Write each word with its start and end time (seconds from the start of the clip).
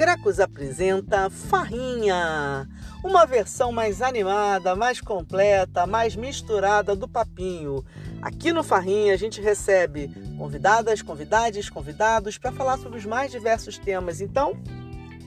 Gracos 0.00 0.40
apresenta 0.40 1.28
Farrinha, 1.28 2.66
uma 3.04 3.26
versão 3.26 3.70
mais 3.70 4.00
animada, 4.00 4.74
mais 4.74 4.98
completa, 4.98 5.86
mais 5.86 6.16
misturada 6.16 6.96
do 6.96 7.06
papinho. 7.06 7.84
Aqui 8.22 8.50
no 8.50 8.62
Farrinha 8.62 9.12
a 9.12 9.16
gente 9.18 9.42
recebe 9.42 10.10
convidadas, 10.38 11.02
convidados, 11.02 11.68
convidados 11.68 12.38
para 12.38 12.50
falar 12.50 12.78
sobre 12.78 12.96
os 12.96 13.04
mais 13.04 13.30
diversos 13.30 13.76
temas. 13.76 14.22
Então, 14.22 14.54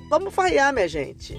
vamos 0.10 0.34
farrear, 0.34 0.74
minha 0.74 0.88
gente. 0.88 1.38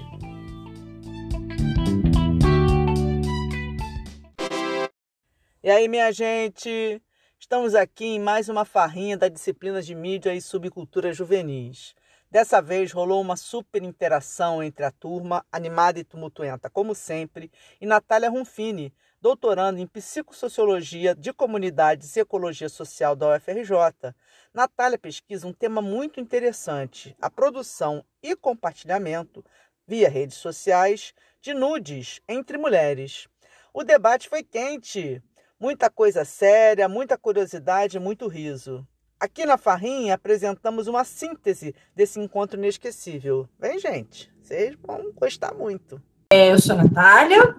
E 5.61 5.69
aí, 5.69 5.89
minha 5.89 6.09
gente? 6.13 7.01
Estamos 7.37 7.75
aqui 7.75 8.05
em 8.05 8.19
mais 8.19 8.47
uma 8.47 8.63
farrinha 8.63 9.17
da 9.17 9.27
disciplina 9.27 9.81
de 9.81 9.93
mídia 9.93 10.33
e 10.33 10.41
subcultura 10.41 11.11
juvenis. 11.11 11.93
Dessa 12.29 12.61
vez 12.61 12.91
rolou 12.91 13.21
uma 13.21 13.37
super 13.37 13.83
interação 13.83 14.61
entre 14.61 14.83
a 14.83 14.91
turma, 14.91 15.45
animada 15.51 15.99
e 15.99 16.03
tumultuenta, 16.03 16.69
como 16.69 16.93
sempre, 16.93 17.51
e 17.79 17.85
Natália 17.85 18.29
Runfini, 18.29 18.93
doutorando 19.21 19.79
em 19.79 19.87
Psicossociologia 19.87 21.15
de 21.15 21.31
Comunidades 21.31 22.15
e 22.15 22.19
Ecologia 22.19 22.67
Social 22.67 23.15
da 23.15 23.35
UFRJ. 23.35 24.13
Natália 24.53 24.97
pesquisa 24.97 25.47
um 25.47 25.53
tema 25.53 25.81
muito 25.81 26.19
interessante: 26.19 27.15
a 27.21 27.29
produção 27.29 28.03
e 28.21 28.35
compartilhamento, 28.35 29.43
via 29.87 30.09
redes 30.09 30.37
sociais, 30.37 31.13
de 31.41 31.53
nudes 31.53 32.21
entre 32.27 32.57
mulheres. 32.57 33.27
O 33.73 33.83
debate 33.83 34.27
foi 34.27 34.43
quente, 34.43 35.21
muita 35.59 35.89
coisa 35.89 36.25
séria, 36.25 36.89
muita 36.89 37.17
curiosidade, 37.17 37.99
muito 37.99 38.27
riso. 38.27 38.85
Aqui 39.25 39.43
na 39.43 39.57
Farrinha 39.57 40.13
apresentamos 40.13 40.85
uma 40.85 41.03
síntese 41.03 41.73
desse 41.95 42.19
encontro 42.19 42.59
inesquecível. 42.59 43.49
Vem, 43.59 43.79
gente, 43.79 44.29
vocês 44.39 44.75
vão 44.85 45.11
gostar 45.19 45.51
muito. 45.51 45.99
É, 46.29 46.51
eu 46.51 46.61
sou 46.61 46.75
a 46.75 46.83
Natália, 46.83 47.55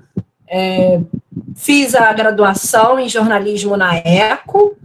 é, 0.47 1.01
fiz 1.57 1.97
a 1.97 2.13
graduação 2.13 3.01
em 3.01 3.09
jornalismo 3.09 3.77
na 3.77 3.97
ECO, 3.97 4.77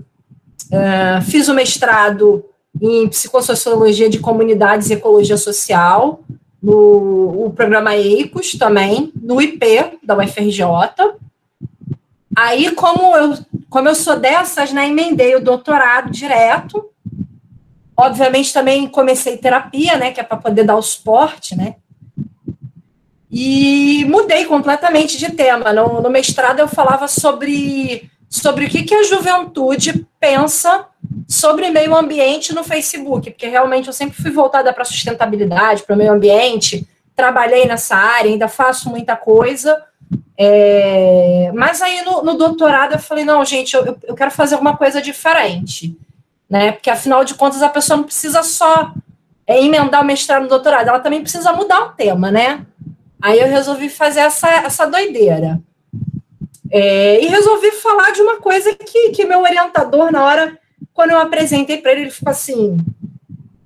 é, 0.71 1.21
fiz 1.21 1.47
o 1.49 1.53
mestrado 1.53 2.43
em 2.81 3.07
psicossociologia 3.07 4.09
de 4.09 4.17
comunidades 4.17 4.89
e 4.89 4.93
ecologia 4.93 5.37
social, 5.37 6.23
no 6.59 7.45
o 7.45 7.53
programa 7.55 7.95
EICOS 7.95 8.53
também, 8.55 9.13
no 9.21 9.39
IP 9.39 9.99
da 10.01 10.17
UFRJ. 10.17 10.63
Aí, 12.35 12.71
como 12.71 13.15
eu 13.15 13.37
como 13.71 13.87
eu 13.87 13.95
sou 13.95 14.19
dessas, 14.19 14.73
né, 14.73 14.89
emendei 14.89 15.33
o 15.33 15.41
doutorado 15.41 16.11
direto. 16.11 16.89
Obviamente 17.95 18.51
também 18.53 18.85
comecei 18.85 19.37
terapia, 19.37 19.95
né, 19.95 20.11
que 20.11 20.19
é 20.19 20.23
para 20.23 20.37
poder 20.37 20.65
dar 20.65 20.75
o 20.75 20.81
suporte, 20.81 21.55
né? 21.55 21.75
E 23.31 24.03
mudei 24.09 24.43
completamente 24.43 25.17
de 25.17 25.31
tema. 25.31 25.71
No, 25.71 26.01
no 26.01 26.09
mestrado 26.09 26.59
eu 26.59 26.67
falava 26.67 27.07
sobre, 27.07 28.11
sobre 28.29 28.65
o 28.65 28.69
que, 28.69 28.83
que 28.83 28.93
a 28.93 29.03
juventude 29.03 30.05
pensa 30.19 30.87
sobre 31.25 31.71
meio 31.71 31.95
ambiente 31.95 32.53
no 32.53 32.65
Facebook, 32.65 33.31
porque 33.31 33.47
realmente 33.47 33.87
eu 33.87 33.93
sempre 33.93 34.21
fui 34.21 34.31
voltada 34.31 34.73
para 34.73 34.83
sustentabilidade, 34.83 35.83
para 35.83 35.95
o 35.95 35.97
meio 35.97 36.11
ambiente, 36.11 36.85
trabalhei 37.15 37.65
nessa 37.65 37.95
área, 37.95 38.29
ainda 38.29 38.49
faço 38.49 38.89
muita 38.89 39.15
coisa, 39.15 39.81
é, 40.37 41.51
mas 41.53 41.81
aí 41.81 42.01
no, 42.03 42.23
no, 42.23 42.33
doutorado 42.35 42.93
eu 42.93 42.99
falei, 42.99 43.23
não, 43.23 43.43
gente, 43.45 43.75
eu, 43.75 43.97
eu 44.03 44.15
quero 44.15 44.31
fazer 44.31 44.55
alguma 44.55 44.75
coisa 44.75 45.01
diferente, 45.01 45.95
né? 46.49 46.71
Porque 46.71 46.89
afinal 46.89 47.23
de 47.23 47.35
contas 47.35 47.61
a 47.61 47.69
pessoa 47.69 47.97
não 47.97 48.03
precisa 48.03 48.41
só 48.43 48.93
é, 49.45 49.61
emendar 49.63 50.01
o 50.01 50.05
mestrado 50.05 50.43
no 50.43 50.49
doutorado, 50.49 50.87
ela 50.89 50.99
também 50.99 51.21
precisa 51.21 51.53
mudar 51.53 51.81
o 51.81 51.89
tema, 51.89 52.31
né? 52.31 52.65
Aí 53.21 53.39
eu 53.39 53.47
resolvi 53.47 53.89
fazer 53.89 54.21
essa, 54.21 54.49
essa 54.49 54.85
doideira. 54.87 55.61
É, 56.71 57.21
e 57.23 57.27
resolvi 57.27 57.69
falar 57.71 58.11
de 58.11 58.21
uma 58.21 58.37
coisa 58.37 58.73
que, 58.73 59.09
que 59.09 59.25
meu 59.25 59.41
orientador, 59.41 60.11
na 60.11 60.23
hora, 60.23 60.57
quando 60.93 61.11
eu 61.11 61.19
apresentei 61.19 61.77
para 61.77 61.91
ele, 61.91 62.01
ele 62.01 62.11
ficou 62.11 62.31
assim: 62.31 62.77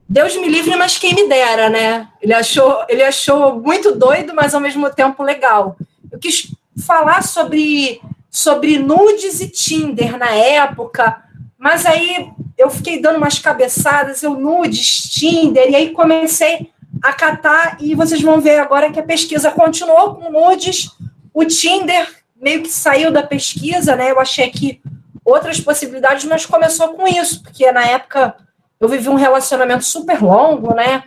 Deus 0.10 0.36
me 0.36 0.48
livre, 0.48 0.76
mas 0.76 0.98
quem 0.98 1.14
me 1.14 1.30
dera, 1.30 1.70
né? 1.70 2.08
Ele 2.22 2.34
achou, 2.34 2.84
ele 2.90 3.04
achou 3.04 3.62
muito 3.62 3.96
doido, 3.96 4.34
mas 4.34 4.54
ao 4.54 4.62
mesmo 4.62 4.90
tempo 4.90 5.24
legal. 5.24 5.78
Eu 6.16 6.20
quis 6.20 6.50
falar 6.88 7.22
sobre, 7.24 8.00
sobre 8.32 8.80
nudes 8.80 9.42
e 9.42 9.50
Tinder 9.50 10.18
na 10.18 10.30
época, 10.30 11.22
mas 11.58 11.86
aí 11.86 12.32
eu 12.58 12.70
fiquei 12.70 13.02
dando 13.02 13.18
umas 13.18 13.38
cabeçadas, 13.38 14.24
eu 14.24 14.34
nudes, 14.34 15.10
Tinder, 15.10 15.70
e 15.70 15.76
aí 15.76 15.90
comecei 15.92 16.72
a 17.04 17.12
catar, 17.12 17.76
e 17.82 17.94
vocês 17.94 18.22
vão 18.22 18.40
ver 18.40 18.60
agora 18.60 18.94
que 18.94 19.00
a 19.00 19.04
pesquisa 19.04 19.52
continuou 19.52 20.16
com 20.16 20.32
nudes, 20.32 20.90
o 21.34 21.44
Tinder 21.44 22.08
meio 22.42 22.64
que 22.64 22.70
saiu 22.70 23.12
da 23.12 23.22
pesquisa, 23.22 23.94
né? 23.98 24.12
Eu 24.12 24.20
achei 24.20 24.50
que 24.50 24.82
outras 25.26 25.60
possibilidades, 25.60 26.24
mas 26.24 26.46
começou 26.46 26.94
com 26.94 27.06
isso, 27.06 27.44
porque 27.44 27.70
na 27.74 27.86
época 27.86 28.38
eu 28.80 28.88
vivi 28.88 29.10
um 29.10 29.16
relacionamento 29.16 29.84
super 29.84 30.22
longo, 30.24 30.74
né? 30.74 31.04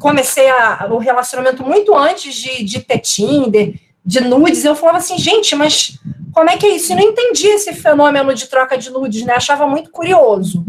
Comecei 0.00 0.48
a, 0.48 0.88
o 0.90 0.96
relacionamento 0.96 1.62
muito 1.62 1.94
antes 1.94 2.34
de, 2.34 2.64
de 2.64 2.80
ter 2.80 3.00
Tinder 3.00 3.78
de 4.06 4.20
nudes, 4.20 4.64
eu 4.64 4.76
falava 4.76 4.98
assim, 4.98 5.18
gente, 5.18 5.56
mas 5.56 5.98
como 6.32 6.48
é 6.48 6.56
que 6.56 6.64
é 6.64 6.76
isso? 6.76 6.92
Eu 6.92 6.96
não 6.96 7.02
entendi 7.02 7.48
esse 7.48 7.72
fenômeno 7.72 8.32
de 8.32 8.46
troca 8.46 8.78
de 8.78 8.88
nudes, 8.88 9.24
né? 9.24 9.34
Achava 9.34 9.66
muito 9.66 9.90
curioso. 9.90 10.64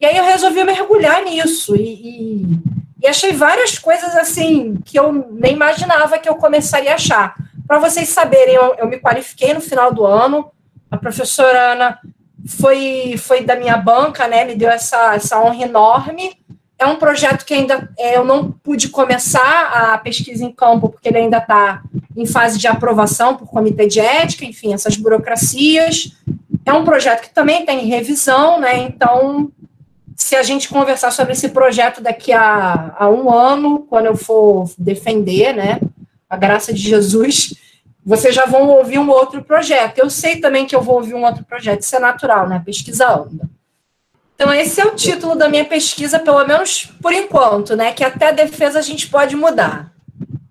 E 0.00 0.04
aí 0.04 0.16
eu 0.16 0.24
resolvi 0.24 0.64
mergulhar 0.64 1.22
nisso 1.22 1.76
e, 1.76 1.82
e, 1.82 2.58
e 3.00 3.06
achei 3.06 3.32
várias 3.32 3.78
coisas 3.78 4.16
assim 4.16 4.76
que 4.84 4.98
eu 4.98 5.12
nem 5.30 5.52
imaginava 5.52 6.18
que 6.18 6.28
eu 6.28 6.34
começaria 6.34 6.90
a 6.90 6.96
achar. 6.96 7.34
Para 7.66 7.78
vocês 7.78 8.08
saberem, 8.08 8.56
eu, 8.56 8.74
eu 8.74 8.88
me 8.88 8.98
qualifiquei 8.98 9.54
no 9.54 9.60
final 9.60 9.94
do 9.94 10.04
ano. 10.04 10.50
A 10.90 10.96
professora 10.96 11.72
Ana 11.72 11.98
foi, 12.46 13.14
foi 13.16 13.44
da 13.44 13.54
minha 13.54 13.76
banca, 13.76 14.26
né? 14.26 14.44
Me 14.44 14.56
deu 14.56 14.68
essa, 14.68 15.14
essa 15.14 15.40
honra 15.40 15.62
enorme. 15.62 16.36
É 16.84 16.86
um 16.86 16.96
projeto 16.96 17.46
que 17.46 17.54
ainda 17.54 17.88
é, 17.98 18.18
eu 18.18 18.26
não 18.26 18.52
pude 18.52 18.90
começar 18.90 19.70
a 19.72 19.96
pesquisa 19.96 20.44
em 20.44 20.52
campo, 20.52 20.90
porque 20.90 21.08
ele 21.08 21.16
ainda 21.16 21.38
está 21.38 21.82
em 22.14 22.26
fase 22.26 22.58
de 22.58 22.66
aprovação 22.66 23.38
por 23.38 23.48
comitê 23.48 23.86
de 23.86 24.00
ética, 24.00 24.44
enfim, 24.44 24.74
essas 24.74 24.94
burocracias. 24.94 26.12
É 26.62 26.74
um 26.74 26.84
projeto 26.84 27.22
que 27.22 27.32
também 27.32 27.64
tem 27.64 27.86
revisão, 27.86 28.60
né? 28.60 28.76
Então, 28.82 29.50
se 30.14 30.36
a 30.36 30.42
gente 30.42 30.68
conversar 30.68 31.10
sobre 31.10 31.32
esse 31.32 31.48
projeto 31.48 32.02
daqui 32.02 32.34
a, 32.34 32.94
a 32.98 33.08
um 33.08 33.32
ano, 33.32 33.86
quando 33.88 34.04
eu 34.04 34.14
for 34.14 34.70
defender, 34.76 35.54
né, 35.54 35.80
a 36.28 36.36
graça 36.36 36.70
de 36.70 36.82
Jesus, 36.82 37.54
vocês 38.04 38.34
já 38.34 38.44
vão 38.44 38.68
ouvir 38.68 38.98
um 38.98 39.08
outro 39.08 39.42
projeto. 39.42 40.00
Eu 40.00 40.10
sei 40.10 40.36
também 40.36 40.66
que 40.66 40.76
eu 40.76 40.82
vou 40.82 40.96
ouvir 40.96 41.14
um 41.14 41.24
outro 41.24 41.44
projeto, 41.44 41.80
isso 41.80 41.96
é 41.96 41.98
natural, 41.98 42.46
né? 42.46 42.62
Pesquisa 42.62 43.10
anda. 43.10 43.48
Então, 44.34 44.52
esse 44.52 44.80
é 44.80 44.84
o 44.84 44.94
título 44.94 45.36
da 45.36 45.48
minha 45.48 45.64
pesquisa, 45.64 46.18
pelo 46.18 46.44
menos 46.44 46.88
por 47.00 47.12
enquanto, 47.12 47.76
né? 47.76 47.92
Que 47.92 48.04
até 48.04 48.28
a 48.28 48.32
defesa 48.32 48.78
a 48.78 48.82
gente 48.82 49.08
pode 49.08 49.36
mudar. 49.36 49.92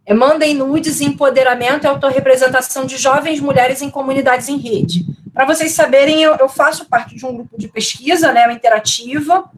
É 0.06 0.14
Mandem 0.14 0.54
Nudes, 0.54 1.02
Empoderamento 1.02 1.86
e 1.86 1.88
Autorrepresentação 1.88 2.86
de 2.86 2.98
Jovens 2.98 3.40
Mulheres 3.40 3.82
em 3.82 3.90
Comunidades 3.90 4.50
em 4.50 4.58
Rede. 4.58 5.06
Para 5.34 5.46
vocês 5.46 5.72
saberem, 5.72 6.22
eu, 6.22 6.36
eu, 6.36 6.50
faço 6.50 6.86
parte 6.86 7.16
de 7.16 7.26
um 7.26 7.34
grupo 7.34 7.58
de 7.58 7.68
pesquisa, 7.68 8.32
né, 8.32 8.46
uma 8.46 8.54
interativa, 8.54 9.50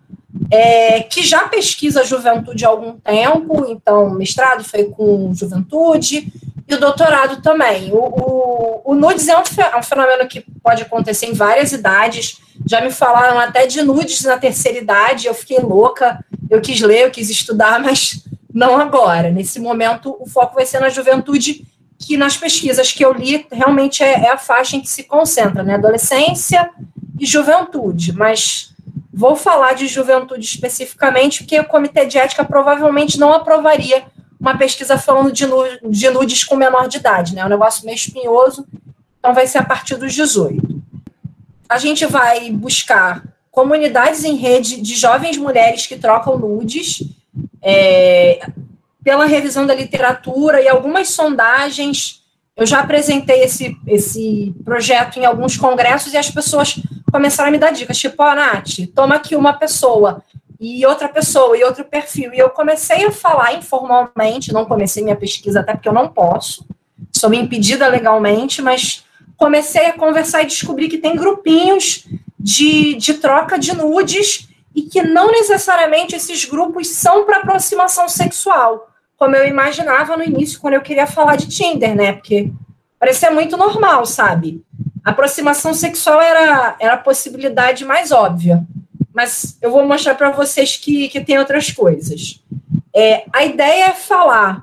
é, 0.51 1.01
que 1.01 1.23
já 1.23 1.47
pesquisa 1.47 2.03
juventude 2.03 2.63
há 2.63 2.69
algum 2.69 2.93
tempo, 2.97 3.65
então, 3.67 4.11
mestrado 4.11 4.63
foi 4.63 4.85
com 4.85 5.33
juventude, 5.33 6.31
e 6.67 6.73
o 6.73 6.79
doutorado 6.79 7.41
também. 7.41 7.91
O, 7.91 7.97
o, 7.97 8.81
o 8.85 8.95
nudes 8.95 9.27
é 9.27 9.37
um, 9.37 9.41
é 9.41 9.77
um 9.77 9.83
fenômeno 9.83 10.27
que 10.27 10.45
pode 10.63 10.83
acontecer 10.83 11.25
em 11.25 11.33
várias 11.33 11.71
idades, 11.71 12.39
já 12.65 12.81
me 12.81 12.91
falaram 12.91 13.39
até 13.39 13.67
de 13.67 13.81
nudes 13.81 14.23
na 14.23 14.37
terceira 14.37 14.79
idade, 14.79 15.27
eu 15.27 15.33
fiquei 15.33 15.59
louca, 15.59 16.23
eu 16.49 16.59
quis 16.61 16.81
ler, 16.81 17.05
eu 17.05 17.11
quis 17.11 17.29
estudar, 17.29 17.79
mas 17.83 18.23
não 18.53 18.77
agora. 18.77 19.29
Nesse 19.29 19.59
momento, 19.59 20.15
o 20.19 20.27
foco 20.27 20.55
vai 20.55 20.65
ser 20.65 20.79
na 20.79 20.89
juventude, 20.89 21.65
que 21.99 22.17
nas 22.17 22.35
pesquisas 22.35 22.91
que 22.91 23.03
eu 23.03 23.13
li, 23.13 23.45
realmente 23.51 24.03
é, 24.03 24.25
é 24.25 24.31
a 24.31 24.37
faixa 24.37 24.75
em 24.75 24.81
que 24.81 24.89
se 24.89 25.03
concentra, 25.03 25.63
né? 25.63 25.75
Adolescência 25.75 26.69
e 27.19 27.25
juventude. 27.25 28.13
Mas 28.13 28.73
vou 29.13 29.35
falar 29.35 29.73
de 29.73 29.87
juventude 29.87 30.45
especificamente, 30.45 31.43
porque 31.43 31.59
o 31.59 31.65
Comitê 31.65 32.05
de 32.05 32.17
Ética 32.17 32.43
provavelmente 32.43 33.19
não 33.19 33.31
aprovaria 33.31 34.03
uma 34.39 34.57
pesquisa 34.57 34.97
falando 34.97 35.31
de, 35.31 35.45
de 35.89 36.09
nudes 36.09 36.43
com 36.43 36.55
menor 36.55 36.87
de 36.87 36.97
idade, 36.97 37.33
né? 37.33 37.41
É 37.41 37.45
um 37.45 37.49
negócio 37.49 37.85
meio 37.85 37.95
espinhoso, 37.95 38.67
então 39.19 39.33
vai 39.33 39.47
ser 39.47 39.59
a 39.59 39.63
partir 39.63 39.95
dos 39.95 40.13
18. 40.13 40.74
A 41.67 41.77
gente 41.77 42.05
vai 42.05 42.51
buscar 42.51 43.23
comunidades 43.51 44.23
em 44.23 44.35
rede 44.35 44.81
de 44.81 44.95
jovens 44.95 45.37
mulheres 45.37 45.87
que 45.87 45.97
trocam 45.97 46.37
nudes 46.37 47.03
é, 47.61 48.45
pela 49.03 49.25
revisão 49.25 49.65
da 49.65 49.73
literatura 49.73 50.61
e 50.61 50.67
algumas 50.67 51.09
sondagens. 51.09 52.21
Eu 52.57 52.65
já 52.65 52.81
apresentei 52.81 53.43
esse, 53.43 53.77
esse 53.87 54.53
projeto 54.65 55.17
em 55.17 55.25
alguns 55.25 55.55
congressos 55.55 56.13
e 56.13 56.17
as 56.17 56.29
pessoas 56.29 56.75
começaram 57.11 57.47
a 57.47 57.51
me 57.51 57.57
dar 57.57 57.71
dicas, 57.71 57.97
tipo, 57.97 58.21
ó, 58.21 58.31
oh, 58.31 58.35
Nath, 58.35 58.87
toma 58.93 59.15
aqui 59.15 59.37
uma 59.37 59.53
pessoa. 59.53 60.21
E, 60.59 60.85
outra 60.85 61.07
pessoa, 61.07 61.57
e 61.57 61.63
outro 61.63 61.85
perfil. 61.85 62.33
E 62.33 62.39
eu 62.39 62.49
comecei 62.49 63.05
a 63.05 63.11
falar 63.11 63.53
informalmente, 63.53 64.51
não 64.51 64.65
comecei 64.65 65.01
minha 65.03 65.15
pesquisa 65.15 65.61
até 65.61 65.73
porque 65.73 65.87
eu 65.87 65.93
não 65.93 66.09
posso, 66.09 66.65
sou 67.13 67.33
impedida 67.33 67.87
legalmente, 67.87 68.61
mas 68.61 69.04
comecei 69.37 69.87
a 69.87 69.93
conversar 69.93 70.43
e 70.43 70.47
descobri 70.47 70.87
que 70.87 70.97
tem 70.97 71.15
grupinhos 71.15 72.05
de, 72.39 72.95
de 72.95 73.15
troca 73.15 73.57
de 73.57 73.75
nudes 73.75 74.47
e 74.75 74.83
que 74.83 75.01
não 75.01 75.31
necessariamente 75.31 76.15
esses 76.15 76.45
grupos 76.45 76.89
são 76.89 77.25
para 77.25 77.37
aproximação 77.37 78.09
sexual, 78.09 78.89
como 79.17 79.35
eu 79.35 79.47
imaginava 79.47 80.17
no 80.17 80.23
início, 80.23 80.59
quando 80.59 80.73
eu 80.73 80.81
queria 80.81 81.07
falar 81.07 81.37
de 81.37 81.47
Tinder, 81.47 81.95
né? 81.95 82.13
Porque 82.13 82.51
parecia 82.99 83.31
muito 83.31 83.55
normal, 83.55 84.05
sabe? 84.05 84.61
Aproximação 85.03 85.73
sexual 85.73 86.19
era, 86.19 86.75
era 86.79 86.93
a 86.95 86.97
possibilidade 86.97 87.85
mais 87.85 88.11
óbvia. 88.11 88.65
Mas 89.13 89.57
eu 89.61 89.71
vou 89.71 89.87
mostrar 89.87 90.15
para 90.15 90.31
vocês 90.31 90.75
que, 90.75 91.07
que 91.07 91.21
tem 91.21 91.39
outras 91.39 91.71
coisas. 91.71 92.43
É, 92.93 93.23
a 93.31 93.45
ideia 93.45 93.85
é 93.85 93.93
falar 93.93 94.61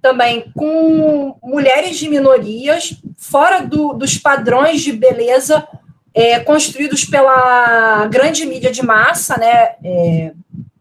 também 0.00 0.50
com 0.54 1.36
mulheres 1.42 1.98
de 1.98 2.08
minorias, 2.08 2.96
fora 3.32 3.66
do, 3.66 3.94
dos 3.94 4.18
padrões 4.18 4.82
de 4.82 4.92
beleza 4.92 5.66
é, 6.14 6.38
construídos 6.38 7.06
pela 7.06 8.06
grande 8.08 8.44
mídia 8.44 8.70
de 8.70 8.84
massa, 8.84 9.38
né? 9.38 9.74
É, 9.82 10.32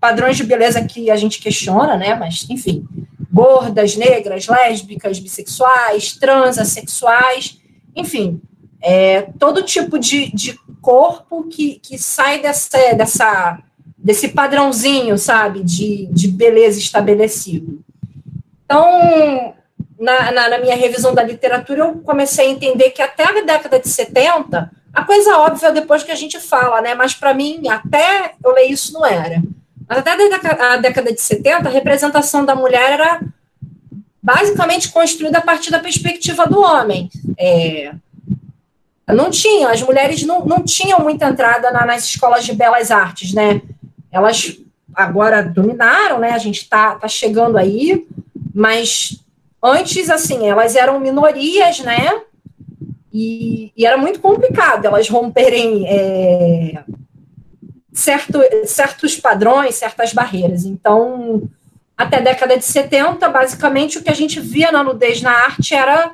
padrões 0.01 0.36
de 0.36 0.44
beleza 0.44 0.83
que 0.83 1.09
a 1.09 1.15
gente 1.15 1.39
questiona, 1.39 1.95
né? 1.95 2.13
Mas, 2.15 2.45
enfim, 2.50 2.86
gordas, 3.31 3.95
negras, 3.95 4.48
lésbicas, 4.48 5.19
bissexuais, 5.19 6.18
transexuais, 6.18 7.57
enfim, 7.95 8.42
é, 8.81 9.21
todo 9.39 9.63
tipo 9.63 9.98
de, 9.98 10.30
de 10.36 10.59
corpo 10.81 11.48
que, 11.48 11.80
que 11.80 11.98
sai 11.98 12.42
dessa, 12.42 12.94
dessa, 12.94 13.59
desse 13.98 14.27
padrãozinho, 14.27 15.18
sabe, 15.18 15.63
de, 15.63 16.07
de 16.07 16.27
beleza 16.27 16.80
estabelecido. 16.80 17.81
Então, 18.65 19.53
na, 20.01 20.31
na, 20.31 20.50
na, 20.50 20.57
minha 20.57 20.75
revisão 20.75 21.13
da 21.13 21.21
literatura, 21.21 21.81
eu 21.81 21.94
comecei 22.00 22.48
a 22.48 22.50
entender 22.50 22.89
que 22.89 23.03
até 23.03 23.24
a 23.24 23.44
década 23.44 23.80
de 23.80 23.88
70, 23.88 24.71
a 24.92 25.03
coisa 25.03 25.38
óbvia 25.38 25.71
depois 25.71 26.01
que 26.01 26.12
a 26.12 26.15
gente 26.15 26.39
fala, 26.39 26.81
né? 26.81 26.95
Mas 26.95 27.13
para 27.13 27.36
mim, 27.36 27.68
até 27.69 28.33
eu 28.44 28.51
ler 28.51 28.65
isso 28.65 28.92
não 28.94 29.06
era. 29.06 29.42
Mas 29.88 30.00
até 30.00 30.12
a 30.12 30.77
década 30.77 31.13
de 31.13 31.21
70, 31.21 31.69
a 31.69 31.71
representação 31.71 32.44
da 32.44 32.56
mulher 32.56 32.94
era 32.94 33.21
basicamente 34.21 34.89
construída 34.89 35.38
a 35.38 35.42
partir 35.42 35.69
da 35.69 35.80
perspectiva 35.80 36.48
do 36.48 36.59
homem. 36.59 37.07
É, 37.38 37.94
não 39.07 39.30
tinha, 39.30 39.69
as 39.69 39.83
mulheres 39.83 40.24
não, 40.24 40.44
não 40.45 40.63
tinham 40.63 41.00
muita 41.00 41.30
entrada 41.30 41.71
na, 41.71 41.86
nas 41.86 42.06
escolas 42.06 42.44
de 42.44 42.53
belas 42.53 42.89
artes, 42.89 43.33
né? 43.33 43.62
Elas 44.12 44.57
agora 44.95 45.44
dominaram, 45.44 46.18
né? 46.18 46.31
A 46.31 46.39
gente 46.39 46.62
está 46.63 46.95
tá 46.95 47.07
chegando 47.07 47.57
aí, 47.57 48.07
mas 48.53 49.21
antes, 49.62 50.10
assim, 50.10 50.48
elas 50.48 50.75
eram 50.75 51.00
minorias, 51.00 51.80
né? 51.80 52.22
E, 53.13 53.72
e 53.75 53.86
era 53.86 53.98
muito 53.98 54.22
complicado 54.22 54.86
elas 54.86 55.10
romperem 55.10 55.86
é, 55.86 56.81
certo, 57.92 58.40
certos 58.66 59.18
padrões, 59.18 59.75
certas 59.75 60.13
barreiras. 60.13 60.63
Então, 60.66 61.44
até 61.98 62.18
a 62.18 62.22
década 62.22 62.58
de 62.58 62.63
70, 62.63 63.28
basicamente, 63.30 63.98
o 63.98 64.04
que 64.04 64.10
a 64.10 64.16
gente 64.16 64.40
via 64.40 64.72
na 64.72 64.84
nudez 64.84 65.22
na 65.22 65.31
arte 65.31 65.74
era 65.75 66.12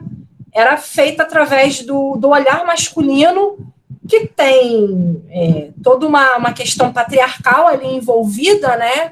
era 0.58 0.76
feita 0.76 1.22
através 1.22 1.84
do, 1.84 2.16
do 2.16 2.30
olhar 2.30 2.66
masculino, 2.66 3.60
que 4.08 4.26
tem 4.26 5.24
é, 5.30 5.70
toda 5.84 6.08
uma, 6.08 6.36
uma 6.36 6.52
questão 6.52 6.92
patriarcal 6.92 7.68
ali 7.68 7.86
envolvida, 7.86 8.76
né? 8.76 9.12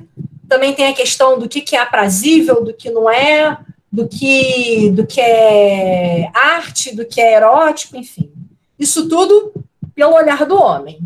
Também 0.49 0.73
tem 0.73 0.87
a 0.87 0.93
questão 0.93 1.37
do 1.37 1.47
que, 1.47 1.61
que 1.61 1.75
é 1.75 1.79
aprazível, 1.79 2.63
do 2.63 2.73
que 2.73 2.89
não 2.89 3.07
é, 3.07 3.59
do 3.95 4.07
que, 4.09 4.89
do 4.91 5.07
que 5.07 5.21
é 5.21 6.29
arte, 6.33 6.93
do 6.93 7.05
que 7.05 7.21
é 7.21 7.35
erótico, 7.35 7.95
enfim. 7.95 8.29
Isso 8.77 9.07
tudo 9.07 9.53
pelo 9.95 10.13
olhar 10.13 10.45
do 10.45 10.61
homem. 10.61 10.99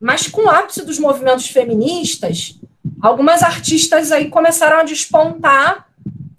Mas 0.00 0.28
com 0.28 0.42
o 0.42 0.48
ápice 0.48 0.84
dos 0.86 1.00
movimentos 1.00 1.48
feministas, 1.48 2.58
algumas 3.02 3.42
artistas 3.42 4.12
aí 4.12 4.30
começaram 4.30 4.78
a 4.78 4.84
despontar 4.84 5.88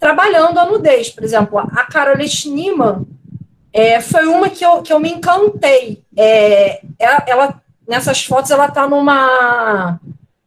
trabalhando 0.00 0.58
a 0.58 0.64
nudez. 0.64 1.10
Por 1.10 1.22
exemplo, 1.22 1.58
a 1.58 1.84
Caroline 1.84 2.28
Schneemann 2.28 3.06
é, 3.72 4.00
foi 4.00 4.26
uma 4.26 4.48
que 4.48 4.64
eu, 4.64 4.82
que 4.82 4.92
eu 4.92 4.98
me 4.98 5.12
encantei. 5.12 6.02
É, 6.16 6.80
ela, 6.98 7.24
ela, 7.26 7.62
nessas 7.86 8.24
fotos, 8.24 8.50
ela 8.50 8.66
está 8.66 8.88
numa, 8.88 10.00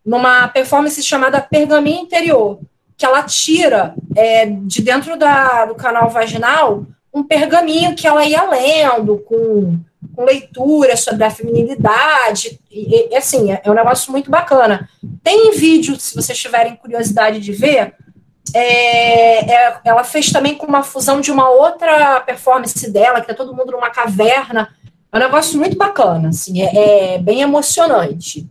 numa 0.03 0.47
performance 0.47 1.01
chamada 1.03 1.39
Pergaminho 1.39 2.01
Interior, 2.01 2.59
que 2.97 3.05
ela 3.05 3.23
tira 3.23 3.93
é, 4.15 4.45
de 4.45 4.81
dentro 4.81 5.17
da, 5.17 5.65
do 5.65 5.75
canal 5.75 6.09
vaginal 6.09 6.85
um 7.13 7.23
pergaminho 7.23 7.95
que 7.95 8.05
ela 8.05 8.25
ia 8.25 8.43
lendo 8.43 9.19
com, 9.19 9.79
com 10.13 10.23
leitura 10.25 10.97
sobre 10.97 11.23
a 11.23 11.29
feminilidade. 11.29 12.59
E, 12.69 13.07
e, 13.09 13.15
assim, 13.15 13.53
é, 13.53 13.61
é 13.63 13.71
um 13.71 13.73
negócio 13.73 14.11
muito 14.11 14.29
bacana. 14.29 14.89
Tem 15.23 15.51
vídeo, 15.51 15.97
se 15.97 16.13
vocês 16.13 16.37
tiverem 16.37 16.75
curiosidade 16.75 17.39
de 17.39 17.53
ver, 17.53 17.95
é, 18.53 19.49
é, 19.49 19.77
ela 19.85 20.03
fez 20.03 20.29
também 20.29 20.55
com 20.55 20.65
uma 20.65 20.83
fusão 20.83 21.21
de 21.21 21.31
uma 21.31 21.49
outra 21.49 22.19
performance 22.19 22.91
dela, 22.91 23.21
que 23.21 23.31
é 23.31 23.33
todo 23.33 23.55
mundo 23.55 23.71
numa 23.71 23.89
caverna. 23.89 24.75
É 25.09 25.17
um 25.17 25.21
negócio 25.21 25.57
muito 25.57 25.77
bacana, 25.77 26.29
assim, 26.29 26.61
é, 26.61 27.15
é 27.15 27.17
bem 27.17 27.41
emocionante. 27.41 28.45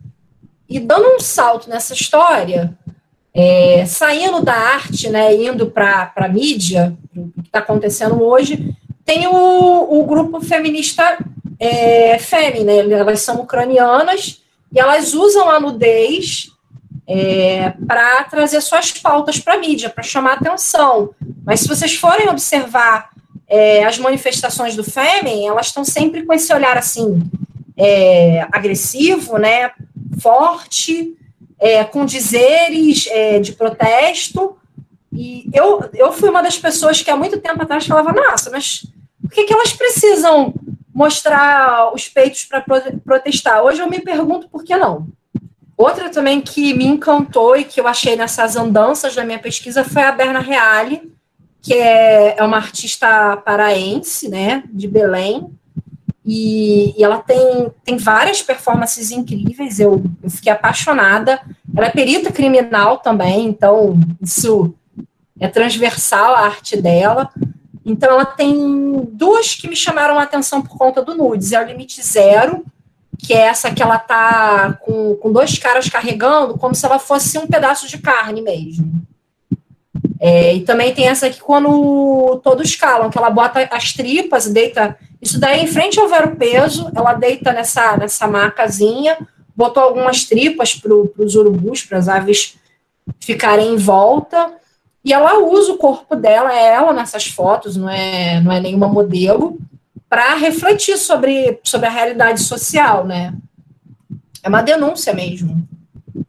E 0.67 0.79
dando 0.79 1.15
um 1.15 1.19
salto 1.19 1.69
nessa 1.69 1.93
história, 1.93 2.75
é, 3.35 3.85
saindo 3.85 4.41
da 4.41 4.53
arte, 4.53 5.09
né, 5.09 5.35
indo 5.35 5.67
para 5.67 6.09
a 6.15 6.27
mídia, 6.29 6.97
o 7.13 7.29
que 7.41 7.47
está 7.47 7.59
acontecendo 7.59 8.23
hoje, 8.23 8.73
tem 9.03 9.27
o, 9.27 9.99
o 9.99 10.05
grupo 10.05 10.39
feminista 10.39 11.17
é, 11.59 12.17
né, 12.63 12.89
elas 12.91 13.19
são 13.21 13.41
ucranianas 13.41 14.41
e 14.73 14.79
elas 14.79 15.13
usam 15.13 15.49
a 15.49 15.59
nudez 15.59 16.49
é, 17.05 17.73
para 17.85 18.23
trazer 18.23 18.61
suas 18.61 18.93
pautas 18.93 19.37
para 19.37 19.55
a 19.55 19.57
mídia, 19.57 19.89
para 19.89 20.03
chamar 20.03 20.33
atenção. 20.33 21.09
Mas 21.45 21.59
se 21.59 21.67
vocês 21.67 21.93
forem 21.93 22.29
observar 22.29 23.09
é, 23.49 23.83
as 23.83 23.99
manifestações 23.99 24.77
do 24.77 24.83
Fêmen, 24.83 25.45
elas 25.45 25.67
estão 25.67 25.83
sempre 25.83 26.23
com 26.23 26.33
esse 26.33 26.53
olhar 26.53 26.77
assim, 26.77 27.21
é, 27.77 28.47
agressivo, 28.51 29.37
né, 29.37 29.71
forte, 30.19 31.15
é, 31.59 31.83
com 31.83 32.05
dizeres 32.05 33.07
é, 33.09 33.39
de 33.39 33.53
protesto. 33.53 34.57
E 35.11 35.49
eu, 35.53 35.89
eu 35.93 36.11
fui 36.11 36.29
uma 36.29 36.43
das 36.43 36.57
pessoas 36.57 37.01
que 37.01 37.09
há 37.09 37.15
muito 37.15 37.39
tempo 37.39 37.61
atrás 37.61 37.85
falava, 37.85 38.11
nossa, 38.11 38.49
mas 38.49 38.85
por 39.21 39.31
que, 39.31 39.45
que 39.45 39.53
elas 39.53 39.73
precisam 39.73 40.53
mostrar 40.93 41.93
os 41.93 42.07
peitos 42.07 42.45
para 42.45 42.63
protestar? 43.03 43.63
Hoje 43.63 43.81
eu 43.81 43.89
me 43.89 43.99
pergunto 43.99 44.49
por 44.49 44.63
que 44.63 44.75
não. 44.75 45.07
Outra 45.77 46.09
também 46.09 46.39
que 46.39 46.73
me 46.73 46.85
encantou 46.85 47.55
e 47.57 47.65
que 47.65 47.81
eu 47.81 47.87
achei 47.87 48.15
nessas 48.15 48.55
andanças 48.55 49.13
da 49.13 49.25
minha 49.25 49.39
pesquisa 49.39 49.83
foi 49.83 50.03
a 50.03 50.11
Berna 50.11 50.39
Reale, 50.39 51.11
que 51.61 51.73
é, 51.73 52.35
é 52.37 52.43
uma 52.43 52.57
artista 52.57 53.35
paraense, 53.37 54.29
né, 54.29 54.63
de 54.71 54.87
Belém, 54.87 55.49
e, 56.25 56.95
e, 56.97 57.03
ela 57.03 57.19
tem, 57.19 57.71
tem 57.83 57.97
várias 57.97 58.41
performances 58.41 59.11
incríveis, 59.11 59.79
eu, 59.79 60.03
eu 60.23 60.29
fiquei 60.29 60.51
apaixonada. 60.51 61.39
Ela 61.75 61.87
é 61.87 61.91
perita 61.91 62.31
criminal 62.31 62.97
também, 62.97 63.45
então 63.45 63.99
isso 64.21 64.73
é 65.39 65.47
transversal 65.47 66.35
a 66.35 66.41
arte 66.41 66.81
dela. 66.81 67.29
Então 67.85 68.09
ela 68.09 68.25
tem 68.25 69.07
duas 69.11 69.53
que 69.53 69.67
me 69.67 69.75
chamaram 69.75 70.17
a 70.17 70.23
atenção 70.23 70.61
por 70.63 70.75
conta 70.75 71.03
do 71.03 71.13
nudes, 71.13 71.51
é 71.51 71.61
o 71.61 71.67
Limite 71.67 72.01
Zero, 72.01 72.65
que 73.19 73.33
é 73.33 73.41
essa 73.41 73.71
que 73.71 73.83
ela 73.83 73.99
tá 73.99 74.73
com, 74.81 75.15
com 75.15 75.31
dois 75.31 75.59
caras 75.59 75.87
carregando, 75.87 76.57
como 76.57 76.73
se 76.73 76.85
ela 76.85 76.97
fosse 76.97 77.37
um 77.37 77.45
pedaço 77.45 77.87
de 77.87 77.99
carne 77.99 78.41
mesmo. 78.41 79.05
É, 80.19 80.55
e 80.55 80.61
também 80.61 80.93
tem 80.93 81.07
essa 81.07 81.27
aqui 81.27 81.39
quando 81.39 82.39
todos 82.43 82.75
calam, 82.75 83.09
que 83.11 83.17
ela 83.17 83.29
bota 83.29 83.67
as 83.71 83.93
tripas, 83.93 84.47
deita. 84.47 84.97
Isso 85.21 85.39
daí 85.39 85.63
em 85.63 85.67
frente 85.67 85.99
ao 85.99 86.07
vero 86.07 86.35
peso, 86.35 86.91
ela 86.95 87.13
deita 87.13 87.51
nessa, 87.51 87.97
nessa 87.97 88.27
macazinha, 88.27 89.17
botou 89.55 89.81
algumas 89.81 90.25
tripas 90.25 90.75
para 90.75 90.93
os 90.93 91.35
urubus, 91.35 91.83
para 91.83 91.97
as 91.97 92.07
aves 92.07 92.57
ficarem 93.19 93.73
em 93.73 93.77
volta. 93.77 94.53
E 95.03 95.13
ela 95.13 95.39
usa 95.39 95.71
o 95.71 95.77
corpo 95.77 96.15
dela, 96.15 96.53
é 96.53 96.73
ela 96.73 96.91
nessas 96.91 97.27
fotos, 97.27 97.75
não 97.75 97.89
é, 97.89 98.41
não 98.41 98.51
é 98.51 98.59
nenhuma 98.59 98.87
modelo 98.87 99.59
para 100.09 100.35
refletir 100.35 100.97
sobre, 100.97 101.59
sobre 101.63 101.87
a 101.87 101.91
realidade 101.91 102.41
social, 102.41 103.05
né? 103.05 103.33
É 104.41 104.49
uma 104.49 104.61
denúncia 104.61 105.13
mesmo. 105.13 105.67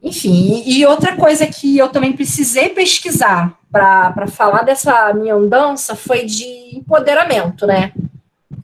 Enfim, 0.02 0.62
e 0.66 0.84
outra 0.86 1.16
coisa 1.16 1.46
que 1.46 1.76
eu 1.76 1.88
também 1.88 2.12
precisei 2.12 2.70
pesquisar 2.70 3.58
para 3.70 4.26
falar 4.28 4.62
dessa 4.62 5.12
minha 5.14 5.34
andança 5.34 5.94
foi 5.94 6.24
de 6.24 6.76
empoderamento, 6.76 7.66
né? 7.66 7.92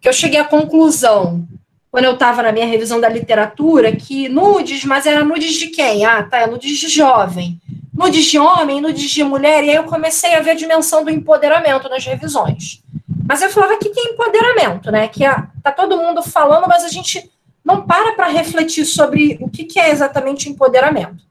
Que 0.02 0.08
eu 0.08 0.12
cheguei 0.12 0.40
à 0.40 0.44
conclusão 0.44 1.46
quando 1.92 2.06
eu 2.06 2.14
estava 2.14 2.42
na 2.42 2.50
minha 2.50 2.66
revisão 2.66 3.00
da 3.00 3.08
literatura, 3.08 3.94
que 3.94 4.28
nudes, 4.28 4.84
mas 4.84 5.06
era 5.06 5.22
nudes 5.22 5.54
de 5.54 5.68
quem? 5.68 6.04
Ah, 6.04 6.22
tá, 6.22 6.38
é 6.38 6.46
nudes 6.46 6.78
de 6.78 6.88
jovem. 6.88 7.60
Nudes 7.94 8.24
de 8.24 8.38
homem, 8.38 8.80
nudes 8.80 9.10
de 9.10 9.22
mulher, 9.22 9.62
e 9.62 9.70
aí 9.70 9.76
eu 9.76 9.84
comecei 9.84 10.34
a 10.34 10.40
ver 10.40 10.50
a 10.50 10.54
dimensão 10.54 11.04
do 11.04 11.10
empoderamento 11.10 11.88
nas 11.88 12.04
revisões. 12.04 12.82
Mas 13.28 13.42
eu 13.42 13.50
falava 13.50 13.78
que 13.78 13.90
tem 13.90 14.12
empoderamento, 14.12 14.90
né? 14.90 15.06
Que 15.06 15.24
tá 15.62 15.70
todo 15.70 15.98
mundo 15.98 16.22
falando, 16.22 16.66
mas 16.66 16.82
a 16.82 16.88
gente 16.88 17.30
não 17.64 17.86
para 17.86 18.12
para 18.14 18.26
refletir 18.26 18.84
sobre 18.84 19.38
o 19.40 19.48
que, 19.48 19.64
que 19.64 19.78
é 19.78 19.90
exatamente 19.90 20.48
empoderamento. 20.48 21.22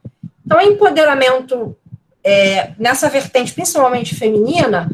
Então, 0.46 0.62
empoderamento 0.62 1.76
é, 2.24 2.72
nessa 2.78 3.10
vertente, 3.10 3.54
principalmente 3.54 4.16
feminina, 4.16 4.90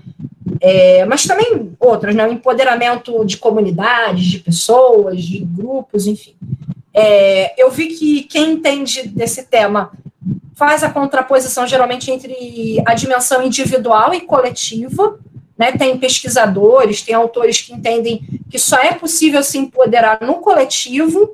é, 0.62 1.06
mas 1.06 1.26
também 1.26 1.72
outras, 1.80 2.16
né? 2.16 2.28
O 2.28 2.32
empoderamento 2.32 3.24
de 3.26 3.38
comunidades, 3.38 4.26
de 4.26 4.40
pessoas, 4.40 5.24
de 5.24 5.40
grupos, 5.40 6.08
enfim. 6.08 6.36
É, 6.94 7.54
eu 7.62 7.70
vi 7.70 7.88
que 7.88 8.24
quem 8.24 8.54
entende 8.54 9.08
desse 9.08 9.44
tema 9.44 9.92
faz 10.56 10.84
a 10.84 10.90
contraposição 10.90 11.68
geralmente 11.68 12.10
entre 12.10 12.82
a 12.86 12.96
dimensão 12.96 13.44
individual 13.44 14.14
e 14.14 14.22
coletiva. 14.22 15.20
Né? 15.56 15.72
Tem 15.72 15.98
pesquisadores, 15.98 17.02
tem 17.02 17.14
autores 17.14 17.62
que 17.62 17.74
entendem 17.74 18.22
que 18.50 18.58
só 18.58 18.78
é 18.78 18.94
possível 18.94 19.44
se 19.44 19.58
empoderar 19.58 20.20
no 20.22 20.36
coletivo. 20.36 21.32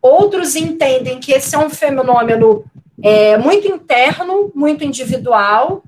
Outros 0.00 0.56
entendem 0.56 1.18
que 1.18 1.32
esse 1.32 1.54
é 1.54 1.58
um 1.58 1.68
fenômeno 1.68 2.64
é, 3.02 3.36
muito 3.36 3.68
interno, 3.68 4.50
muito 4.54 4.84
individual, 4.84 5.82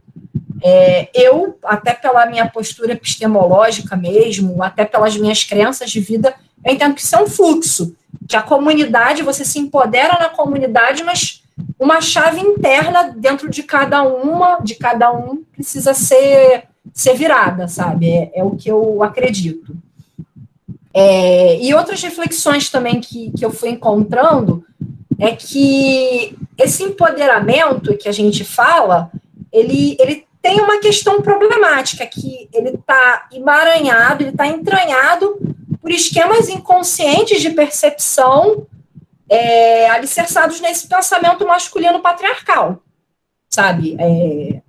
é, 0.62 1.09
eu, 1.15 1.59
até 1.65 1.93
pela 1.95 2.27
minha 2.27 2.49
postura 2.49 2.93
epistemológica 2.93 3.97
mesmo, 3.97 4.62
até 4.62 4.85
pelas 4.85 5.17
minhas 5.17 5.45
crenças 5.45 5.91
de 5.91 6.00
vida, 6.00 6.35
eu 6.65 6.73
entendo 6.73 6.95
que 6.95 7.03
isso 7.03 7.15
é 7.15 7.23
um 7.23 7.29
fluxo, 7.29 7.95
que 8.29 8.37
a 8.37 8.43
comunidade, 8.43 9.23
você 9.23 9.45
se 9.45 9.59
empodera 9.59 10.19
na 10.19 10.29
comunidade, 10.29 11.05
mas 11.05 11.43
uma 11.79 12.00
chave 12.00 12.41
interna 12.41 13.15
dentro 13.17 13.49
de 13.49 13.62
cada 13.62 14.03
uma, 14.03 14.59
de 14.62 14.75
cada 14.75 15.12
um, 15.12 15.43
precisa 15.53 15.95
ser, 15.95 16.65
ser 16.93 17.15
virada, 17.15 17.69
sabe? 17.69 18.11
É, 18.11 18.31
é 18.35 18.45
o 18.45 18.53
que 18.53 18.71
eu 18.71 19.03
acredito. 19.03 19.77
É, 20.93 21.61
e 21.61 21.73
outras 21.75 22.03
reflexões 22.03 22.71
também 22.71 23.00
que, 23.00 23.31
que 23.31 23.45
eu 23.45 23.50
fui 23.50 23.71
encontrando 23.71 24.65
é 25.19 25.33
que 25.33 26.37
esse 26.57 26.83
empoderamento 26.83 27.97
que 27.97 28.09
a 28.09 28.12
gente 28.12 28.45
fala, 28.45 29.11
ele, 29.53 29.97
ele 30.00 30.27
tem 30.40 30.61
uma 30.61 30.78
questão 30.78 31.21
problemática, 31.21 32.07
que 32.07 32.49
ele 32.52 32.71
está 32.71 33.28
emaranhado, 33.33 34.23
ele 34.23 34.30
está 34.30 34.47
entranhado 34.47 35.38
por 35.80 35.90
esquemas 35.90 36.49
inconscientes 36.49 37.40
de 37.40 37.50
percepção 37.50 38.66
é, 39.28 39.88
alicerçados 39.90 40.61
nesse 40.61 40.88
pensamento 40.88 41.47
masculino 41.47 42.00
patriarcal, 42.00 42.83
sabe? 43.49 43.97
É, 43.99 44.61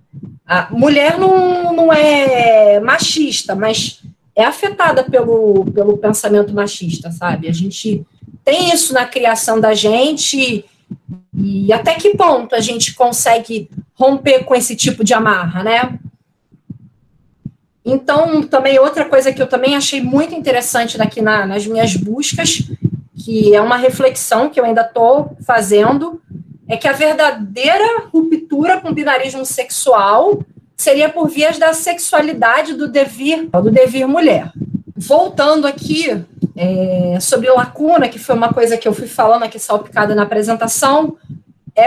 a 0.46 0.68
mulher 0.70 1.18
não, 1.18 1.72
não 1.72 1.92
é 1.92 2.80
machista, 2.80 3.54
mas 3.54 4.02
é 4.34 4.44
afetada 4.44 5.04
pelo, 5.04 5.64
pelo 5.72 5.96
pensamento 5.98 6.52
machista, 6.52 7.10
sabe? 7.10 7.48
A 7.48 7.52
gente 7.52 8.04
tem 8.44 8.72
isso 8.72 8.92
na 8.92 9.06
criação 9.06 9.60
da 9.60 9.74
gente 9.74 10.64
e 11.34 11.72
até 11.72 11.94
que 11.94 12.16
ponto 12.16 12.54
a 12.54 12.60
gente 12.60 12.94
consegue 12.94 13.70
romper 14.00 14.44
com 14.44 14.54
esse 14.54 14.74
tipo 14.74 15.04
de 15.04 15.12
amarra, 15.12 15.62
né? 15.62 15.98
Então, 17.84 18.42
também 18.42 18.78
outra 18.78 19.04
coisa 19.04 19.30
que 19.30 19.42
eu 19.42 19.46
também 19.46 19.76
achei 19.76 20.00
muito 20.00 20.34
interessante 20.34 20.96
daqui 20.96 21.20
na, 21.20 21.44
nas 21.44 21.66
minhas 21.66 21.94
buscas, 21.96 22.62
que 23.22 23.54
é 23.54 23.60
uma 23.60 23.76
reflexão 23.76 24.48
que 24.48 24.58
eu 24.58 24.64
ainda 24.64 24.80
estou 24.82 25.36
fazendo, 25.46 26.20
é 26.66 26.76
que 26.76 26.88
a 26.88 26.92
verdadeira 26.92 28.04
ruptura 28.12 28.80
com 28.80 28.88
o 28.88 28.94
binarismo 28.94 29.44
sexual 29.44 30.42
seria 30.76 31.10
por 31.10 31.28
vias 31.28 31.58
da 31.58 31.74
sexualidade 31.74 32.72
do 32.72 32.88
devir, 32.88 33.48
do 33.50 33.70
devir 33.70 34.06
mulher. 34.06 34.50
Voltando 34.96 35.66
aqui 35.66 36.24
é, 36.56 37.18
sobre 37.20 37.50
lacuna, 37.50 38.08
que 38.08 38.18
foi 38.18 38.34
uma 38.34 38.52
coisa 38.52 38.78
que 38.78 38.88
eu 38.88 38.94
fui 38.94 39.06
falando 39.06 39.42
aqui 39.42 39.58
salpicada 39.58 40.14
na 40.14 40.22
apresentação, 40.22 41.16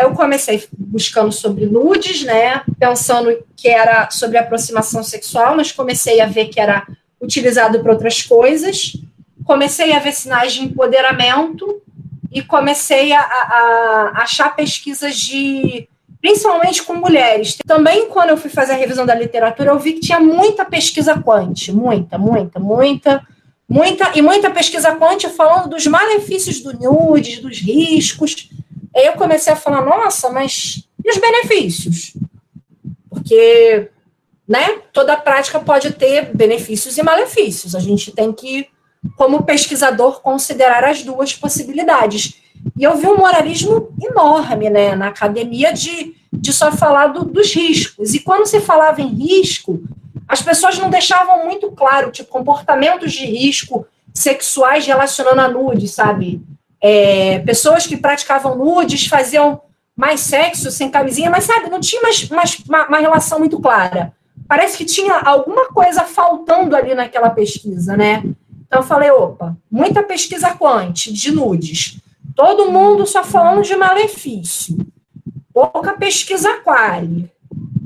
eu 0.01 0.11
comecei 0.11 0.63
buscando 0.77 1.31
sobre 1.31 1.65
nudes, 1.65 2.23
né, 2.23 2.63
pensando 2.79 3.37
que 3.55 3.67
era 3.67 4.09
sobre 4.09 4.37
aproximação 4.37 5.03
sexual, 5.03 5.55
mas 5.55 5.71
comecei 5.71 6.21
a 6.21 6.25
ver 6.25 6.45
que 6.47 6.59
era 6.59 6.87
utilizado 7.21 7.79
para 7.81 7.91
outras 7.91 8.21
coisas. 8.21 8.97
Comecei 9.45 9.93
a 9.93 9.99
ver 9.99 10.13
sinais 10.13 10.53
de 10.53 10.63
empoderamento 10.63 11.81
e 12.31 12.41
comecei 12.41 13.13
a, 13.13 13.19
a, 13.19 14.11
a 14.15 14.21
achar 14.23 14.55
pesquisas 14.55 15.15
de 15.15 15.87
principalmente 16.21 16.81
com 16.83 16.95
mulheres. 16.95 17.57
Também, 17.67 18.07
quando 18.07 18.29
eu 18.29 18.37
fui 18.37 18.49
fazer 18.49 18.71
a 18.71 18.77
revisão 18.77 19.05
da 19.05 19.13
literatura, 19.13 19.71
eu 19.71 19.77
vi 19.77 19.93
que 19.93 19.99
tinha 19.99 20.21
muita 20.21 20.63
pesquisa 20.63 21.21
quant, 21.21 21.67
muita, 21.73 22.17
muita, 22.17 22.59
muita, 22.61 23.27
muita, 23.67 24.11
e 24.15 24.21
muita 24.21 24.49
pesquisa 24.49 24.95
quant 24.95 25.21
falando 25.35 25.71
dos 25.71 25.85
malefícios 25.85 26.61
do 26.61 26.71
nudes, 26.79 27.39
dos 27.39 27.59
riscos, 27.59 28.49
Aí 28.95 29.05
eu 29.05 29.13
comecei 29.13 29.51
a 29.51 29.55
falar, 29.55 29.83
nossa, 29.83 30.29
mas 30.29 30.87
e 31.03 31.09
os 31.09 31.17
benefícios? 31.17 32.13
Porque, 33.09 33.89
né, 34.47 34.79
toda 34.93 35.17
prática 35.17 35.59
pode 35.59 35.91
ter 35.91 36.33
benefícios 36.33 36.97
e 36.97 37.03
malefícios. 37.03 37.75
A 37.75 37.79
gente 37.79 38.11
tem 38.11 38.31
que, 38.31 38.67
como 39.17 39.43
pesquisador, 39.43 40.21
considerar 40.21 40.83
as 40.85 41.03
duas 41.03 41.33
possibilidades. 41.33 42.41
E 42.77 42.83
eu 42.83 42.95
vi 42.95 43.07
um 43.07 43.17
moralismo 43.17 43.93
enorme, 44.01 44.69
né, 44.69 44.95
na 44.95 45.07
academia 45.07 45.73
de, 45.73 46.15
de 46.31 46.53
só 46.53 46.71
falar 46.71 47.07
do, 47.07 47.25
dos 47.25 47.53
riscos. 47.53 48.13
E 48.13 48.19
quando 48.19 48.45
se 48.45 48.61
falava 48.61 49.01
em 49.01 49.07
risco, 49.07 49.83
as 50.27 50.41
pessoas 50.41 50.77
não 50.77 50.89
deixavam 50.89 51.45
muito 51.45 51.69
claro, 51.71 52.11
tipo, 52.11 52.29
comportamentos 52.29 53.11
de 53.11 53.25
risco 53.25 53.85
sexuais 54.13 54.85
relacionando 54.85 55.41
a 55.41 55.49
nude, 55.49 55.87
sabe? 55.87 56.41
É, 56.85 57.39
pessoas 57.39 57.87
que 57.87 57.95
praticavam 57.95 58.57
nudes 58.57 59.07
faziam 59.07 59.61
mais 59.95 60.19
sexo 60.19 60.69
sem 60.69 60.91
camisinha, 60.91 61.29
mas 61.29 61.45
sabe, 61.45 61.69
não 61.69 61.79
tinha 61.79 62.01
mais, 62.01 62.27
mais 62.27 62.59
uma, 62.67 62.87
uma, 62.87 62.97
relação 62.97 63.39
muito 63.39 63.57
clara. 63.61 64.11
Parece 64.49 64.77
que 64.77 64.83
tinha 64.83 65.17
alguma 65.19 65.69
coisa 65.69 66.03
faltando 66.03 66.75
ali 66.75 66.93
naquela 66.93 67.29
pesquisa, 67.29 67.95
né? 67.95 68.21
Então 68.67 68.81
eu 68.81 68.83
falei, 68.83 69.09
opa, 69.11 69.55
muita 69.71 70.03
pesquisa 70.03 70.53
quant 70.55 71.09
de 71.09 71.31
nudes. 71.31 72.01
Todo 72.35 72.69
mundo 72.69 73.07
só 73.07 73.23
falando 73.23 73.63
de 73.63 73.77
malefício. 73.77 74.75
Pouca 75.53 75.93
pesquisa 75.93 76.59
quali. 76.65 77.31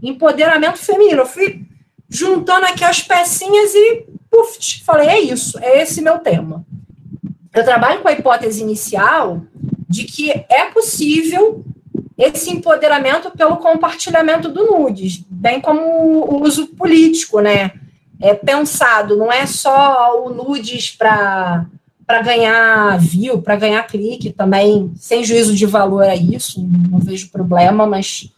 Empoderamento 0.01 0.79
feminino. 0.79 1.21
Eu 1.21 1.25
fui 1.27 1.61
juntando 2.09 2.65
aqui 2.65 2.83
as 2.83 3.03
pecinhas 3.03 3.75
e 3.75 4.05
puf, 4.31 4.83
falei, 4.83 5.07
é 5.07 5.19
isso, 5.19 5.59
é 5.59 5.83
esse 5.83 6.01
meu 6.01 6.17
tema 6.19 6.65
eu 7.57 7.65
trabalho 7.65 8.01
com 8.01 8.07
a 8.07 8.13
hipótese 8.13 8.61
inicial 8.61 9.41
de 9.89 10.03
que 10.03 10.31
é 10.49 10.65
possível 10.65 11.63
esse 12.17 12.49
empoderamento 12.49 13.31
pelo 13.31 13.57
compartilhamento 13.57 14.49
do 14.49 14.65
nudes, 14.65 15.23
bem 15.29 15.61
como 15.61 15.81
o 15.81 16.43
uso 16.43 16.67
político, 16.67 17.39
né? 17.39 17.71
É 18.19 18.33
pensado, 18.33 19.15
não 19.15 19.31
é 19.31 19.45
só 19.45 20.25
o 20.25 20.29
nudes 20.29 20.91
para 20.91 21.65
para 22.07 22.21
ganhar 22.21 22.97
view, 22.99 23.41
para 23.41 23.57
ganhar 23.57 23.85
clique 23.85 24.31
também, 24.31 24.93
sem 24.95 25.25
juízo 25.25 25.53
de 25.53 25.65
valor 25.65 26.03
a 26.05 26.15
isso, 26.15 26.65
não 26.89 26.99
vejo 26.99 27.29
problema, 27.29 27.85
mas 27.85 28.31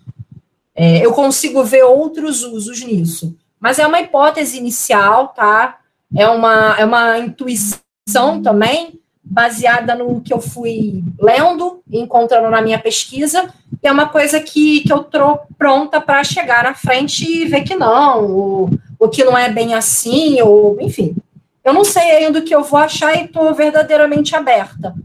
é, 0.74 1.06
eu 1.06 1.14
consigo 1.14 1.64
ver 1.64 1.84
outros 1.84 2.42
usos 2.42 2.84
nisso. 2.84 3.38
Mas 3.60 3.78
é 3.78 3.86
uma 3.86 4.02
hipótese 4.02 4.58
inicial, 4.58 5.28
tá? 5.28 5.78
É 6.16 6.28
uma, 6.28 6.76
é 6.80 6.84
uma 6.84 7.20
intuição 7.20 8.42
também, 8.42 9.00
baseada 9.30 9.94
no 9.94 10.22
que 10.22 10.34
eu 10.34 10.42
fui 10.42 11.04
lendo 11.20 11.82
e 11.88 12.00
encontrando 12.00 12.50
na 12.50 12.62
minha 12.62 12.80
pesquisa, 12.80 13.48
e 13.82 13.88
é 13.88 13.92
uma 13.92 14.10
coisa 14.10 14.40
que, 14.40 14.82
que 14.82 14.92
eu 14.92 15.02
estou 15.02 15.42
pronta 15.58 16.02
para 16.02 16.24
chegar 16.24 16.64
na 16.64 16.74
frente 16.74 17.24
e 17.24 17.46
ver 17.46 17.62
que 17.62 17.76
não, 17.76 18.26
ou, 18.26 18.70
ou 18.98 19.10
que 19.10 19.24
não 19.24 19.38
é 19.38 19.50
bem 19.50 19.76
assim, 19.76 20.42
ou 20.42 20.78
enfim. 20.82 21.16
Eu 21.64 21.74
não 21.74 21.86
sei 21.86 22.12
ainda 22.12 22.40
o 22.40 22.42
que 22.42 22.56
eu 22.56 22.64
vou 22.64 22.80
achar 22.80 23.16
e 23.16 23.26
estou 23.26 23.54
verdadeiramente 23.54 24.36
aberta 24.36 24.96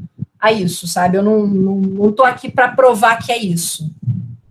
a 0.41 0.51
isso, 0.51 0.87
sabe? 0.87 1.19
Eu 1.19 1.23
não 1.23 1.45
estou 1.45 1.57
não, 1.57 2.17
não 2.17 2.25
aqui 2.25 2.51
para 2.51 2.69
provar 2.69 3.19
que 3.19 3.31
é 3.31 3.39
isso. 3.39 3.91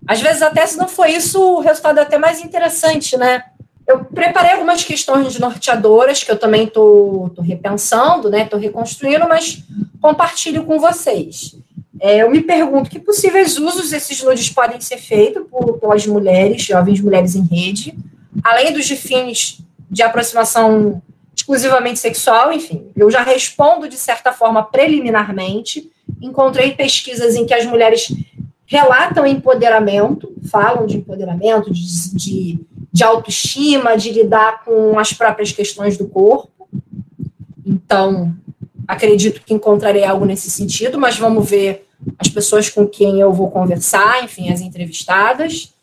Às 0.08 0.22
vezes, 0.22 0.42
até 0.42 0.66
se 0.68 0.78
não 0.78 0.88
for 0.88 1.08
isso, 1.08 1.42
o 1.42 1.62
resultado 1.62 2.00
é 2.00 2.02
até 2.04 2.18
mais 2.18 2.42
interessante, 2.44 3.18
né? 3.18 3.44
Eu 3.86 4.06
preparei 4.06 4.52
algumas 4.52 4.84
questões 4.84 5.38
norteadoras 5.38 6.24
que 6.24 6.32
eu 6.32 6.38
também 6.38 6.64
estou 6.64 7.34
repensando, 7.40 8.30
né? 8.30 8.44
Estou 8.44 8.60
reconstruindo, 8.60 9.28
mas 9.28 9.64
compartilho 10.02 10.64
com 10.64 10.80
vocês. 10.80 11.56
É, 12.00 12.22
eu 12.22 12.30
me 12.30 12.42
pergunto 12.42 12.90
que 12.90 13.00
possíveis 13.00 13.58
usos 13.58 13.94
esses 13.94 14.22
nudes 14.24 14.50
podem 14.50 14.80
ser 14.82 14.98
feitos 14.98 15.44
por, 15.50 15.80
pelas 15.80 16.06
mulheres, 16.06 16.64
jovens 16.64 17.00
mulheres 17.00 17.36
em 17.36 17.46
rede, 17.46 17.96
além 18.44 18.74
dos 18.74 18.86
de 18.86 18.96
fins 18.96 19.60
de 19.90 20.02
aproximação 20.02 21.02
exclusivamente 21.36 22.00
sexual, 22.00 22.52
enfim. 22.52 22.88
Eu 22.96 23.10
já 23.12 23.22
respondo 23.22 23.88
de 23.88 23.98
certa 23.98 24.32
forma 24.32 24.64
preliminarmente. 24.64 25.90
Encontrei 26.22 26.74
pesquisas 26.74 27.36
em 27.36 27.46
que 27.46 27.54
as 27.54 27.66
mulheres 27.66 28.14
relatam 28.66 29.26
empoderamento, 29.26 30.34
falam 30.50 30.86
de 30.86 30.98
empoderamento, 30.98 31.72
de, 31.72 32.16
de, 32.16 32.60
de 32.94 33.04
autoestima, 33.04 33.98
de 33.98 34.12
lidar 34.12 34.64
com 34.64 35.00
as 35.00 35.12
próprias 35.12 35.52
questões 35.52 35.98
do 35.98 36.08
corpo. 36.08 36.70
Então, 37.66 38.36
acredito 38.88 39.42
que 39.44 39.54
encontrarei 39.54 40.04
algo 40.04 40.26
nesse 40.26 40.52
sentido, 40.52 41.00
mas 41.00 41.18
vamos 41.18 41.50
ver 41.50 41.88
as 42.20 42.28
pessoas 42.28 42.70
com 42.70 42.86
quem 42.86 43.20
eu 43.20 43.34
vou 43.34 43.50
conversar, 43.50 44.24
enfim, 44.24 44.52
as 44.52 44.62
entrevistadas. 44.62 45.74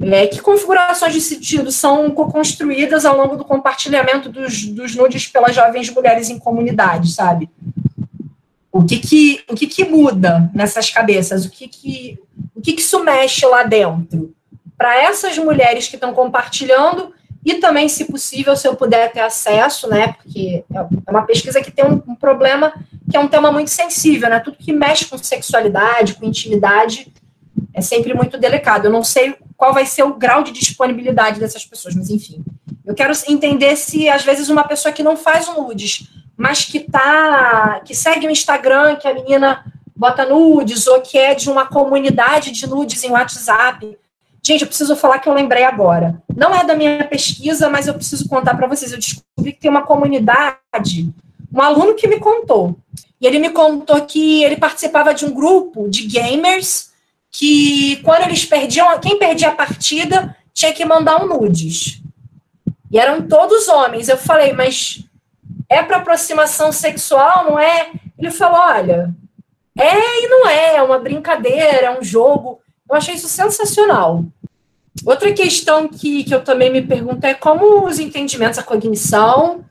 É, 0.00 0.26
que 0.26 0.40
configurações 0.40 1.14
de 1.14 1.20
sentido 1.20 1.72
são 1.72 2.10
construídas 2.10 3.04
ao 3.04 3.16
longo 3.16 3.36
do 3.36 3.44
compartilhamento 3.44 4.28
dos, 4.28 4.66
dos 4.66 4.94
nudes 4.94 5.26
pelas 5.26 5.54
jovens 5.54 5.88
mulheres 5.90 6.28
em 6.28 6.38
comunidade, 6.38 7.10
sabe? 7.10 7.48
O 8.70 8.84
que 8.84 8.98
que, 8.98 9.44
o 9.48 9.54
que, 9.54 9.66
que 9.66 9.84
muda 9.84 10.50
nessas 10.54 10.90
cabeças? 10.90 11.46
O 11.46 11.50
que 11.50 11.68
que, 11.68 12.18
o 12.54 12.60
que, 12.60 12.74
que 12.74 12.80
isso 12.82 13.02
mexe 13.02 13.46
lá 13.46 13.62
dentro? 13.62 14.34
Para 14.76 14.96
essas 15.02 15.38
mulheres 15.38 15.88
que 15.88 15.96
estão 15.96 16.12
compartilhando 16.12 17.14
e 17.44 17.54
também, 17.54 17.88
se 17.88 18.06
possível, 18.06 18.56
se 18.56 18.66
eu 18.66 18.74
puder 18.74 19.12
ter 19.12 19.20
acesso, 19.20 19.88
né? 19.88 20.14
Porque 20.14 20.64
é 21.06 21.10
uma 21.10 21.22
pesquisa 21.22 21.60
que 21.60 21.70
tem 21.70 21.84
um, 21.84 22.02
um 22.08 22.14
problema 22.14 22.72
que 23.10 23.16
é 23.16 23.20
um 23.20 23.28
tema 23.28 23.52
muito 23.52 23.70
sensível, 23.70 24.30
né? 24.30 24.40
Tudo 24.40 24.56
que 24.56 24.72
mexe 24.72 25.04
com 25.04 25.18
sexualidade, 25.18 26.14
com 26.14 26.24
intimidade, 26.24 27.12
é 27.74 27.82
sempre 27.82 28.14
muito 28.14 28.38
delicado. 28.38 28.86
Eu 28.86 28.92
não 28.92 29.04
sei 29.04 29.36
qual 29.56 29.74
vai 29.74 29.84
ser 29.84 30.04
o 30.04 30.14
grau 30.14 30.42
de 30.42 30.52
disponibilidade 30.52 31.38
dessas 31.38 31.66
pessoas, 31.66 31.94
mas 31.94 32.08
enfim. 32.08 32.42
Eu 32.84 32.94
quero 32.94 33.12
entender 33.28 33.76
se, 33.76 34.08
às 34.08 34.24
vezes, 34.24 34.48
uma 34.48 34.64
pessoa 34.64 34.92
que 34.92 35.02
não 35.02 35.16
faz 35.16 35.46
nudes, 35.54 36.08
mas 36.36 36.64
que 36.64 36.80
tá. 36.80 37.80
que 37.84 37.94
segue 37.94 38.26
o 38.26 38.30
Instagram, 38.30 38.96
que 38.96 39.06
a 39.06 39.14
menina 39.14 39.64
bota 39.94 40.24
nudes, 40.24 40.86
ou 40.86 41.00
que 41.00 41.18
é 41.18 41.34
de 41.34 41.50
uma 41.50 41.66
comunidade 41.66 42.50
de 42.50 42.66
nudes 42.66 43.02
em 43.04 43.10
WhatsApp. 43.10 43.98
Gente, 44.46 44.60
eu 44.60 44.66
preciso 44.66 44.94
falar 44.94 45.20
que 45.20 45.28
eu 45.28 45.32
lembrei 45.32 45.64
agora. 45.64 46.22
Não 46.36 46.54
é 46.54 46.64
da 46.64 46.74
minha 46.74 47.04
pesquisa, 47.04 47.70
mas 47.70 47.86
eu 47.86 47.94
preciso 47.94 48.28
contar 48.28 48.54
para 48.54 48.66
vocês. 48.66 48.92
Eu 48.92 48.98
descobri 48.98 49.52
que 49.52 49.60
tem 49.60 49.70
uma 49.70 49.86
comunidade, 49.86 51.10
um 51.52 51.62
aluno 51.62 51.94
que 51.94 52.06
me 52.06 52.20
contou. 52.20 52.76
E 53.18 53.26
ele 53.26 53.38
me 53.38 53.48
contou 53.48 54.04
que 54.04 54.44
ele 54.44 54.56
participava 54.56 55.14
de 55.14 55.24
um 55.24 55.32
grupo 55.32 55.88
de 55.88 56.06
gamers 56.06 56.92
que 57.30 57.96
quando 58.04 58.24
eles 58.24 58.44
perdiam, 58.44 59.00
quem 59.00 59.18
perdia 59.18 59.48
a 59.48 59.54
partida 59.54 60.36
tinha 60.52 60.72
que 60.72 60.84
mandar 60.84 61.24
um 61.24 61.26
nudes. 61.26 62.02
E 62.90 62.98
eram 62.98 63.26
todos 63.26 63.66
homens. 63.66 64.08
Eu 64.08 64.18
falei, 64.18 64.52
mas 64.52 65.02
é 65.70 65.82
para 65.82 65.96
aproximação 65.96 66.70
sexual, 66.70 67.46
não 67.46 67.58
é? 67.58 67.90
Ele 68.18 68.30
falou, 68.30 68.60
olha, 68.60 69.12
é 69.76 70.22
e 70.22 70.28
não 70.28 70.46
é, 70.46 70.76
é 70.76 70.82
uma 70.82 70.98
brincadeira, 70.98 71.86
é 71.86 71.98
um 71.98 72.04
jogo. 72.04 72.60
Eu 72.94 72.98
achei 72.98 73.16
isso 73.16 73.26
sensacional. 73.26 74.24
Outra 75.04 75.32
questão 75.32 75.88
que, 75.88 76.22
que 76.22 76.32
eu 76.32 76.44
também 76.44 76.70
me 76.70 76.80
pergunto 76.80 77.26
é 77.26 77.34
como 77.34 77.84
os 77.84 77.98
entendimentos, 77.98 78.56
a 78.56 78.62
cognição, 78.62 79.64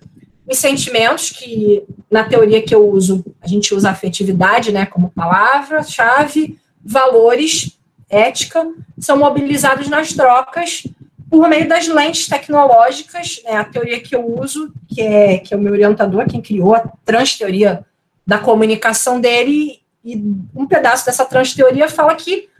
os 0.46 0.58
sentimentos, 0.58 1.30
que 1.30 1.84
na 2.12 2.26
teoria 2.26 2.62
que 2.62 2.76
eu 2.76 2.86
uso, 2.86 3.24
a 3.42 3.48
gente 3.48 3.74
usa 3.74 3.92
afetividade 3.92 4.74
né, 4.74 4.86
como 4.86 5.10
palavra-chave, 5.10 6.60
valores, 6.84 7.80
ética, 8.10 8.70
são 9.00 9.18
mobilizados 9.18 9.88
nas 9.88 10.12
trocas 10.12 10.84
por 11.30 11.48
meio 11.48 11.68
das 11.68 11.88
lentes 11.88 12.28
tecnológicas, 12.28 13.42
né, 13.46 13.56
a 13.56 13.64
teoria 13.64 14.02
que 14.02 14.14
eu 14.14 14.38
uso, 14.38 14.70
que 14.90 15.02
é, 15.02 15.38
que 15.38 15.54
é 15.54 15.58
o 15.58 15.62
meu 15.62 15.72
orientador, 15.72 16.28
quem 16.28 16.42
criou 16.42 16.76
a 16.76 16.92
transteoria 17.06 17.86
da 18.28 18.38
comunicação 18.38 19.22
dele, 19.22 19.80
e 20.04 20.22
um 20.54 20.68
pedaço 20.68 21.06
dessa 21.06 21.24
transteoria 21.24 21.88
fala 21.88 22.14
que 22.16 22.52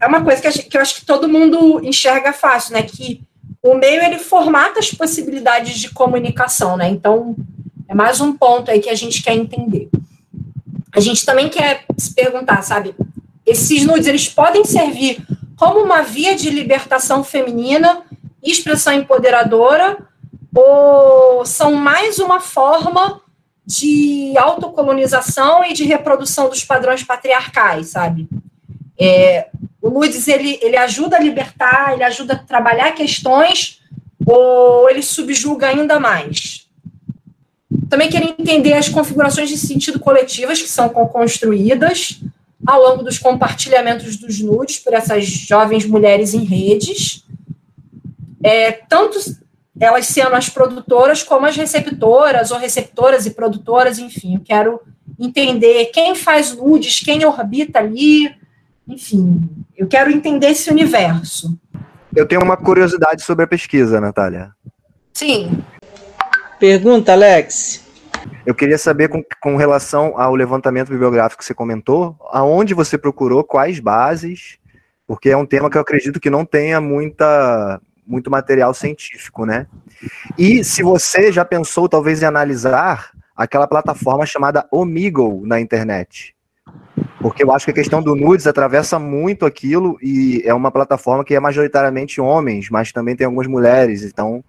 é 0.00 0.06
uma 0.06 0.22
coisa 0.22 0.40
que, 0.40 0.50
gente, 0.50 0.68
que 0.68 0.76
eu 0.76 0.80
acho 0.80 0.96
que 0.96 1.04
todo 1.04 1.28
mundo 1.28 1.80
enxerga 1.84 2.32
fácil, 2.32 2.74
né, 2.74 2.82
que 2.82 3.22
o 3.62 3.74
meio 3.74 4.02
ele 4.02 4.18
formata 4.18 4.78
as 4.78 4.90
possibilidades 4.90 5.78
de 5.78 5.90
comunicação, 5.90 6.76
né, 6.76 6.88
então 6.88 7.36
é 7.88 7.94
mais 7.94 8.20
um 8.20 8.32
ponto 8.32 8.70
aí 8.70 8.80
que 8.80 8.90
a 8.90 8.94
gente 8.94 9.22
quer 9.22 9.34
entender. 9.34 9.88
A 10.92 11.00
gente 11.00 11.24
também 11.24 11.48
quer 11.48 11.84
se 11.96 12.14
perguntar, 12.14 12.62
sabe, 12.62 12.94
esses 13.44 13.84
nudes 13.84 14.06
eles 14.06 14.28
podem 14.28 14.64
servir 14.64 15.24
como 15.56 15.80
uma 15.80 16.02
via 16.02 16.34
de 16.34 16.50
libertação 16.50 17.22
feminina 17.22 18.02
e 18.42 18.50
expressão 18.50 18.92
empoderadora, 18.92 19.98
ou 20.54 21.44
são 21.44 21.74
mais 21.74 22.18
uma 22.18 22.40
forma 22.40 23.20
de 23.66 24.34
autocolonização 24.36 25.64
e 25.64 25.72
de 25.72 25.84
reprodução 25.84 26.48
dos 26.48 26.62
padrões 26.64 27.02
patriarcais, 27.02 27.88
sabe? 27.88 28.28
É, 28.98 29.48
o 29.84 29.90
nudes 29.90 30.26
ele, 30.28 30.58
ele 30.62 30.78
ajuda 30.78 31.18
a 31.18 31.20
libertar, 31.20 31.92
ele 31.92 32.02
ajuda 32.02 32.32
a 32.32 32.38
trabalhar 32.38 32.92
questões, 32.92 33.82
ou 34.24 34.88
ele 34.88 35.02
subjuga 35.02 35.68
ainda 35.68 36.00
mais? 36.00 36.66
Também 37.90 38.08
queria 38.08 38.34
entender 38.38 38.72
as 38.72 38.88
configurações 38.88 39.50
de 39.50 39.58
sentido 39.58 40.00
coletivas 40.00 40.62
que 40.62 40.70
são 40.70 40.88
construídas, 40.88 42.18
ao 42.66 42.80
longo 42.80 43.02
dos 43.02 43.18
compartilhamentos 43.18 44.16
dos 44.16 44.40
nudes 44.40 44.78
por 44.78 44.94
essas 44.94 45.26
jovens 45.26 45.84
mulheres 45.84 46.32
em 46.32 46.44
redes, 46.44 47.22
é, 48.42 48.72
tanto 48.72 49.18
elas 49.78 50.06
sendo 50.06 50.34
as 50.34 50.48
produtoras 50.48 51.22
como 51.22 51.44
as 51.44 51.56
receptoras, 51.56 52.50
ou 52.50 52.58
receptoras 52.58 53.26
e 53.26 53.32
produtoras, 53.32 53.98
enfim, 53.98 54.36
eu 54.36 54.40
quero 54.40 54.80
entender 55.20 55.86
quem 55.86 56.14
faz 56.14 56.56
nudes, 56.56 57.00
quem 57.00 57.26
orbita 57.26 57.80
ali, 57.80 58.34
enfim, 58.86 59.48
eu 59.76 59.86
quero 59.86 60.10
entender 60.10 60.48
esse 60.48 60.70
universo. 60.70 61.58
Eu 62.14 62.26
tenho 62.26 62.42
uma 62.42 62.56
curiosidade 62.56 63.22
sobre 63.22 63.44
a 63.44 63.48
pesquisa, 63.48 64.00
Natália. 64.00 64.52
Sim. 65.12 65.62
Pergunta, 66.60 67.12
Alex. 67.12 67.82
Eu 68.46 68.54
queria 68.54 68.78
saber, 68.78 69.08
com, 69.08 69.22
com 69.40 69.56
relação 69.56 70.18
ao 70.20 70.34
levantamento 70.34 70.90
bibliográfico 70.90 71.40
que 71.40 71.46
você 71.46 71.54
comentou, 71.54 72.16
aonde 72.30 72.74
você 72.74 72.96
procurou, 72.96 73.42
quais 73.42 73.80
bases, 73.80 74.58
porque 75.06 75.30
é 75.30 75.36
um 75.36 75.46
tema 75.46 75.70
que 75.70 75.76
eu 75.76 75.82
acredito 75.82 76.20
que 76.20 76.30
não 76.30 76.44
tenha 76.44 76.80
muita, 76.80 77.80
muito 78.06 78.30
material 78.30 78.72
científico, 78.74 79.44
né? 79.44 79.66
E 80.38 80.62
se 80.62 80.82
você 80.82 81.32
já 81.32 81.44
pensou, 81.44 81.88
talvez, 81.88 82.22
em 82.22 82.26
analisar 82.26 83.10
aquela 83.36 83.66
plataforma 83.66 84.24
chamada 84.24 84.66
Omegle 84.70 85.42
na 85.44 85.60
internet. 85.60 86.33
Porque 87.20 87.42
eu 87.42 87.52
acho 87.52 87.64
que 87.64 87.70
a 87.70 87.74
questão 87.74 88.02
do 88.02 88.14
nudes 88.14 88.46
atravessa 88.46 88.98
muito 88.98 89.46
aquilo 89.46 89.98
e 90.02 90.42
é 90.44 90.52
uma 90.52 90.70
plataforma 90.70 91.24
que 91.24 91.34
é 91.34 91.40
majoritariamente 91.40 92.20
homens, 92.20 92.68
mas 92.70 92.92
também 92.92 93.16
tem 93.16 93.24
algumas 93.24 93.46
mulheres, 93.46 94.02
então 94.02 94.44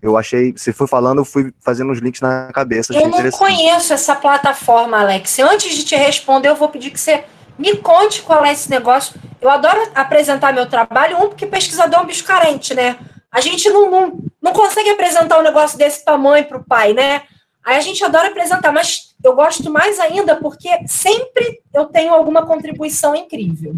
eu 0.00 0.16
achei, 0.16 0.52
você 0.52 0.72
foi 0.72 0.86
falando, 0.86 1.18
eu 1.18 1.24
fui 1.24 1.52
fazendo 1.60 1.90
os 1.90 1.98
links 1.98 2.20
na 2.20 2.50
cabeça. 2.52 2.94
Eu 2.94 3.08
não 3.08 3.30
conheço 3.30 3.92
essa 3.92 4.14
plataforma, 4.14 5.00
Alex. 5.00 5.38
Antes 5.40 5.74
de 5.74 5.84
te 5.84 5.96
responder, 5.96 6.48
eu 6.48 6.54
vou 6.54 6.68
pedir 6.68 6.90
que 6.90 7.00
você 7.00 7.24
me 7.58 7.76
conte 7.78 8.22
qual 8.22 8.44
é 8.44 8.52
esse 8.52 8.70
negócio. 8.70 9.20
Eu 9.40 9.50
adoro 9.50 9.90
apresentar 9.94 10.52
meu 10.52 10.66
trabalho, 10.66 11.16
um, 11.16 11.28
porque 11.28 11.46
pesquisador 11.46 12.00
é 12.00 12.02
um 12.02 12.06
bicho 12.06 12.24
carente, 12.24 12.74
né? 12.74 12.96
A 13.30 13.40
gente 13.40 13.68
não, 13.70 13.90
não, 13.90 14.18
não 14.40 14.52
consegue 14.52 14.90
apresentar 14.90 15.38
um 15.38 15.42
negócio 15.42 15.76
desse 15.76 16.04
tamanho 16.04 16.46
para 16.46 16.58
o 16.58 16.64
pai, 16.64 16.92
né? 16.92 17.22
Aí 17.64 17.76
a 17.76 17.80
gente 17.80 18.02
adora 18.04 18.28
apresentar, 18.28 18.70
mas 18.70 19.07
eu 19.22 19.34
gosto 19.34 19.70
mais 19.70 19.98
ainda 19.98 20.36
porque 20.36 20.68
sempre 20.86 21.60
eu 21.74 21.86
tenho 21.86 22.14
alguma 22.14 22.46
contribuição 22.46 23.14
incrível. 23.14 23.74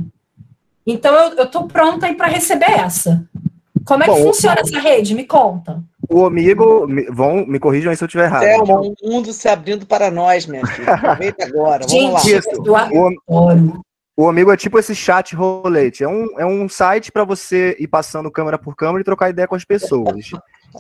Então 0.87 1.15
eu 1.37 1.45
estou 1.45 1.67
pronta 1.67 2.13
para 2.15 2.29
receber 2.29 2.71
essa. 2.71 3.25
Como 3.85 4.03
é 4.03 4.07
Bom, 4.07 4.15
que 4.15 4.23
funciona 4.23 4.61
essa 4.61 4.79
rede? 4.79 5.15
Me 5.15 5.25
conta. 5.25 5.83
O 6.09 6.25
amigo, 6.25 6.87
vão, 7.13 7.47
me 7.47 7.59
corrijam 7.59 7.91
aí 7.91 7.97
se 7.97 8.05
eu 8.05 8.07
estiver 8.07 8.25
errado. 8.25 8.43
É 8.43 8.59
um 8.59 8.95
mundo 9.03 9.33
se 9.33 9.49
abrindo 9.49 9.87
para 9.87 10.11
nós, 10.11 10.47
minha 10.47 10.67
filha. 10.67 10.95
Aproveita 10.95 11.47
agora, 11.47 11.87
vamos 11.89 12.23
Gente, 12.23 12.59
lá. 12.67 12.89
o, 13.27 13.83
o 14.17 14.29
amigo 14.29 14.53
é 14.53 14.57
tipo 14.57 14.79
esse 14.79 14.95
chat 14.95 15.35
rolete. 15.35 16.05
É 16.05 16.09
um, 16.09 16.27
é 16.39 16.45
um 16.45 16.69
site 16.69 17.11
para 17.11 17.25
você 17.25 17.77
ir 17.79 17.89
passando 17.89 18.31
câmera 18.31 18.59
por 18.59 18.77
câmera 18.77 19.01
e 19.01 19.05
trocar 19.05 19.31
ideia 19.31 19.49
com 19.49 19.55
as 19.55 19.65
pessoas. 19.65 20.31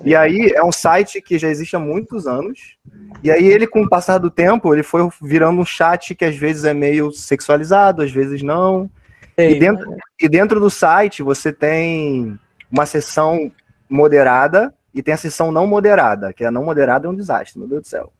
E 0.04 0.14
aí 0.14 0.52
é 0.54 0.62
um 0.62 0.72
site 0.72 1.20
que 1.20 1.38
já 1.38 1.48
existe 1.48 1.74
há 1.74 1.78
muitos 1.78 2.26
anos. 2.26 2.76
E 3.22 3.30
aí 3.30 3.46
ele, 3.46 3.66
com 3.66 3.82
o 3.82 3.88
passar 3.88 4.18
do 4.18 4.30
tempo, 4.30 4.72
ele 4.72 4.82
foi 4.82 5.08
virando 5.20 5.60
um 5.60 5.64
chat 5.64 6.14
que 6.14 6.24
às 6.24 6.36
vezes 6.36 6.64
é 6.64 6.72
meio 6.72 7.10
sexualizado, 7.10 8.02
às 8.02 8.10
vezes 8.10 8.42
não. 8.42 8.88
e, 9.36 9.58
dentro, 9.58 9.96
e 10.20 10.28
dentro 10.28 10.60
do 10.60 10.70
site 10.70 11.22
você 11.22 11.52
tem 11.52 12.38
uma 12.70 12.86
seção 12.86 13.50
moderada 13.88 14.72
e 14.94 15.02
tem 15.02 15.14
a 15.14 15.18
seção 15.18 15.50
não 15.50 15.66
moderada, 15.66 16.32
que 16.32 16.44
a 16.44 16.50
não 16.50 16.64
moderada 16.64 17.06
é 17.06 17.10
um 17.10 17.14
desastre, 17.14 17.58
meu 17.58 17.68
Deus 17.68 17.82
do 17.82 17.88
céu. 17.88 18.12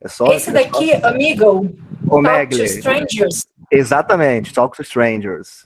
É 0.00 0.08
só, 0.08 0.26
Esse 0.32 0.52
daqui, 0.52 0.92
é 0.92 1.00
só... 1.00 1.08
amigo, 1.08 1.68
Talk 2.08 2.56
to 2.56 2.64
Strangers. 2.64 3.46
Exatamente, 3.70 4.54
Talk 4.54 4.76
to 4.76 4.82
Strangers. 4.82 5.64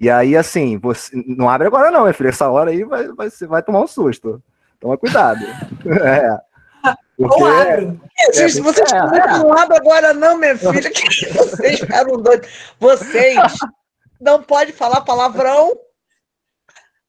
E 0.00 0.10
aí, 0.10 0.36
assim, 0.36 0.78
você 0.78 1.10
não 1.26 1.48
abre 1.48 1.66
agora 1.66 1.90
não, 1.90 2.04
meu 2.04 2.14
filho. 2.14 2.28
Essa 2.28 2.48
hora 2.48 2.70
aí 2.70 2.84
vai, 2.84 3.08
vai, 3.08 3.30
você 3.30 3.46
vai 3.46 3.62
tomar 3.62 3.80
um 3.80 3.86
susto. 3.86 4.42
Toma 4.84 4.98
cuidado. 4.98 5.40
é. 6.04 6.38
Porque... 7.16 7.42
Abro. 7.42 8.00
É, 8.18 8.32
gente, 8.34 8.60
vocês 8.60 8.92
é, 8.92 8.96
é. 8.96 9.38
não 9.38 9.56
abrem 9.56 9.78
agora 9.78 10.12
não, 10.12 10.36
minha 10.36 10.58
filha, 10.58 10.90
que 10.90 11.26
vocês 11.32 11.80
ficaram 11.80 12.20
doidos. 12.20 12.74
Vocês 12.78 13.36
não 14.20 14.42
podem 14.42 14.74
falar 14.74 15.00
palavrão. 15.00 15.72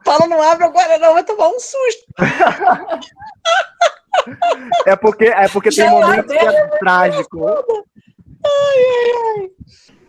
Fala, 0.06 0.26
não 0.28 0.42
abre 0.42 0.64
agora 0.64 0.98
não, 1.00 1.16
vai 1.16 1.26
tomar 1.26 1.50
um 1.50 1.60
susto. 1.60 2.06
É 4.86 4.96
porque, 4.96 5.26
é 5.26 5.50
porque 5.50 5.70
tem 5.70 5.90
momentos 5.90 6.32
que 6.32 6.38
é 6.38 6.68
trágico. 6.78 7.46
Ai, 7.46 7.56
ai, 8.46 9.42
ai. 9.42 9.52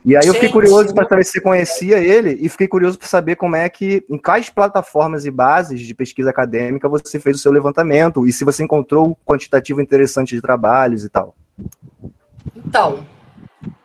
E 0.06 0.16
aí 0.16 0.24
eu 0.24 0.34
fiquei 0.34 0.48
curioso 0.48 0.94
para 0.94 1.08
saber 1.08 1.24
se 1.24 1.32
você 1.32 1.40
conhecia 1.40 1.98
ele 1.98 2.38
e 2.40 2.48
fiquei 2.48 2.68
curioso 2.68 2.96
para 2.96 3.08
saber 3.08 3.34
como 3.34 3.56
é 3.56 3.68
que, 3.68 4.04
em 4.08 4.16
quais 4.16 4.48
plataformas 4.48 5.26
e 5.26 5.32
bases 5.32 5.80
de 5.80 5.92
pesquisa 5.92 6.30
acadêmica 6.30 6.88
você 6.88 7.18
fez 7.18 7.36
o 7.36 7.40
seu 7.40 7.50
levantamento 7.50 8.24
e 8.24 8.32
se 8.32 8.44
você 8.44 8.62
encontrou 8.62 9.08
um 9.08 9.16
quantitativo 9.26 9.80
interessante 9.80 10.32
de 10.32 10.40
trabalhos 10.40 11.02
e 11.02 11.08
tal. 11.08 11.34
Então, 12.54 13.04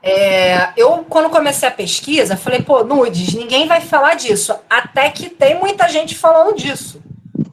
é, 0.03 0.69
eu 0.77 1.03
quando 1.09 1.31
comecei 1.31 1.67
a 1.67 1.71
pesquisa, 1.71 2.37
falei, 2.37 2.61
pô, 2.61 2.83
nudes, 2.83 3.33
ninguém 3.33 3.67
vai 3.67 3.81
falar 3.81 4.13
disso. 4.13 4.53
Até 4.69 5.09
que 5.09 5.27
tem 5.27 5.59
muita 5.59 5.89
gente 5.89 6.15
falando 6.15 6.55
disso. 6.55 7.01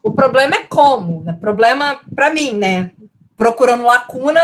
O 0.03 0.13
problema 0.13 0.57
é 0.57 0.65
como, 0.65 1.23
né? 1.25 1.39
Problema 1.41 2.01
para 2.15 2.29
mim, 2.35 2.53
né? 2.53 2.91
Procurando 3.35 3.85
lacuna, 3.85 4.43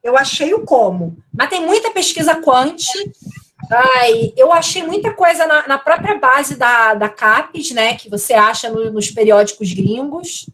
eu 0.00 0.16
achei 0.16 0.54
o 0.54 0.60
como. 0.60 1.16
Mas 1.32 1.50
tem 1.50 1.66
muita 1.66 1.90
pesquisa 1.90 2.36
quant 2.36 2.84
Ai, 3.70 4.32
eu 4.36 4.52
achei 4.52 4.82
muita 4.82 5.12
coisa 5.12 5.46
na, 5.46 5.66
na, 5.66 5.78
própria 5.78 6.18
base 6.18 6.56
da, 6.56 6.94
da 6.94 7.08
CAPES, 7.08 7.70
né? 7.72 7.94
Que 7.94 8.10
você 8.10 8.34
acha 8.34 8.68
no, 8.68 8.90
nos 8.90 9.10
periódicos 9.10 9.72
gringos. 9.72 10.46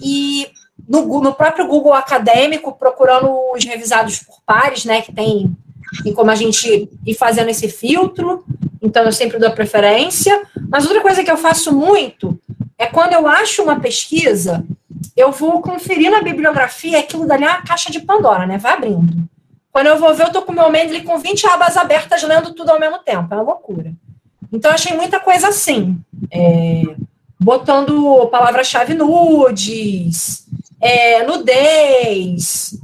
E 0.00 0.48
no, 0.88 1.20
no, 1.20 1.34
próprio 1.34 1.66
Google 1.66 1.92
acadêmico, 1.92 2.76
procurando 2.76 3.30
os 3.54 3.64
revisados 3.64 4.18
por 4.20 4.40
pares, 4.46 4.84
né? 4.84 5.02
Que 5.02 5.12
tem, 5.12 5.54
tem 6.02 6.12
como 6.12 6.30
a 6.30 6.34
gente 6.34 6.88
ir 7.06 7.14
fazendo 7.14 7.50
esse 7.50 7.68
filtro. 7.68 8.44
Então, 8.80 9.04
eu 9.04 9.12
sempre 9.12 9.38
dou 9.38 9.50
preferência. 9.50 10.42
Mas 10.68 10.84
outra 10.84 11.00
coisa 11.00 11.24
que 11.24 11.30
eu 11.30 11.36
faço 11.36 11.72
muito 11.72 12.38
é 12.78 12.86
quando 12.86 13.12
eu 13.12 13.26
acho 13.26 13.62
uma 13.62 13.80
pesquisa, 13.80 14.64
eu 15.16 15.30
vou 15.30 15.62
conferir 15.62 16.10
na 16.10 16.22
bibliografia 16.22 16.98
aquilo 16.98 17.26
dali 17.26 17.44
é 17.44 17.48
uma 17.48 17.62
caixa 17.62 17.90
de 17.90 18.00
Pandora, 18.00 18.46
né? 18.46 18.58
Vai 18.58 18.72
abrindo. 18.72 19.28
Quando 19.74 19.88
eu 19.88 19.98
vou 19.98 20.14
ver, 20.14 20.26
eu 20.26 20.32
tô 20.32 20.40
com 20.42 20.52
o 20.52 20.54
meu 20.54 20.70
Mendeley 20.70 21.02
com 21.02 21.18
20 21.18 21.48
abas 21.48 21.76
abertas, 21.76 22.22
lendo 22.22 22.54
tudo 22.54 22.70
ao 22.70 22.78
mesmo 22.78 23.00
tempo. 23.00 23.34
É 23.34 23.36
uma 23.36 23.42
loucura. 23.42 23.92
Então, 24.52 24.70
achei 24.70 24.96
muita 24.96 25.18
coisa 25.18 25.48
assim. 25.48 25.98
É, 26.30 26.84
botando 27.40 28.24
palavra-chave 28.28 28.94
nudes, 28.94 30.46
é, 30.80 31.26
nudez, 31.26 32.78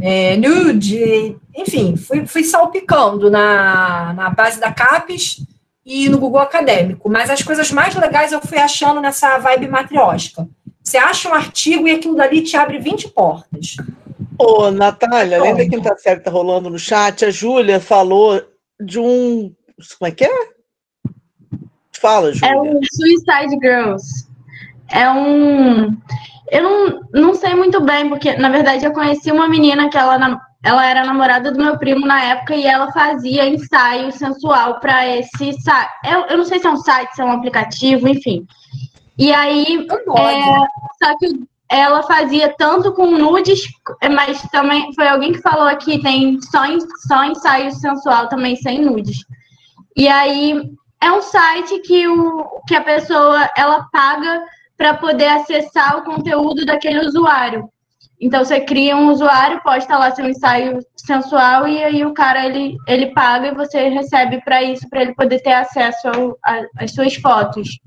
é, 0.00 0.38
nude, 0.38 1.36
enfim, 1.54 1.94
fui, 1.98 2.26
fui 2.26 2.42
salpicando 2.42 3.30
na, 3.30 4.14
na 4.14 4.30
base 4.30 4.58
da 4.58 4.72
CAPES 4.72 5.44
e 5.84 6.08
no 6.08 6.18
Google 6.18 6.40
Acadêmico. 6.40 7.10
Mas 7.10 7.28
as 7.28 7.42
coisas 7.42 7.70
mais 7.70 7.94
legais 7.94 8.32
eu 8.32 8.40
fui 8.40 8.56
achando 8.56 9.02
nessa 9.02 9.36
vibe 9.36 9.68
matriótica. 9.68 10.48
Você 10.82 10.96
acha 10.96 11.28
um 11.28 11.34
artigo 11.34 11.86
e 11.86 11.90
aquilo 11.90 12.16
dali 12.16 12.40
te 12.40 12.56
abre 12.56 12.78
20 12.78 13.08
portas. 13.08 13.76
Ô, 14.40 14.70
Natália, 14.70 15.38
além 15.38 15.54
da 15.54 15.68
quinta 15.68 15.94
série 15.98 16.20
que 16.20 16.24
tá 16.24 16.30
rolando 16.30 16.70
no 16.70 16.78
chat, 16.78 17.26
a 17.26 17.30
Júlia 17.30 17.78
falou 17.78 18.42
de 18.80 18.98
um. 18.98 19.54
Como 19.98 20.08
é 20.08 20.10
que 20.10 20.24
é? 20.24 20.48
Fala, 21.92 22.32
Júlia. 22.32 22.50
É 22.50 22.56
o 22.56 22.80
Suicide 22.90 23.58
Girls. 23.60 24.26
É 24.90 25.10
um. 25.10 25.94
Eu 26.50 26.62
não, 26.62 27.00
não 27.12 27.34
sei 27.34 27.54
muito 27.54 27.82
bem, 27.82 28.08
porque 28.08 28.34
na 28.38 28.48
verdade 28.48 28.82
eu 28.82 28.92
conheci 28.92 29.30
uma 29.30 29.46
menina 29.46 29.90
que 29.90 29.98
ela, 29.98 30.40
ela 30.64 30.86
era 30.86 31.04
namorada 31.04 31.52
do 31.52 31.62
meu 31.62 31.76
primo 31.76 32.06
na 32.06 32.24
época 32.24 32.56
e 32.56 32.66
ela 32.66 32.90
fazia 32.92 33.46
ensaio 33.46 34.10
sensual 34.10 34.80
para 34.80 35.06
esse 35.06 35.52
site. 35.60 35.90
Eu, 36.10 36.20
eu 36.28 36.38
não 36.38 36.46
sei 36.46 36.58
se 36.58 36.66
é 36.66 36.70
um 36.70 36.76
site, 36.78 37.14
se 37.14 37.20
é 37.20 37.24
um 37.26 37.32
aplicativo, 37.32 38.08
enfim. 38.08 38.46
E 39.18 39.34
aí, 39.34 39.86
é, 40.16 41.04
só 41.04 41.18
que 41.18 41.49
ela 41.70 42.02
fazia 42.02 42.52
tanto 42.58 42.92
com 42.92 43.06
nudes, 43.06 43.62
mas 44.12 44.42
também 44.50 44.92
foi 44.92 45.06
alguém 45.06 45.32
que 45.32 45.40
falou 45.40 45.68
aqui, 45.68 46.02
tem 46.02 46.40
só, 46.42 46.62
só 47.06 47.24
ensaio 47.24 47.70
sensual 47.72 48.28
também 48.28 48.56
sem 48.56 48.84
nudes. 48.84 49.18
E 49.96 50.08
aí 50.08 50.68
é 51.00 51.12
um 51.12 51.22
site 51.22 51.78
que, 51.80 52.08
o, 52.08 52.60
que 52.66 52.74
a 52.74 52.82
pessoa 52.82 53.48
ela 53.56 53.86
paga 53.92 54.42
para 54.76 54.94
poder 54.94 55.28
acessar 55.28 55.98
o 55.98 56.02
conteúdo 56.02 56.66
daquele 56.66 57.06
usuário. 57.06 57.68
Então 58.20 58.44
você 58.44 58.60
cria 58.60 58.96
um 58.96 59.10
usuário, 59.10 59.62
posta 59.62 59.96
lá 59.96 60.10
seu 60.10 60.28
ensaio 60.28 60.80
sensual 60.96 61.68
e 61.68 61.82
aí 61.82 62.04
o 62.04 62.12
cara 62.12 62.46
ele, 62.46 62.76
ele 62.86 63.14
paga 63.14 63.48
e 63.48 63.54
você 63.54 63.88
recebe 63.88 64.42
para 64.44 64.62
isso, 64.62 64.88
para 64.90 65.02
ele 65.02 65.14
poder 65.14 65.40
ter 65.40 65.52
acesso 65.52 66.36
às 66.76 66.92
suas 66.92 67.14
fotos. 67.14 67.78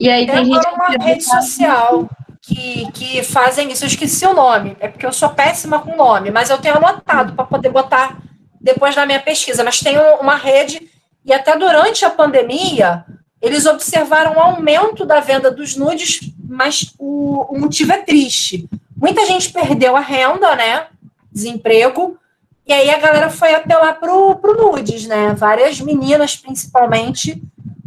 E 0.00 0.08
aí 0.08 0.26
tem, 0.26 0.36
tem 0.36 0.44
gente 0.46 0.68
uma 0.68 1.04
rede 1.04 1.24
social 1.24 2.08
que, 2.48 2.90
que 2.92 3.22
fazem 3.22 3.70
isso. 3.70 3.84
Eu 3.84 3.88
esqueci 3.88 4.26
o 4.26 4.32
nome, 4.32 4.74
é 4.80 4.88
porque 4.88 5.04
eu 5.04 5.12
sou 5.12 5.28
péssima 5.28 5.80
com 5.80 5.96
nome, 5.96 6.30
mas 6.30 6.48
eu 6.48 6.58
tenho 6.58 6.76
anotado 6.76 7.34
para 7.34 7.44
poder 7.44 7.68
botar 7.68 8.16
depois 8.58 8.96
na 8.96 9.04
minha 9.04 9.20
pesquisa. 9.20 9.62
Mas 9.62 9.80
tem 9.80 9.98
uma 10.20 10.34
rede, 10.34 10.90
e 11.24 11.32
até 11.32 11.56
durante 11.58 12.06
a 12.06 12.10
pandemia, 12.10 13.04
eles 13.42 13.66
observaram 13.66 14.36
um 14.36 14.40
aumento 14.40 15.04
da 15.04 15.20
venda 15.20 15.50
dos 15.50 15.76
nudes, 15.76 16.32
mas 16.48 16.94
o, 16.98 17.54
o 17.54 17.60
motivo 17.60 17.92
é 17.92 17.98
triste. 17.98 18.68
Muita 18.96 19.26
gente 19.26 19.52
perdeu 19.52 19.94
a 19.94 20.00
renda, 20.00 20.56
né? 20.56 20.86
Desemprego. 21.30 22.18
E 22.66 22.72
aí 22.72 22.90
a 22.90 22.98
galera 22.98 23.30
foi 23.30 23.54
apelar 23.54 23.94
pro, 24.00 24.36
pro 24.36 24.56
nudes, 24.56 25.06
né? 25.06 25.34
Várias 25.34 25.80
meninas, 25.80 26.34
principalmente, 26.34 27.42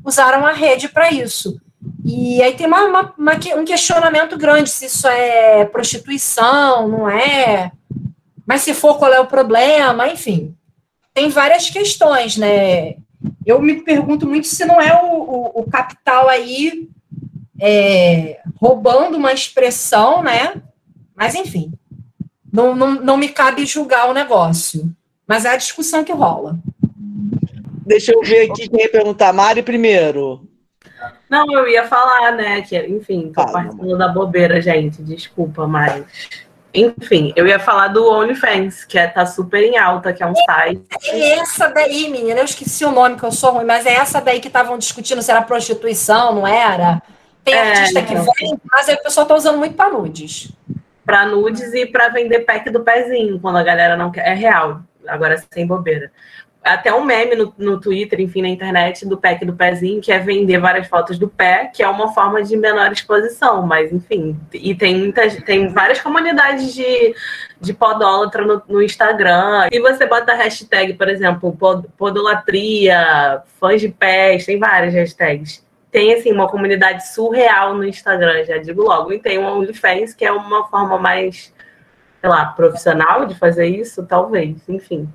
usaram 0.05 0.45
a 0.45 0.51
rede 0.51 0.87
para 0.87 1.11
isso. 1.11 1.59
E 2.03 2.41
aí 2.41 2.53
tem 2.55 2.65
uma, 2.67 2.83
uma, 2.85 3.13
uma, 3.17 3.33
um 3.57 3.65
questionamento 3.65 4.37
grande 4.37 4.69
se 4.69 4.85
isso 4.85 5.07
é 5.07 5.65
prostituição, 5.65 6.87
não 6.87 7.09
é? 7.09 7.71
Mas 8.45 8.61
se 8.61 8.73
for, 8.73 8.97
qual 8.97 9.13
é 9.13 9.19
o 9.19 9.27
problema? 9.27 10.07
Enfim, 10.07 10.55
tem 11.13 11.29
várias 11.29 11.69
questões, 11.69 12.37
né? 12.37 12.95
Eu 13.45 13.61
me 13.61 13.81
pergunto 13.83 14.27
muito 14.27 14.47
se 14.47 14.65
não 14.65 14.81
é 14.81 14.99
o, 15.01 15.07
o, 15.07 15.61
o 15.61 15.69
capital 15.69 16.27
aí 16.27 16.87
é, 17.59 18.39
roubando 18.59 19.17
uma 19.17 19.31
expressão, 19.31 20.23
né? 20.23 20.61
Mas, 21.15 21.35
enfim, 21.35 21.71
não, 22.51 22.75
não, 22.75 22.95
não 22.95 23.17
me 23.17 23.29
cabe 23.29 23.65
julgar 23.65 24.09
o 24.09 24.13
negócio. 24.13 24.91
Mas 25.27 25.45
é 25.45 25.49
a 25.49 25.57
discussão 25.57 26.03
que 26.03 26.11
rola. 26.11 26.59
Deixa 27.85 28.11
eu 28.11 28.21
ver 28.21 28.49
aqui 28.49 28.67
quem 28.67 28.81
ia 28.81 28.91
perguntar. 28.91 29.31
Mari 29.31 29.61
primeiro. 29.61 30.47
Não, 31.31 31.49
eu 31.49 31.65
ia 31.65 31.87
falar, 31.87 32.33
né? 32.33 32.61
Que, 32.61 32.77
enfim, 32.87 33.31
tô 33.33 33.41
Fala, 33.41 33.53
participando 33.53 33.97
da 33.97 34.09
bobeira, 34.09 34.61
gente. 34.61 35.01
Desculpa, 35.01 35.65
mas. 35.65 36.05
Enfim, 36.73 37.31
eu 37.37 37.47
ia 37.47 37.57
falar 37.57 37.87
do 37.87 38.05
OnlyFans, 38.05 38.83
que 38.83 38.97
é, 38.97 39.07
tá 39.07 39.25
super 39.25 39.63
em 39.63 39.77
alta, 39.77 40.11
que 40.11 40.21
é 40.21 40.27
um 40.27 40.35
site. 40.35 40.83
É 41.05 41.39
essa 41.39 41.69
daí, 41.69 42.09
menina, 42.09 42.41
eu 42.41 42.45
esqueci 42.45 42.83
o 42.83 42.91
nome, 42.91 43.15
que 43.17 43.23
eu 43.23 43.31
sou 43.31 43.53
ruim, 43.53 43.65
mas 43.65 43.85
é 43.85 43.93
essa 43.93 44.19
daí 44.19 44.41
que 44.41 44.47
estavam 44.47 44.77
discutindo 44.77 45.21
se 45.21 45.31
era 45.31 45.41
prostituição, 45.41 46.35
não 46.35 46.47
era? 46.47 47.01
Tem 47.45 47.53
é, 47.53 47.71
artista 47.71 48.01
que 48.01 48.13
vem, 48.13 48.59
mas 48.69 48.89
aí 48.89 48.95
o 48.95 49.03
pessoal 49.03 49.25
tá 49.25 49.35
usando 49.35 49.57
muito 49.57 49.75
para 49.75 49.89
nudes. 49.89 50.51
Para 51.05 51.25
nudes 51.25 51.73
e 51.73 51.85
para 51.85 52.09
vender 52.09 52.41
pack 52.41 52.69
do 52.69 52.81
pezinho, 52.81 53.39
quando 53.39 53.57
a 53.57 53.63
galera 53.63 53.95
não 53.95 54.11
quer. 54.11 54.27
É 54.27 54.33
real, 54.33 54.81
agora 55.07 55.41
sem 55.51 55.65
bobeira 55.65 56.11
até 56.63 56.93
um 56.93 57.03
meme 57.03 57.35
no, 57.35 57.53
no 57.57 57.79
Twitter, 57.79 58.21
enfim, 58.21 58.41
na 58.43 58.49
internet, 58.49 59.05
do 59.07 59.17
pack 59.17 59.43
do 59.43 59.53
pezinho, 59.53 59.99
que 59.99 60.11
é 60.11 60.19
vender 60.19 60.59
várias 60.59 60.87
fotos 60.87 61.17
do 61.17 61.27
pé, 61.27 61.71
que 61.73 61.81
é 61.81 61.87
uma 61.87 62.13
forma 62.13 62.43
de 62.43 62.55
menor 62.55 62.91
exposição, 62.91 63.65
mas 63.65 63.91
enfim. 63.91 64.39
E 64.53 64.75
tem 64.75 64.95
muitas, 64.95 65.35
tem 65.37 65.69
várias 65.69 65.99
comunidades 65.99 66.73
de, 66.73 67.15
de 67.59 67.73
podólatra 67.73 68.45
no, 68.45 68.61
no 68.67 68.81
Instagram. 68.81 69.69
E 69.71 69.79
você 69.79 70.05
bota 70.05 70.33
a 70.33 70.35
hashtag, 70.35 70.93
por 70.93 71.09
exemplo, 71.09 71.51
pod, 71.51 71.87
podolatria, 71.97 73.41
fãs 73.59 73.81
de 73.81 73.89
pés, 73.89 74.45
tem 74.45 74.59
várias 74.59 74.93
hashtags. 74.93 75.65
Tem, 75.91 76.13
assim, 76.13 76.31
uma 76.31 76.47
comunidade 76.47 77.11
surreal 77.11 77.73
no 77.73 77.83
Instagram, 77.83 78.45
já 78.45 78.57
digo 78.57 78.83
logo. 78.83 79.11
E 79.11 79.19
tem 79.19 79.39
o 79.39 79.45
OnlyFans, 79.45 80.13
que 80.13 80.23
é 80.23 80.31
uma 80.31 80.65
forma 80.67 80.97
mais, 80.97 81.53
sei 82.21 82.29
lá, 82.29 82.45
profissional 82.45 83.25
de 83.25 83.35
fazer 83.35 83.65
isso, 83.65 84.05
talvez, 84.05 84.57
enfim. 84.69 85.09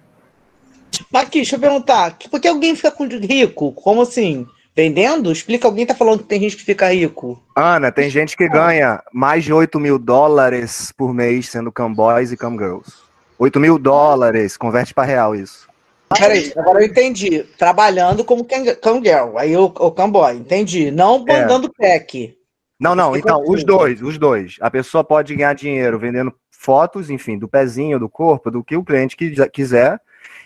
Aqui, 1.12 1.38
deixa 1.38 1.56
eu 1.56 1.61
perguntar. 1.61 2.16
Por 2.30 2.40
que 2.40 2.48
alguém 2.48 2.74
fica 2.74 2.90
com 2.90 3.06
rico? 3.06 3.72
Como 3.72 4.02
assim? 4.02 4.46
Vendendo? 4.74 5.32
Explica, 5.32 5.66
alguém 5.66 5.87
tá 5.87 5.94
falando 5.94 6.18
que 6.20 6.28
tem 6.28 6.40
gente 6.40 6.56
que 6.56 6.64
fica 6.64 6.92
rico. 6.92 7.42
Ana, 7.56 7.90
tem 7.90 8.11
gente 8.11 8.37
que 8.37 8.46
ganha 8.48 9.02
mais 9.12 9.42
de 9.44 9.52
8 9.52 9.80
mil 9.80 9.98
dólares 9.98 10.92
por 10.96 11.14
mês 11.14 11.48
sendo 11.48 11.72
camboys 11.72 12.30
e 12.30 12.37
camgirls. 12.37 12.92
8 13.38 13.59
mil 13.59 13.78
dólares, 13.78 14.56
converte 14.56 14.92
para 14.92 15.04
real 15.04 15.35
isso. 15.35 15.66
Peraí, 16.09 16.52
agora 16.56 16.80
eu 16.80 16.87
entendi. 16.87 17.42
Trabalhando 17.59 18.24
como 18.24 18.44
camgirl, 18.44 19.38
aí 19.38 19.56
o, 19.56 19.64
o 19.64 19.90
camboy, 19.90 20.37
entendi. 20.37 20.90
Não 20.90 21.24
mandando 21.24 21.72
é. 21.80 21.98
pack. 21.98 22.37
Não, 22.78 22.94
não, 22.94 23.16
então, 23.16 23.42
os 23.46 23.64
dois, 23.64 24.02
os 24.02 24.18
dois. 24.18 24.56
A 24.61 24.70
pessoa 24.70 25.02
pode 25.02 25.35
ganhar 25.35 25.54
dinheiro 25.54 25.98
vendendo 25.98 26.32
fotos, 26.50 27.09
enfim, 27.09 27.38
do 27.38 27.48
pezinho, 27.48 27.98
do 27.98 28.09
corpo, 28.09 28.50
do 28.50 28.62
que 28.62 28.76
o 28.76 28.85
cliente 28.85 29.16
quiser. 29.52 30.00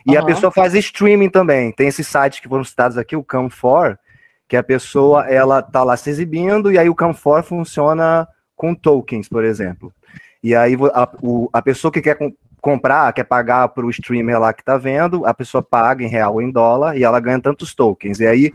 E 0.07 0.13
uhum. 0.13 0.23
a 0.23 0.25
pessoa 0.25 0.51
faz 0.51 0.75
streaming 0.75 1.29
também. 1.29 1.73
Tem 1.73 1.89
esses 1.89 2.07
sites 2.07 2.41
que 2.41 2.49
foram 2.49 2.65
citados 2.65 2.97
aqui, 2.97 3.17
o 3.17 3.25
Cam4, 3.25 3.99
que 4.49 4.57
a 4.57 4.63
pessoa, 4.63 5.27
ela 5.29 5.63
tá 5.63 5.83
lá 5.85 5.97
se 5.97 6.11
exibindo, 6.11 6.73
e 6.73 6.79
aí 6.79 6.89
o 6.89 6.95
Cam4 6.95 7.45
funciona 7.45 8.27
com 8.57 8.75
tokens, 8.75 9.29
por 9.29 9.45
exemplo. 9.45 9.93
E 10.43 10.55
aí 10.55 10.75
a, 10.93 11.09
o, 11.23 11.49
a 11.53 11.63
pessoa 11.63 11.93
que 11.93 12.01
quer 12.01 12.17
com, 12.17 12.33
comprar, 12.61 13.13
quer 13.13 13.25
pagar 13.25 13.69
para 13.69 13.87
o 13.87 13.91
streamer 13.91 14.39
lá 14.39 14.53
que 14.53 14.65
tá 14.65 14.77
vendo, 14.77 15.25
a 15.25 15.33
pessoa 15.33 15.63
paga 15.63 16.05
em 16.05 16.09
real 16.09 16.35
ou 16.35 16.43
em 16.43 16.51
dólar, 16.51 16.97
e 16.97 17.05
ela 17.05 17.21
ganha 17.21 17.41
tantos 17.41 17.75
tokens. 17.75 18.21
E 18.21 18.27
aí 18.27 18.53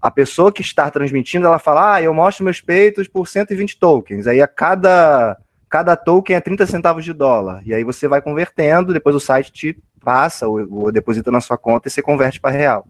a 0.00 0.10
pessoa 0.10 0.52
que 0.52 0.62
está 0.62 0.90
transmitindo, 0.90 1.46
ela 1.46 1.58
fala, 1.58 1.94
ah, 1.94 2.02
eu 2.02 2.14
mostro 2.14 2.44
meus 2.44 2.60
peitos 2.60 3.08
por 3.08 3.26
120 3.26 3.78
tokens. 3.78 4.26
Aí 4.26 4.40
a 4.40 4.46
cada, 4.46 5.36
cada 5.68 5.96
token 5.96 6.36
é 6.36 6.40
30 6.40 6.66
centavos 6.66 7.04
de 7.04 7.12
dólar. 7.12 7.62
E 7.66 7.74
aí 7.74 7.82
você 7.82 8.06
vai 8.06 8.22
convertendo, 8.22 8.92
depois 8.92 9.16
o 9.16 9.20
site 9.20 9.52
te 9.52 9.82
passa 10.06 10.46
ou, 10.46 10.84
ou 10.84 10.92
deposita 10.92 11.32
na 11.32 11.40
sua 11.40 11.58
conta 11.58 11.88
e 11.88 11.90
você 11.90 12.00
converte 12.00 12.40
para 12.40 12.56
real. 12.56 12.86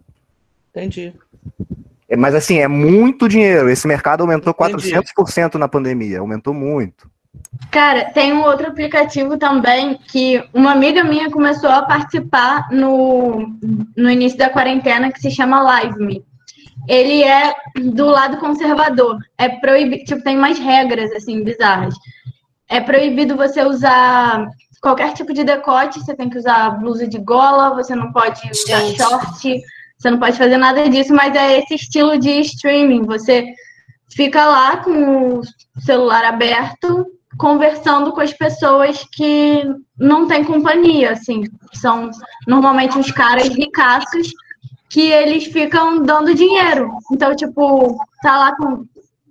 Entendi. 0.69 1.13
É, 2.07 2.15
mas 2.15 2.35
assim, 2.35 2.59
é 2.59 2.67
muito 2.67 3.27
dinheiro. 3.27 3.69
Esse 3.69 3.87
mercado 3.87 4.21
aumentou 4.21 4.55
Entendi. 4.59 4.91
400% 4.91 5.55
na 5.55 5.67
pandemia, 5.67 6.19
aumentou 6.19 6.53
muito. 6.53 7.09
Cara, 7.71 8.05
tem 8.05 8.33
um 8.33 8.43
outro 8.43 8.67
aplicativo 8.67 9.37
também 9.37 9.97
que 10.11 10.43
uma 10.53 10.71
amiga 10.71 11.03
minha 11.03 11.31
começou 11.31 11.69
a 11.69 11.81
participar 11.81 12.69
no, 12.71 13.57
no 13.95 14.09
início 14.09 14.37
da 14.37 14.49
quarentena 14.49 15.11
que 15.11 15.19
se 15.19 15.31
chama 15.31 15.81
LiveMe 15.81 16.23
ele 16.87 17.23
é 17.23 17.53
do 17.75 18.05
lado 18.05 18.37
conservador. 18.37 19.17
É 19.37 19.49
proibido, 19.49 20.03
tipo, 20.05 20.23
tem 20.23 20.37
mais 20.37 20.57
regras, 20.57 21.11
assim, 21.11 21.43
bizarras. 21.43 21.93
É 22.69 22.79
proibido 22.79 23.35
você 23.35 23.63
usar 23.63 24.47
qualquer 24.81 25.13
tipo 25.13 25.33
de 25.33 25.43
decote, 25.43 25.99
você 25.99 26.15
tem 26.15 26.29
que 26.29 26.37
usar 26.37 26.71
blusa 26.71 27.07
de 27.07 27.17
gola, 27.19 27.75
você 27.75 27.95
não 27.95 28.11
pode 28.11 28.41
usar 28.49 28.81
Gente. 28.81 28.97
short, 28.97 29.61
você 29.97 30.11
não 30.11 30.19
pode 30.19 30.37
fazer 30.37 30.57
nada 30.57 30.87
disso, 30.89 31.13
mas 31.13 31.35
é 31.35 31.59
esse 31.59 31.75
estilo 31.75 32.17
de 32.17 32.29
streaming. 32.41 33.03
Você 33.03 33.45
fica 34.15 34.45
lá 34.45 34.77
com 34.77 35.39
o 35.39 35.41
celular 35.79 36.23
aberto, 36.25 37.07
conversando 37.37 38.11
com 38.11 38.21
as 38.21 38.33
pessoas 38.33 39.05
que 39.11 39.63
não 39.97 40.27
têm 40.27 40.43
companhia, 40.43 41.11
assim. 41.11 41.43
São 41.73 42.11
normalmente 42.47 42.97
uns 42.97 43.11
caras 43.11 43.47
ricaços 43.49 44.31
que 44.89 45.11
eles 45.11 45.45
ficam 45.45 46.01
dando 46.01 46.33
dinheiro. 46.33 46.91
Então, 47.11 47.35
tipo, 47.35 47.97
tá 48.21 48.37
lá 48.37 48.55
com. 48.55 48.85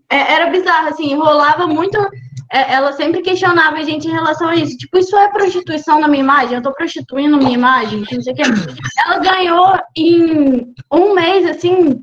É, 0.08 0.34
era 0.34 0.50
bizarro, 0.50 0.88
assim, 0.88 1.14
rolava 1.14 1.66
muito. 1.66 1.98
É, 2.52 2.74
ela 2.74 2.92
sempre 2.92 3.22
questionava 3.22 3.76
a 3.76 3.82
gente 3.82 4.06
em 4.06 4.12
relação 4.12 4.48
a 4.48 4.56
isso. 4.56 4.76
Tipo, 4.76 4.98
isso 4.98 5.16
é 5.16 5.28
prostituição 5.28 6.00
na 6.00 6.08
minha 6.08 6.22
imagem? 6.22 6.56
Eu 6.56 6.62
tô 6.62 6.72
prostituindo 6.72 7.36
minha 7.36 7.54
imagem? 7.54 8.04
Não 8.10 8.22
sei 8.22 8.32
o 8.32 8.36
quê. 8.36 8.42
Ela 9.04 9.18
ganhou 9.18 9.78
em 9.96 10.74
um 10.92 11.14
mês, 11.14 11.46
assim, 11.46 12.00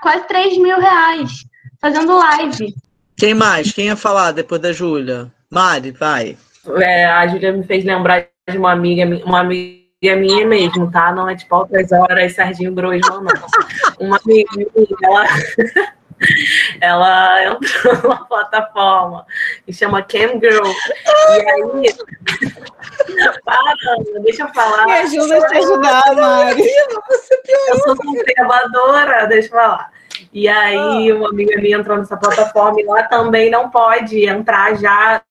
quase 0.00 0.26
3 0.26 0.58
mil 0.58 0.80
reais 0.80 1.44
fazendo 1.80 2.16
live. 2.16 2.74
Quem 3.16 3.34
mais? 3.34 3.72
Quem 3.72 3.86
ia 3.86 3.96
falar 3.96 4.32
depois 4.32 4.60
da 4.60 4.72
Júlia? 4.72 5.30
Mari, 5.50 5.90
vai. 5.90 6.36
É, 6.78 7.04
a 7.04 7.26
Júlia 7.28 7.52
me 7.52 7.62
fez 7.62 7.84
lembrar 7.84 8.26
de 8.50 8.58
uma 8.58 8.72
amiga, 8.72 9.04
uma 9.24 9.40
amiga 9.40 9.84
minha 10.16 10.46
mesmo, 10.46 10.90
tá? 10.90 11.12
Não 11.12 11.28
é 11.28 11.36
tipo 11.36 11.54
altas 11.54 11.92
horas, 11.92 12.34
Serginho 12.34 12.74
Grosman, 12.74 13.20
não. 13.22 14.06
Uma 14.06 14.18
amiga 14.24 14.48
ela, 15.02 15.26
ela 16.80 17.44
entrou 17.44 17.96
numa 18.02 18.24
plataforma 18.26 19.26
que 19.64 19.72
chama 19.72 20.02
Cam 20.02 20.40
Girl. 20.40 20.66
E 21.30 21.50
aí. 21.50 21.94
Para, 23.44 23.74
deixa 24.22 24.42
eu 24.44 24.48
falar. 24.54 24.86
Me 24.86 24.92
ajuda 24.92 25.38
a 25.38 25.48
te 25.48 25.56
ajudar, 25.56 26.14
Mari. 26.14 26.64
Eu 27.68 27.78
sou 27.78 27.96
conservadora, 27.96 29.26
deixa 29.26 29.48
eu 29.48 29.52
falar. 29.52 29.92
E 30.32 30.48
aí, 30.48 31.12
uma 31.12 31.28
amiga 31.28 31.60
minha 31.60 31.78
entrou 31.78 31.96
nessa 31.98 32.16
plataforma 32.16 32.80
e 32.80 32.84
lá 32.84 33.02
também 33.04 33.50
não 33.50 33.70
pode 33.70 34.24
entrar 34.24 34.76
já 34.76 35.22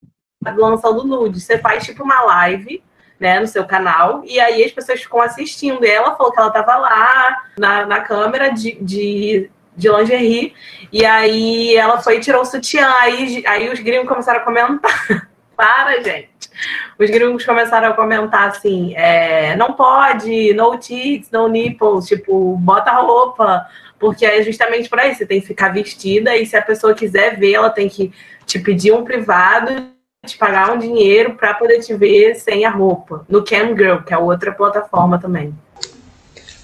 lançando 0.57 1.03
nude. 1.05 1.39
Você 1.39 1.57
faz 1.57 1.85
tipo 1.85 2.03
uma 2.03 2.21
live 2.21 2.83
né, 3.19 3.39
no 3.39 3.47
seu 3.47 3.65
canal, 3.65 4.21
e 4.25 4.39
aí 4.39 4.63
as 4.63 4.71
pessoas 4.71 5.01
ficam 5.01 5.21
assistindo. 5.21 5.85
E 5.85 5.89
ela 5.89 6.15
falou 6.15 6.31
que 6.31 6.39
ela 6.39 6.49
estava 6.49 6.75
lá 6.75 7.43
na, 7.57 7.85
na 7.85 8.01
câmera 8.01 8.49
de, 8.49 8.77
de, 8.81 9.49
de 9.75 9.89
lingerie, 9.89 10.53
e 10.91 11.05
aí 11.05 11.75
ela 11.75 12.01
foi 12.01 12.17
e 12.17 12.19
tirou 12.19 12.41
o 12.41 12.45
sutiã, 12.45 12.87
aí, 12.99 13.43
aí 13.45 13.69
os 13.69 13.79
gringos 13.79 14.07
começaram 14.07 14.39
a 14.39 14.43
comentar. 14.43 15.27
Para, 15.55 16.01
gente. 16.01 16.49
Os 16.97 17.09
gringos 17.11 17.45
começaram 17.45 17.89
a 17.89 17.93
comentar 17.93 18.47
assim: 18.47 18.93
é, 18.95 19.55
não 19.55 19.73
pode, 19.73 20.53
no 20.53 20.77
tits, 20.77 21.29
no 21.31 21.47
nipples, 21.47 22.07
tipo, 22.07 22.57
bota 22.57 22.89
a 22.89 22.99
roupa, 22.99 23.67
porque 23.99 24.25
é 24.25 24.41
justamente 24.41 24.89
para 24.89 25.07
isso, 25.07 25.19
você 25.19 25.25
tem 25.27 25.39
que 25.39 25.47
ficar 25.47 25.69
vestida, 25.69 26.35
e 26.35 26.45
se 26.45 26.57
a 26.57 26.61
pessoa 26.61 26.95
quiser 26.95 27.37
ver, 27.37 27.53
ela 27.53 27.69
tem 27.69 27.87
que 27.87 28.11
te 28.47 28.57
pedir 28.57 28.93
um 28.93 29.03
privado 29.03 29.93
te 30.25 30.37
pagar 30.37 30.71
um 30.71 30.79
dinheiro 30.79 31.35
para 31.35 31.53
poder 31.53 31.79
te 31.79 31.93
ver 31.93 32.35
sem 32.35 32.65
a 32.65 32.69
roupa. 32.69 33.25
No 33.27 33.43
Cam 33.43 33.75
Girl, 33.75 33.97
que 33.97 34.13
é 34.13 34.17
outra 34.17 34.51
plataforma 34.51 35.19
também. 35.19 35.53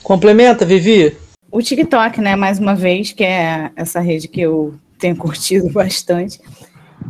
Complementa, 0.01 0.65
Vivi. 0.65 1.17
O 1.51 1.61
TikTok, 1.61 2.21
né, 2.21 2.35
mais 2.35 2.59
uma 2.59 2.75
vez, 2.75 3.11
que 3.11 3.23
é 3.23 3.71
essa 3.75 3.99
rede 3.99 4.27
que 4.27 4.41
eu 4.41 4.75
tenho 4.97 5.15
curtido 5.15 5.69
bastante. 5.73 6.39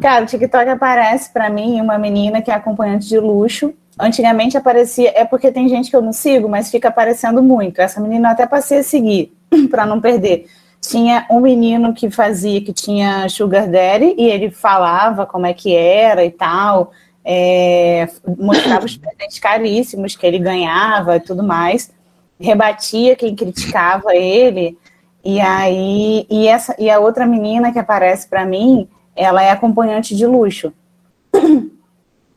Cara, 0.02 0.24
o 0.24 0.28
TikTok 0.28 0.70
aparece 0.70 1.32
para 1.32 1.50
mim 1.50 1.82
uma 1.82 1.98
menina 1.98 2.42
que 2.42 2.52
é 2.52 2.54
acompanhante 2.54 3.08
de 3.08 3.20
luxo. 3.20 3.74
Antigamente 4.00 4.58
aparecia, 4.58 5.12
é 5.14 5.26
porque 5.26 5.52
tem 5.52 5.68
gente 5.68 5.90
que 5.90 5.96
eu 5.96 6.02
não 6.02 6.14
sigo, 6.14 6.48
mas 6.48 6.72
fica 6.72 6.88
aparecendo 6.88 7.44
muito. 7.44 7.82
Essa 7.82 8.00
menina 8.00 8.30
eu 8.30 8.32
até 8.32 8.48
passei 8.48 8.80
a 8.80 8.84
seguir 8.84 9.34
para 9.70 9.86
não 9.86 10.00
perder 10.00 10.46
tinha 10.82 11.26
um 11.30 11.40
menino 11.40 11.94
que 11.94 12.10
fazia, 12.10 12.62
que 12.62 12.74
tinha 12.74 13.28
sugar 13.30 13.68
daddy, 13.68 14.16
e 14.18 14.26
ele 14.26 14.50
falava 14.50 15.26
como 15.26 15.46
é 15.46 15.54
que 15.54 15.76
era 15.76 16.24
e 16.24 16.32
tal, 16.32 16.92
é, 17.24 18.08
mostrava 18.38 18.86
os 18.86 18.98
presentes 18.98 19.40
caríssimos 19.40 20.16
que 20.16 20.26
ele 20.26 20.40
ganhava 20.40 21.18
e 21.18 21.20
tudo 21.20 21.44
mais, 21.44 21.92
rebatia 22.40 23.16
quem 23.16 23.36
criticava 23.36 24.16
ele, 24.16 24.78
e 25.24 25.40
aí, 25.42 26.26
e, 26.30 26.48
essa, 26.48 26.76
e 26.80 26.90
a 26.90 27.00
outra 27.00 27.26
menina 27.26 27.72
que 27.72 27.80
aparece 27.80 28.28
para 28.28 28.46
mim, 28.46 28.88
ela 29.16 29.44
é 29.44 29.52
acompanhante 29.52 30.16
de 30.16 30.26
luxo. 30.26 30.74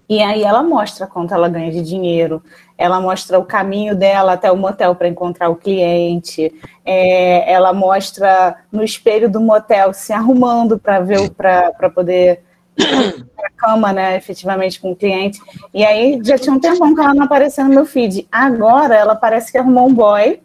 E 0.09 0.21
aí 0.21 0.43
ela 0.43 0.63
mostra 0.63 1.07
quanto 1.07 1.33
ela 1.33 1.49
ganha 1.49 1.71
de 1.73 1.81
dinheiro, 1.81 2.43
ela 2.77 3.01
mostra 3.01 3.39
o 3.39 3.47
caminho 3.47 3.97
dela 3.97 4.35
até 4.35 4.53
o 4.53 4.57
motel 4.57 4.95
para 4.95 5.09
encontrar 5.09 5.49
o 5.49 5.57
cliente, 5.57 6.53
é, 6.85 7.51
ela 7.51 7.73
mostra 7.73 8.57
no 8.71 8.85
espelho 8.85 9.31
do 9.31 9.41
motel 9.41 9.95
se 9.95 10.13
arrumando 10.13 10.79
para 10.79 11.01
ver 11.01 11.31
para 11.31 11.89
poder 11.89 12.43
para 12.77 13.51
cama, 13.57 13.93
né, 13.93 14.17
efetivamente 14.17 14.81
com 14.81 14.93
o 14.93 14.97
cliente. 14.97 15.41
E 15.73 15.85
aí 15.85 16.21
já 16.23 16.39
tinha 16.39 16.55
um 16.55 16.61
tempão 16.61 16.95
que 16.95 17.01
ela 17.01 17.15
não 17.15 17.25
apareceu 17.25 17.65
no 17.65 17.71
meu 17.71 17.87
feed. 17.87 18.27
Agora 18.31 18.95
ela 18.95 19.15
parece 19.15 19.53
que 19.53 19.59
arrumou 19.59 19.89
um 19.89 19.95
boy. 19.95 20.41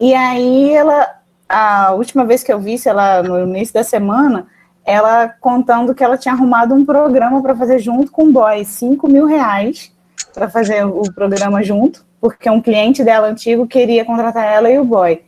E 0.00 0.14
aí 0.14 0.74
ela, 0.74 1.20
a 1.48 1.92
última 1.92 2.24
vez 2.24 2.42
que 2.42 2.52
eu 2.52 2.58
vi, 2.58 2.76
lá, 2.86 3.22
no 3.22 3.40
início 3.40 3.74
da 3.74 3.82
semana, 3.82 4.46
ela 4.84 5.28
contando 5.28 5.94
que 5.94 6.04
ela 6.04 6.18
tinha 6.18 6.34
arrumado 6.34 6.74
um 6.74 6.84
programa 6.84 7.42
para 7.42 7.56
fazer 7.56 7.78
junto 7.78 8.12
com 8.12 8.24
o 8.24 8.32
boy, 8.32 8.64
5 8.64 9.08
mil 9.08 9.26
reais 9.26 9.92
para 10.32 10.48
fazer 10.50 10.84
o 10.84 11.02
programa 11.14 11.62
junto, 11.62 12.04
porque 12.20 12.48
um 12.50 12.60
cliente 12.60 13.02
dela 13.02 13.28
antigo 13.28 13.66
queria 13.66 14.04
contratar 14.04 14.44
ela 14.44 14.70
e 14.70 14.78
o 14.78 14.84
boy. 14.84 15.22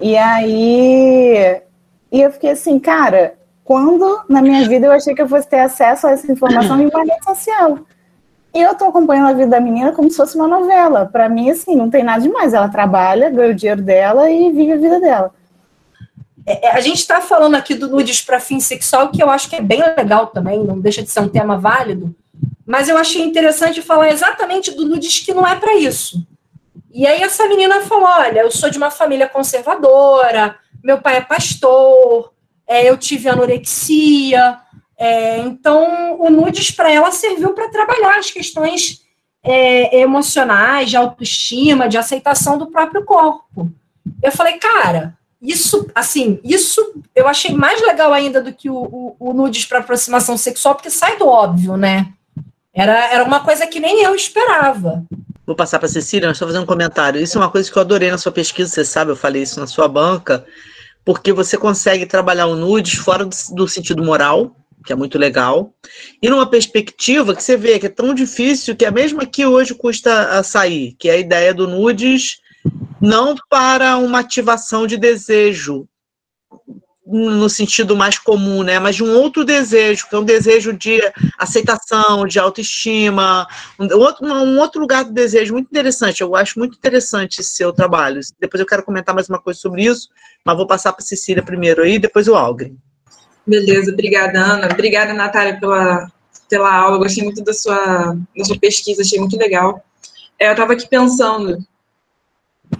E 0.00 0.16
aí 0.16 1.62
e 2.10 2.22
eu 2.22 2.32
fiquei 2.32 2.50
assim, 2.50 2.78
cara, 2.78 3.34
quando 3.68 4.24
na 4.30 4.40
minha 4.40 4.66
vida 4.66 4.86
eu 4.86 4.92
achei 4.92 5.14
que 5.14 5.20
eu 5.20 5.28
fosse 5.28 5.46
ter 5.46 5.60
acesso 5.60 6.06
a 6.06 6.12
essa 6.12 6.32
informação 6.32 6.80
em 6.80 6.86
uma 6.86 7.00
rede 7.00 7.22
social? 7.22 7.80
E 8.54 8.62
eu 8.62 8.74
tô 8.74 8.86
acompanhando 8.86 9.28
a 9.28 9.32
vida 9.34 9.48
da 9.48 9.60
menina 9.60 9.92
como 9.92 10.10
se 10.10 10.16
fosse 10.16 10.36
uma 10.36 10.48
novela. 10.48 11.04
Para 11.04 11.28
mim, 11.28 11.50
assim, 11.50 11.76
não 11.76 11.90
tem 11.90 12.02
nada 12.02 12.22
demais. 12.22 12.54
Ela 12.54 12.70
trabalha, 12.70 13.28
ganha 13.28 13.50
o 13.50 13.54
dinheiro 13.54 13.82
dela 13.82 14.30
e 14.30 14.50
vive 14.52 14.72
a 14.72 14.76
vida 14.78 14.98
dela. 14.98 15.34
É, 16.46 16.68
é 16.68 16.72
a 16.72 16.80
gente 16.80 16.96
está 16.96 17.20
falando 17.20 17.56
aqui 17.56 17.74
do 17.74 17.90
nudes 17.90 18.22
para 18.22 18.40
fim 18.40 18.58
sexual, 18.58 19.10
que 19.10 19.22
eu 19.22 19.28
acho 19.28 19.50
que 19.50 19.56
é 19.56 19.60
bem 19.60 19.82
legal 19.82 20.28
também, 20.28 20.64
não 20.64 20.80
deixa 20.80 21.02
de 21.02 21.10
ser 21.10 21.20
um 21.20 21.28
tema 21.28 21.58
válido, 21.58 22.16
mas 22.64 22.88
eu 22.88 22.96
achei 22.96 23.22
interessante 23.22 23.82
falar 23.82 24.08
exatamente 24.08 24.70
do 24.70 24.88
nudes 24.88 25.18
que 25.18 25.34
não 25.34 25.46
é 25.46 25.54
para 25.54 25.74
isso. 25.74 26.26
E 26.90 27.06
aí 27.06 27.20
essa 27.20 27.46
menina 27.46 27.82
falou: 27.82 28.08
olha, 28.08 28.40
eu 28.40 28.50
sou 28.50 28.70
de 28.70 28.78
uma 28.78 28.90
família 28.90 29.28
conservadora, 29.28 30.56
meu 30.82 31.02
pai 31.02 31.18
é 31.18 31.20
pastor, 31.20 32.32
é, 32.68 32.88
eu 32.88 32.96
tive 32.98 33.28
anorexia, 33.28 34.58
é, 34.96 35.38
então 35.38 36.20
o 36.20 36.28
nudes 36.28 36.70
para 36.70 36.92
ela 36.92 37.10
serviu 37.10 37.54
para 37.54 37.70
trabalhar 37.70 38.18
as 38.18 38.30
questões 38.30 39.00
é, 39.42 40.00
emocionais, 40.00 40.90
de 40.90 40.96
autoestima, 40.96 41.88
de 41.88 41.96
aceitação 41.96 42.58
do 42.58 42.66
próprio 42.66 43.04
corpo. 43.04 43.70
Eu 44.22 44.32
falei, 44.32 44.58
cara, 44.58 45.16
isso, 45.40 45.88
assim, 45.94 46.40
isso 46.42 46.94
eu 47.14 47.28
achei 47.28 47.54
mais 47.54 47.80
legal 47.80 48.12
ainda 48.12 48.42
do 48.42 48.52
que 48.52 48.68
o, 48.68 48.76
o, 48.76 49.16
o 49.18 49.32
nudes 49.32 49.64
para 49.64 49.78
aproximação 49.78 50.36
sexual, 50.36 50.74
porque 50.74 50.90
sai 50.90 51.16
do 51.16 51.26
óbvio, 51.26 51.76
né? 51.76 52.12
Era, 52.74 53.12
era 53.12 53.24
uma 53.24 53.40
coisa 53.40 53.66
que 53.66 53.80
nem 53.80 54.02
eu 54.02 54.14
esperava. 54.14 55.04
Vou 55.46 55.56
passar 55.56 55.78
para 55.78 55.88
Cecília, 55.88 56.28
mas 56.28 56.36
só 56.36 56.46
fazer 56.46 56.58
um 56.58 56.66
comentário. 56.66 57.20
Isso 57.20 57.38
é 57.38 57.40
uma 57.40 57.50
coisa 57.50 57.70
que 57.70 57.78
eu 57.78 57.80
adorei 57.80 58.10
na 58.10 58.18
sua 58.18 58.32
pesquisa, 58.32 58.70
você 58.70 58.84
sabe, 58.84 59.12
eu 59.12 59.16
falei 59.16 59.42
isso 59.42 59.58
na 59.58 59.66
sua 59.66 59.88
banca, 59.88 60.44
porque 61.08 61.32
você 61.32 61.56
consegue 61.56 62.04
trabalhar 62.04 62.48
o 62.48 62.54
nudes 62.54 62.98
fora 62.98 63.24
do, 63.24 63.34
do 63.52 63.66
sentido 63.66 64.04
moral, 64.04 64.54
que 64.84 64.92
é 64.92 64.94
muito 64.94 65.16
legal, 65.16 65.72
e 66.20 66.28
numa 66.28 66.44
perspectiva 66.44 67.34
que 67.34 67.42
você 67.42 67.56
vê 67.56 67.78
que 67.78 67.86
é 67.86 67.88
tão 67.88 68.12
difícil 68.12 68.76
que 68.76 68.84
é 68.84 68.88
a 68.88 68.90
mesma 68.90 69.24
que 69.24 69.46
hoje 69.46 69.74
custa 69.74 70.38
a 70.38 70.42
sair, 70.42 70.94
que 70.98 71.08
é 71.08 71.12
a 71.12 71.16
ideia 71.16 71.54
do 71.54 71.66
nudes 71.66 72.42
não 73.00 73.34
para 73.48 73.96
uma 73.96 74.18
ativação 74.18 74.86
de 74.86 74.98
desejo, 74.98 75.88
no 77.10 77.48
sentido 77.48 77.96
mais 77.96 78.18
comum, 78.18 78.62
né? 78.62 78.78
Mas 78.78 78.96
de 78.96 79.02
um 79.02 79.16
outro 79.16 79.44
desejo, 79.44 80.06
que 80.08 80.14
é 80.14 80.18
um 80.18 80.24
desejo 80.24 80.74
de 80.74 81.00
aceitação, 81.38 82.26
de 82.26 82.38
autoestima, 82.38 83.46
um 83.78 83.86
outro, 83.96 84.26
um 84.26 84.58
outro 84.58 84.80
lugar 84.80 85.04
do 85.04 85.12
desejo 85.12 85.54
muito 85.54 85.68
interessante. 85.68 86.20
Eu 86.20 86.36
acho 86.36 86.58
muito 86.58 86.76
interessante 86.76 87.40
esse 87.40 87.54
seu 87.54 87.72
trabalho. 87.72 88.20
Depois 88.38 88.60
eu 88.60 88.66
quero 88.66 88.82
comentar 88.82 89.14
mais 89.14 89.28
uma 89.28 89.40
coisa 89.40 89.58
sobre 89.58 89.84
isso, 89.84 90.08
mas 90.44 90.56
vou 90.56 90.66
passar 90.66 90.92
para 90.92 91.04
Cecília 91.04 91.42
primeiro 91.42 91.82
aí, 91.82 91.98
depois 91.98 92.28
o 92.28 92.34
Algren. 92.34 92.76
Beleza, 93.46 93.90
obrigada, 93.90 94.38
Ana. 94.38 94.68
Obrigada, 94.70 95.14
Natália, 95.14 95.58
pela, 95.58 96.10
pela 96.50 96.74
aula. 96.74 96.98
Gostei 96.98 97.24
muito 97.24 97.42
da 97.42 97.54
sua, 97.54 98.14
da 98.36 98.44
sua 98.44 98.58
pesquisa, 98.58 99.00
achei 99.00 99.18
muito 99.18 99.38
legal. 99.38 99.82
É, 100.38 100.48
eu 100.48 100.52
estava 100.52 100.74
aqui 100.74 100.86
pensando 100.86 101.58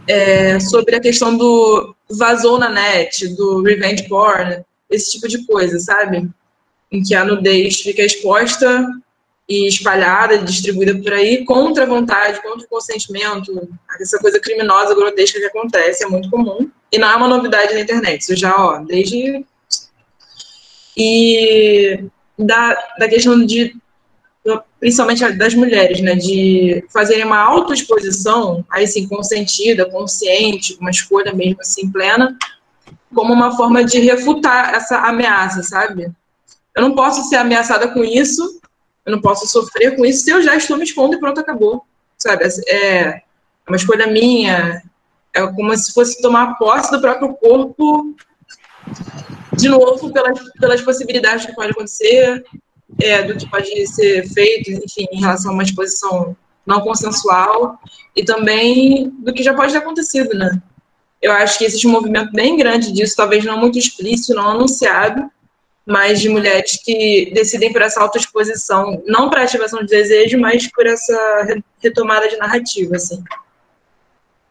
é, 0.07 0.59
sobre 0.61 0.97
a 0.97 1.01
questão 1.01 1.37
do 1.37 1.95
vazou 2.11 2.59
na 2.59 2.69
net, 2.69 3.29
do 3.35 3.63
revenge 3.63 4.09
porn, 4.09 4.65
esse 4.91 5.13
tipo 5.13 5.29
de 5.29 5.45
coisa, 5.47 5.79
sabe? 5.79 6.29
Em 6.91 7.03
que 7.03 7.15
a 7.15 7.25
nudez 7.25 7.81
fica 7.81 8.03
exposta 8.03 8.87
e 9.49 9.67
espalhada, 9.67 10.39
distribuída 10.39 10.95
por 10.99 11.13
aí, 11.13 11.45
contra 11.45 11.85
a 11.85 11.87
vontade, 11.87 12.43
contra 12.43 12.67
o 12.67 12.69
consentimento, 12.69 13.69
essa 14.01 14.19
coisa 14.19 14.39
criminosa, 14.41 14.95
grotesca 14.95 15.39
que 15.39 15.47
acontece, 15.47 16.05
é 16.05 16.09
muito 16.09 16.31
comum. 16.31 16.71
E 16.91 16.99
não 16.99 17.11
é 17.11 17.17
uma 17.17 17.29
novidade 17.29 17.75
na 17.75 17.81
internet, 17.81 18.21
isso 18.21 18.37
já, 18.37 18.55
ó, 18.57 18.79
desde. 18.79 19.45
E 20.97 22.05
da, 22.39 22.75
da 22.99 23.09
questão 23.09 23.45
de 23.45 23.75
principalmente 24.79 25.33
das 25.33 25.55
mulheres, 25.55 26.01
né, 26.01 26.15
de 26.15 26.85
fazerem 26.93 27.25
uma 27.25 27.39
autoexposição, 27.39 28.65
aí 28.71 28.87
sim, 28.87 29.09
consentida, 29.09 29.91
consciente, 29.91 30.77
uma 30.81 30.91
escolha 30.91 31.33
mesmo 31.33 31.61
assim, 31.61 31.91
plena, 31.91 32.37
como 33.15 33.33
uma 33.33 33.57
forma 33.57 33.85
de 33.85 33.99
refutar 34.01 34.75
essa 34.75 34.99
ameaça, 34.99 35.63
sabe? 35.63 36.11
Eu 36.75 36.83
não 36.83 36.95
posso 36.95 37.29
ser 37.29 37.37
ameaçada 37.37 37.89
com 37.89 38.05
isso, 38.05 38.61
eu 39.05 39.13
não 39.13 39.21
posso 39.21 39.47
sofrer 39.47 39.97
com 39.97 40.05
isso 40.05 40.25
se 40.25 40.31
eu 40.31 40.43
já 40.43 40.55
estou 40.55 40.77
me 40.77 40.85
expondo 40.85 41.17
e 41.17 41.21
pronto, 41.21 41.41
acabou, 41.41 41.85
sabe? 42.17 42.45
É 42.69 43.23
uma 43.67 43.77
escolha 43.77 44.07
minha, 44.07 44.83
é 45.35 45.47
como 45.47 45.77
se 45.77 45.93
fosse 45.93 46.21
tomar 46.21 46.59
posse 46.59 46.91
do 46.91 47.01
próprio 47.01 47.35
corpo, 47.35 48.15
de 49.55 49.69
novo, 49.69 50.13
pelas, 50.13 50.39
pelas 50.61 50.81
possibilidades 50.81 51.47
que 51.47 51.55
pode 51.55 51.73
acontecer, 51.73 52.45
é, 53.01 53.23
do 53.23 53.37
que 53.37 53.49
pode 53.49 53.87
ser 53.87 54.27
feito, 54.29 54.71
enfim, 54.71 55.07
em 55.13 55.21
relação 55.21 55.51
a 55.51 55.55
uma 55.55 55.63
exposição 55.63 56.37
não 56.67 56.81
consensual 56.81 57.79
e 58.15 58.25
também 58.25 59.11
do 59.21 59.33
que 59.33 59.43
já 59.43 59.55
pode 59.55 59.73
ter 59.73 59.79
acontecido, 59.79 60.37
né? 60.37 60.61
Eu 61.21 61.33
acho 61.33 61.59
que 61.59 61.65
existe 61.65 61.87
um 61.87 61.91
movimento 61.91 62.31
bem 62.33 62.57
grande 62.57 62.93
disso, 62.93 63.17
talvez 63.17 63.45
não 63.45 63.59
muito 63.59 63.79
explícito, 63.79 64.35
não 64.35 64.51
anunciado, 64.51 65.29
mas 65.85 66.21
de 66.21 66.29
mulheres 66.29 66.79
que 66.85 67.31
decidem 67.35 67.73
por 67.73 67.81
essa 67.81 68.01
autoexposição, 68.01 69.03
não 69.07 69.31
para 69.31 69.43
ativação 69.43 69.81
de 69.81 69.87
desejo, 69.87 70.39
mas 70.39 70.71
por 70.71 70.87
essa 70.87 71.63
retomada 71.83 72.29
de 72.29 72.37
narrativa, 72.37 72.97
assim. 72.97 73.25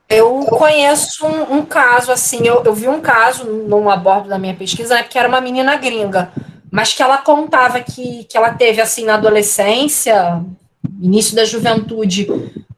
Eu 0.10 0.46
conheço 0.46 1.26
um, 1.26 1.58
um 1.58 1.66
caso, 1.66 2.12
assim, 2.12 2.46
eu, 2.48 2.64
eu, 2.64 2.74
vi 2.74 2.88
um 2.88 3.02
caso 3.02 3.46
num 3.46 3.90
abordo 3.90 4.30
da 4.30 4.40
minha 4.40 4.56
pesquisa, 4.56 4.96
né, 4.96 5.04
que 5.04 5.20
era 5.20 5.28
uma 5.28 5.42
menina 5.42 5.76
gringa, 5.76 6.32
mas 6.72 6.94
que 6.94 7.02
ela 7.02 7.18
contava 7.18 7.80
que, 7.80 8.26
que 8.26 8.38
ela 8.38 8.54
teve, 8.54 8.82
assim, 8.82 9.06
na 9.06 9.16
adolescência, 9.16 10.44
início 11.02 11.36
da 11.36 11.46
juventude, 11.46 12.28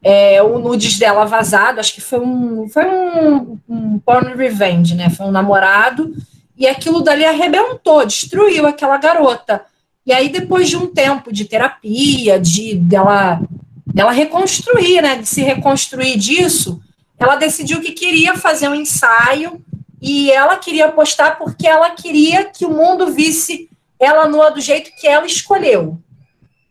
é, 0.01 0.41
o 0.41 0.59
nudes 0.59 0.97
dela 0.97 1.25
vazado, 1.25 1.79
acho 1.79 1.93
que 1.93 2.01
foi 2.01 2.19
um, 2.19 2.69
foi 2.69 2.85
um, 2.85 3.57
um 3.67 3.99
porn 3.99 4.35
revenge, 4.35 4.95
né, 4.95 5.09
foi 5.09 5.25
um 5.25 5.31
namorado, 5.31 6.13
e 6.57 6.67
aquilo 6.67 7.01
dali 7.01 7.25
arrebentou, 7.25 8.05
destruiu 8.05 8.67
aquela 8.67 8.97
garota. 8.97 9.63
E 10.05 10.13
aí, 10.13 10.29
depois 10.29 10.69
de 10.69 10.75
um 10.75 10.87
tempo 10.87 11.31
de 11.31 11.45
terapia, 11.45 12.39
de 12.39 12.75
dela, 12.75 13.41
dela 13.85 14.11
reconstruir, 14.11 15.01
né, 15.01 15.17
de 15.17 15.25
se 15.27 15.41
reconstruir 15.41 16.17
disso, 16.17 16.81
ela 17.17 17.35
decidiu 17.35 17.81
que 17.81 17.91
queria 17.91 18.35
fazer 18.35 18.69
um 18.69 18.75
ensaio 18.75 19.61
e 20.01 20.31
ela 20.31 20.55
queria 20.57 20.89
postar 20.89 21.37
porque 21.37 21.67
ela 21.67 21.91
queria 21.91 22.45
que 22.45 22.65
o 22.65 22.71
mundo 22.71 23.11
visse 23.11 23.68
ela 23.99 24.27
nua 24.27 24.49
do 24.49 24.61
jeito 24.61 24.91
que 24.95 25.07
ela 25.07 25.25
escolheu. 25.25 25.99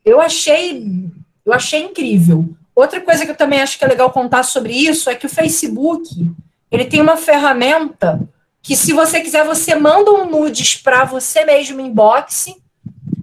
Eu 0.04 0.20
achei, 0.20 0.82
eu 1.44 1.52
achei 1.52 1.82
incrível. 1.82 2.48
Outra 2.74 3.00
coisa 3.00 3.24
que 3.24 3.32
eu 3.32 3.36
também 3.36 3.60
acho 3.60 3.78
que 3.78 3.84
é 3.84 3.88
legal 3.88 4.10
contar 4.10 4.42
sobre 4.44 4.72
isso 4.72 5.10
é 5.10 5.14
que 5.14 5.26
o 5.26 5.28
Facebook, 5.28 6.08
ele 6.70 6.84
tem 6.84 7.00
uma 7.00 7.16
ferramenta 7.16 8.20
que 8.62 8.76
se 8.76 8.92
você 8.92 9.20
quiser, 9.20 9.44
você 9.44 9.74
manda 9.74 10.12
um 10.12 10.28
nudes 10.28 10.76
para 10.76 11.04
você 11.04 11.44
mesmo 11.44 11.80
inbox, 11.80 12.54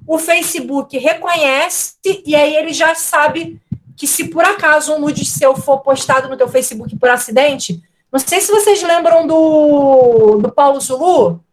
o 0.07 0.17
Facebook 0.17 0.97
reconhece 0.97 1.95
e 2.25 2.35
aí 2.35 2.55
ele 2.55 2.73
já 2.73 2.93
sabe 2.95 3.59
que 3.95 4.05
se 4.05 4.27
por 4.27 4.43
acaso 4.43 4.93
um 4.93 4.99
nude 4.99 5.25
seu 5.25 5.55
for 5.55 5.79
postado 5.79 6.27
no 6.27 6.37
teu 6.37 6.47
Facebook 6.47 6.95
por 6.97 7.09
acidente, 7.09 7.81
não 8.11 8.19
sei 8.19 8.41
se 8.41 8.51
vocês 8.51 8.81
lembram 8.83 9.25
do, 9.25 10.37
do 10.41 10.51
Paulo 10.51 10.79
Zulu, 10.79 11.43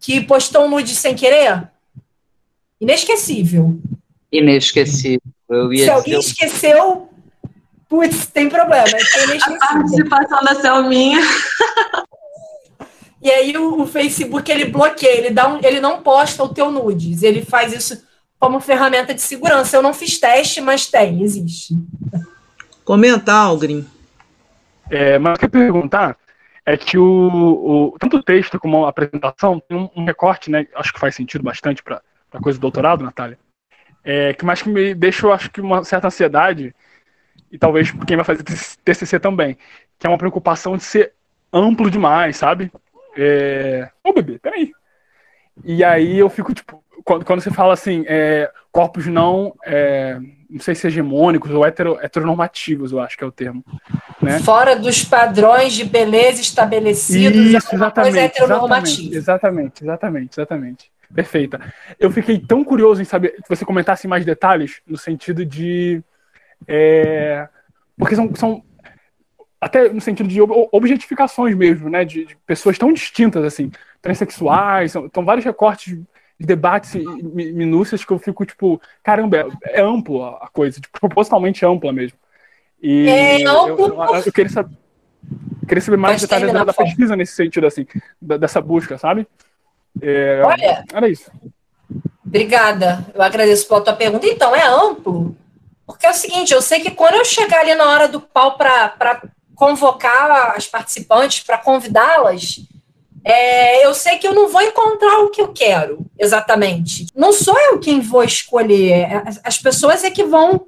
que 0.00 0.20
postou 0.20 0.64
um 0.64 0.70
nude 0.70 0.94
sem 0.94 1.14
querer? 1.14 1.68
Inesquecível. 2.80 3.78
Inesquecível. 4.30 5.20
Se 5.48 5.90
alguém 5.90 6.18
dizer... 6.18 6.30
esqueceu, 6.30 7.08
putz, 7.88 8.26
tem 8.26 8.48
problema. 8.48 8.88
É 8.88 9.54
a 9.54 9.58
participação 9.58 10.44
da 10.44 10.54
Selminha. 10.54 11.20
E 13.20 13.30
aí 13.30 13.56
o, 13.56 13.82
o, 13.82 13.86
Facebook 13.86 14.50
ele 14.50 14.66
bloqueia, 14.66 15.18
ele, 15.18 15.30
dá 15.30 15.48
um, 15.48 15.58
ele 15.62 15.80
não 15.80 16.02
posta 16.02 16.42
o 16.44 16.48
teu 16.48 16.70
nudes, 16.70 17.24
ele 17.24 17.44
faz 17.44 17.72
isso 17.72 18.00
como 18.38 18.60
ferramenta 18.60 19.12
de 19.12 19.20
segurança. 19.20 19.76
Eu 19.76 19.82
não 19.82 19.92
fiz 19.92 20.18
teste, 20.18 20.60
mas 20.60 20.86
tem, 20.86 21.20
existe. 21.22 21.76
Comenta, 22.84 23.32
Algrim. 23.32 23.84
É, 24.88 25.18
mas 25.18 25.32
eu 25.32 25.38
queria 25.48 25.64
perguntar 25.64 26.16
é 26.68 26.76
que 26.76 26.98
o, 26.98 27.92
o, 27.92 27.98
tanto 27.98 28.18
o 28.18 28.22
texto 28.22 28.60
como 28.60 28.84
a 28.84 28.90
apresentação 28.90 29.58
tem 29.58 29.74
um, 29.74 29.88
um 29.96 30.04
recorte, 30.04 30.50
né? 30.50 30.66
Acho 30.74 30.92
que 30.92 31.00
faz 31.00 31.14
sentido 31.14 31.42
bastante 31.42 31.82
para 31.82 32.02
a 32.30 32.40
coisa 32.40 32.58
do 32.58 32.62
doutorado, 32.62 33.02
Natália. 33.02 33.38
É, 34.04 34.34
que 34.34 34.44
mais 34.44 34.60
que 34.60 34.68
me 34.68 34.94
deixa, 34.94 35.26
eu 35.26 35.32
acho 35.32 35.50
que 35.50 35.62
uma 35.62 35.82
certa 35.82 36.08
ansiedade, 36.08 36.74
e 37.50 37.56
talvez 37.56 37.90
quem 38.06 38.16
vai 38.16 38.24
fazer 38.24 38.42
TCC 38.84 39.18
também, 39.18 39.56
que 39.98 40.06
é 40.06 40.10
uma 40.10 40.18
preocupação 40.18 40.76
de 40.76 40.84
ser 40.84 41.14
amplo 41.50 41.90
demais, 41.90 42.36
sabe? 42.36 42.70
É... 43.16 43.88
Ô, 44.04 44.12
bebê, 44.12 44.38
peraí. 44.38 44.70
E 45.64 45.82
aí 45.82 46.18
eu 46.18 46.28
fico, 46.28 46.52
tipo, 46.52 46.84
quando, 47.02 47.24
quando 47.24 47.40
você 47.40 47.50
fala 47.50 47.72
assim, 47.72 48.04
é, 48.06 48.50
corpos 48.70 49.06
não, 49.06 49.54
é, 49.64 50.20
não 50.48 50.60
sei 50.60 50.74
se 50.74 50.86
hegemônicos 50.86 51.50
ou 51.50 51.66
hetero, 51.66 51.98
heteronormativos, 52.00 52.92
eu 52.92 53.00
acho 53.00 53.16
que 53.16 53.24
é 53.24 53.26
o 53.26 53.32
termo. 53.32 53.62
Né? 54.20 54.38
Fora 54.40 54.74
dos 54.74 55.04
padrões 55.04 55.74
de 55.74 55.84
beleza 55.84 56.40
estabelecidos, 56.40 57.36
Isso, 57.36 57.74
exatamente, 57.74 58.18
heteronormativa. 58.18 59.14
Exatamente, 59.14 59.84
exatamente, 59.84 60.32
exatamente. 60.32 60.90
Perfeita. 61.14 61.60
Eu 61.98 62.10
fiquei 62.10 62.38
tão 62.38 62.62
curioso 62.62 63.00
em 63.00 63.04
saber 63.04 63.36
que 63.42 63.48
você 63.48 63.64
comentasse 63.64 64.06
mais 64.06 64.24
detalhes 64.24 64.80
no 64.86 64.96
sentido 64.96 65.44
de. 65.44 66.02
É, 66.66 67.48
porque 67.96 68.14
são, 68.14 68.34
são 68.34 68.62
até 69.60 69.88
no 69.88 70.00
sentido 70.00 70.28
de 70.28 70.40
objetificações 70.40 71.54
mesmo, 71.54 71.88
né? 71.88 72.04
De, 72.04 72.26
de 72.26 72.36
pessoas 72.46 72.78
tão 72.78 72.92
distintas 72.92 73.44
assim, 73.44 73.70
transexuais, 74.02 74.92
são, 74.92 75.10
são 75.12 75.24
vários 75.24 75.44
recortes 75.44 75.98
debates 76.38 76.94
e 76.94 77.02
minúcias 77.52 78.04
que 78.04 78.12
eu 78.12 78.18
fico, 78.18 78.46
tipo, 78.46 78.80
caramba, 79.02 79.38
é, 79.64 79.80
é 79.80 79.82
amplo 79.82 80.24
a 80.24 80.48
coisa, 80.52 80.80
tipo, 80.80 80.98
propositalmente 81.00 81.64
ampla 81.66 81.92
mesmo. 81.92 82.18
E 82.80 83.08
é 83.08 83.40
eu, 83.42 83.68
eu, 83.68 83.78
eu, 83.78 84.14
eu, 84.26 84.32
queria 84.32 84.50
saber, 84.50 84.76
queria 85.66 85.82
saber 85.82 85.96
mais 85.96 86.20
detalhes 86.20 86.52
da, 86.52 86.64
da 86.64 86.72
pesquisa 86.72 87.16
nesse 87.16 87.32
sentido, 87.32 87.66
assim, 87.66 87.86
da, 88.22 88.36
dessa 88.36 88.60
busca, 88.60 88.96
sabe? 88.96 89.26
É, 90.00 90.42
Olha, 90.44 90.84
era 90.92 91.08
isso. 91.08 91.30
Obrigada, 92.24 93.04
eu 93.14 93.22
agradeço 93.22 93.66
pela 93.66 93.80
tua 93.80 93.94
pergunta. 93.94 94.26
Então, 94.26 94.54
é 94.54 94.66
amplo, 94.66 95.36
porque 95.86 96.06
é 96.06 96.10
o 96.10 96.14
seguinte, 96.14 96.52
eu 96.52 96.62
sei 96.62 96.80
que 96.80 96.90
quando 96.90 97.14
eu 97.14 97.24
chegar 97.24 97.60
ali 97.60 97.74
na 97.74 97.88
hora 97.88 98.06
do 98.06 98.20
pau 98.20 98.56
para 98.56 99.22
convocar 99.54 100.54
as 100.56 100.68
participantes 100.68 101.42
para 101.42 101.58
convidá-las, 101.58 102.60
é, 103.30 103.84
eu 103.84 103.92
sei 103.92 104.16
que 104.16 104.26
eu 104.26 104.34
não 104.34 104.48
vou 104.48 104.62
encontrar 104.62 105.18
o 105.18 105.28
que 105.28 105.42
eu 105.42 105.48
quero 105.48 106.06
exatamente. 106.18 107.08
Não 107.14 107.30
sou 107.30 107.54
eu 107.60 107.78
quem 107.78 108.00
vou 108.00 108.24
escolher. 108.24 109.22
As 109.44 109.58
pessoas 109.58 110.02
é 110.02 110.10
que 110.10 110.24
vão, 110.24 110.66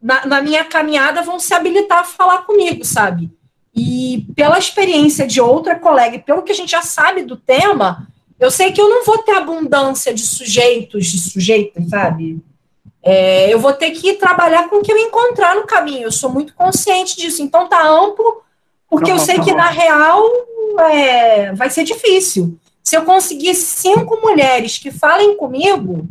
na, 0.00 0.24
na 0.24 0.40
minha 0.40 0.64
caminhada, 0.64 1.20
vão 1.20 1.38
se 1.38 1.52
habilitar 1.52 1.98
a 1.98 2.04
falar 2.04 2.46
comigo, 2.46 2.82
sabe? 2.82 3.30
E 3.74 4.26
pela 4.34 4.58
experiência 4.58 5.26
de 5.26 5.38
outra 5.38 5.78
colega 5.78 6.16
e 6.16 6.22
pelo 6.22 6.42
que 6.42 6.50
a 6.50 6.54
gente 6.54 6.70
já 6.70 6.80
sabe 6.80 7.22
do 7.24 7.36
tema, 7.36 8.08
eu 8.40 8.50
sei 8.50 8.72
que 8.72 8.80
eu 8.80 8.88
não 8.88 9.04
vou 9.04 9.18
ter 9.18 9.32
abundância 9.32 10.14
de 10.14 10.22
sujeitos, 10.22 11.04
de 11.04 11.18
sujeitas, 11.18 11.90
sabe? 11.90 12.42
É, 13.02 13.52
eu 13.52 13.60
vou 13.60 13.74
ter 13.74 13.90
que 13.90 14.14
trabalhar 14.14 14.70
com 14.70 14.76
o 14.76 14.82
que 14.82 14.90
eu 14.90 14.96
encontrar 14.96 15.54
no 15.54 15.66
caminho. 15.66 16.04
Eu 16.04 16.12
sou 16.12 16.30
muito 16.30 16.54
consciente 16.54 17.18
disso. 17.18 17.42
Então 17.42 17.68
tá 17.68 17.86
amplo, 17.86 18.40
porque 18.88 19.12
eu 19.12 19.18
sei 19.18 19.38
que 19.40 19.52
na 19.52 19.68
real 19.68 20.22
é, 20.80 21.52
vai 21.52 21.70
ser 21.70 21.84
difícil. 21.84 22.58
Se 22.82 22.96
eu 22.96 23.04
conseguir 23.04 23.54
cinco 23.54 24.20
mulheres 24.20 24.78
que 24.78 24.90
falem 24.90 25.36
comigo, 25.36 26.08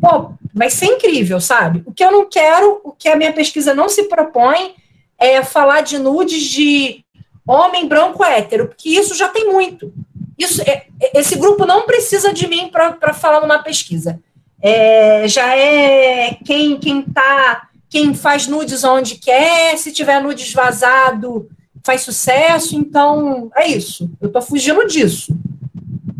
pô, 0.00 0.32
vai 0.54 0.70
ser 0.70 0.86
incrível, 0.86 1.40
sabe? 1.40 1.82
O 1.84 1.92
que 1.92 2.02
eu 2.02 2.10
não 2.10 2.28
quero, 2.28 2.80
o 2.82 2.92
que 2.92 3.08
a 3.08 3.16
minha 3.16 3.32
pesquisa 3.32 3.74
não 3.74 3.88
se 3.88 4.04
propõe, 4.04 4.74
é 5.18 5.42
falar 5.42 5.82
de 5.82 5.98
nudes 5.98 6.42
de 6.44 7.04
homem 7.46 7.86
branco 7.86 8.24
hétero, 8.24 8.68
porque 8.68 8.88
isso 8.88 9.14
já 9.14 9.28
tem 9.28 9.50
muito. 9.50 9.92
Isso, 10.38 10.62
é, 10.62 10.86
esse 11.14 11.36
grupo 11.36 11.66
não 11.66 11.84
precisa 11.84 12.32
de 12.32 12.46
mim 12.46 12.68
para 12.68 13.12
falar 13.12 13.40
numa 13.40 13.58
pesquisa. 13.58 14.20
É, 14.62 15.26
já 15.28 15.56
é 15.56 16.36
quem 16.44 16.78
quem 16.78 17.02
tá, 17.02 17.68
quem 17.88 18.14
faz 18.14 18.46
nudes 18.46 18.84
onde 18.84 19.16
quer, 19.16 19.76
se 19.76 19.92
tiver 19.92 20.20
nudes 20.22 20.52
vazado, 20.52 21.48
faz 21.88 22.02
sucesso, 22.02 22.76
então 22.76 23.50
é 23.56 23.66
isso. 23.66 24.10
Eu 24.20 24.26
estou 24.26 24.42
fugindo 24.42 24.86
disso. 24.86 25.34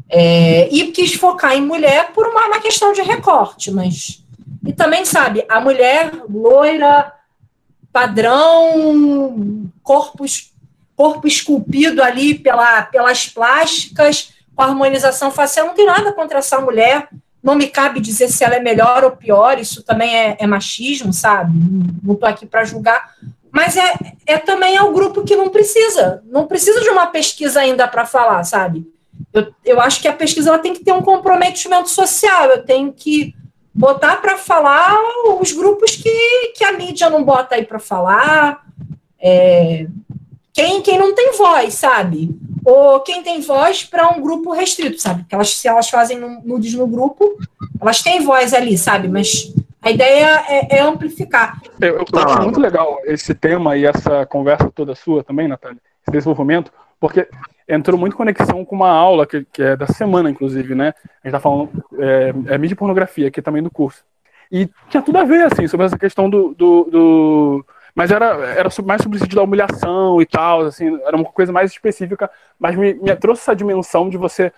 É, 0.08 0.66
e 0.72 0.90
quis 0.92 1.12
focar 1.12 1.52
em 1.52 1.60
mulher 1.60 2.12
por 2.14 2.26
uma, 2.26 2.58
questão 2.58 2.94
de 2.94 3.02
recorte, 3.02 3.70
mas. 3.70 4.24
E 4.66 4.72
também, 4.72 5.04
sabe, 5.04 5.44
a 5.46 5.60
mulher 5.60 6.10
loira, 6.26 7.12
padrão, 7.92 9.70
corpo, 9.82 10.24
corpo 10.96 11.28
esculpido 11.28 12.02
ali 12.02 12.34
pela, 12.34 12.84
pelas 12.84 13.26
plásticas, 13.26 14.32
com 14.56 14.62
harmonização 14.62 15.30
facial, 15.30 15.66
não 15.66 15.74
tem 15.74 15.84
nada 15.84 16.12
contra 16.12 16.38
essa 16.38 16.58
mulher. 16.60 17.08
Não 17.42 17.54
me 17.54 17.68
cabe 17.68 18.00
dizer 18.00 18.28
se 18.28 18.42
ela 18.42 18.56
é 18.56 18.60
melhor 18.60 19.04
ou 19.04 19.10
pior, 19.12 19.60
isso 19.60 19.82
também 19.82 20.16
é, 20.16 20.36
é 20.40 20.46
machismo, 20.46 21.12
sabe? 21.12 21.52
Não 22.02 22.14
estou 22.14 22.28
aqui 22.28 22.46
para 22.46 22.64
julgar. 22.64 23.14
Mas 23.58 23.76
é, 23.76 23.92
é 24.24 24.38
também 24.38 24.76
é 24.76 24.82
o 24.82 24.92
grupo 24.92 25.24
que 25.24 25.34
não 25.34 25.48
precisa, 25.48 26.22
não 26.26 26.46
precisa 26.46 26.80
de 26.80 26.90
uma 26.90 27.08
pesquisa 27.08 27.58
ainda 27.58 27.88
para 27.88 28.06
falar, 28.06 28.44
sabe? 28.44 28.86
Eu, 29.32 29.52
eu 29.64 29.80
acho 29.80 30.00
que 30.00 30.06
a 30.06 30.12
pesquisa 30.12 30.50
ela 30.50 30.60
tem 30.60 30.72
que 30.72 30.84
ter 30.84 30.92
um 30.92 31.02
comprometimento 31.02 31.90
social, 31.90 32.44
eu 32.44 32.64
tenho 32.64 32.92
que 32.92 33.34
botar 33.74 34.18
para 34.18 34.38
falar 34.38 34.96
os 35.40 35.50
grupos 35.50 35.96
que, 35.96 36.52
que 36.56 36.62
a 36.62 36.70
mídia 36.70 37.10
não 37.10 37.24
bota 37.24 37.56
aí 37.56 37.64
para 37.64 37.80
falar, 37.80 38.64
é, 39.20 39.88
quem, 40.52 40.80
quem 40.80 40.96
não 40.96 41.12
tem 41.12 41.36
voz, 41.36 41.74
sabe? 41.74 42.30
Ou 42.64 43.00
quem 43.00 43.24
tem 43.24 43.40
voz 43.40 43.82
para 43.82 44.08
um 44.08 44.20
grupo 44.20 44.52
restrito, 44.52 45.02
sabe? 45.02 45.22
Porque 45.22 45.34
elas, 45.34 45.56
se 45.56 45.66
elas 45.66 45.90
fazem 45.90 46.20
nudes 46.44 46.74
no 46.74 46.86
grupo, 46.86 47.36
elas 47.80 48.02
têm 48.02 48.22
voz 48.22 48.54
ali, 48.54 48.78
sabe? 48.78 49.08
Mas 49.08 49.52
a 49.82 49.90
ideia 49.90 50.44
é, 50.48 50.78
é 50.78 50.80
amplificar. 50.80 51.60
Eu, 51.80 51.98
eu 51.98 52.18
acho 52.18 52.42
muito 52.42 52.60
legal 52.60 52.98
esse 53.04 53.34
tema 53.34 53.76
e 53.76 53.86
essa 53.86 54.26
conversa 54.26 54.70
toda 54.74 54.94
sua 54.94 55.22
também, 55.22 55.46
Natália, 55.46 55.78
esse 56.02 56.12
desenvolvimento, 56.12 56.72
porque 57.00 57.28
entrou 57.68 57.98
muito 57.98 58.16
conexão 58.16 58.64
com 58.64 58.74
uma 58.74 58.90
aula 58.90 59.26
que, 59.26 59.46
que 59.52 59.62
é 59.62 59.76
da 59.76 59.86
semana, 59.86 60.30
inclusive, 60.30 60.74
né? 60.74 60.94
A 61.22 61.28
gente 61.28 61.32
tá 61.32 61.40
falando 61.40 61.70
é, 61.98 62.54
é 62.54 62.58
mídia 62.58 62.74
e 62.74 62.76
pornografia, 62.76 63.28
aqui 63.28 63.40
também 63.42 63.62
do 63.62 63.70
curso. 63.70 64.02
E 64.50 64.68
tinha 64.88 65.02
tudo 65.02 65.18
a 65.18 65.24
ver, 65.24 65.46
assim, 65.52 65.68
sobre 65.68 65.86
essa 65.86 65.98
questão 65.98 66.28
do. 66.28 66.54
do, 66.54 66.84
do... 66.84 67.66
mas 67.94 68.10
era, 68.10 68.26
era 68.56 68.68
mais 68.84 69.02
sobre 69.02 69.16
o 69.16 69.20
sentido 69.20 69.36
da 69.36 69.42
humilhação 69.42 70.20
e 70.22 70.26
tal, 70.26 70.62
assim, 70.62 70.98
era 71.04 71.16
uma 71.16 71.26
coisa 71.26 71.52
mais 71.52 71.70
específica, 71.70 72.30
mas 72.58 72.74
me, 72.74 72.94
me 72.94 73.14
trouxe 73.14 73.42
essa 73.42 73.54
dimensão 73.54 74.08
de 74.08 74.16
você 74.16 74.50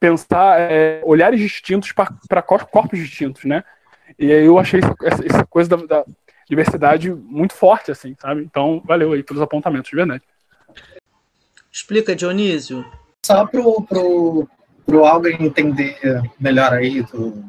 pensar 0.00 0.58
é, 0.58 1.02
olhares 1.04 1.38
distintos 1.38 1.92
para 1.92 2.42
corpos 2.42 2.98
distintos, 2.98 3.44
né? 3.44 3.62
E 4.18 4.32
aí 4.32 4.46
eu 4.46 4.58
achei 4.58 4.80
essa, 5.02 5.24
essa 5.24 5.46
coisa 5.46 5.70
da, 5.70 5.76
da, 5.76 6.04
diversidade 6.48 7.12
muito 7.12 7.54
forte, 7.54 7.90
assim, 7.90 8.14
sabe? 8.20 8.42
Então, 8.42 8.82
valeu 8.84 9.12
aí 9.12 9.22
pelos 9.22 9.42
apontamentos, 9.42 9.90
de 9.90 9.96
verdade. 9.96 10.22
Explica, 11.72 12.14
Dionísio. 12.14 12.84
Só 13.24 13.44
pro, 13.44 13.82
pro, 13.82 14.48
pro 14.86 15.04
alguém 15.04 15.42
entender 15.42 16.22
melhor 16.38 16.72
aí 16.72 17.02
do, 17.02 17.44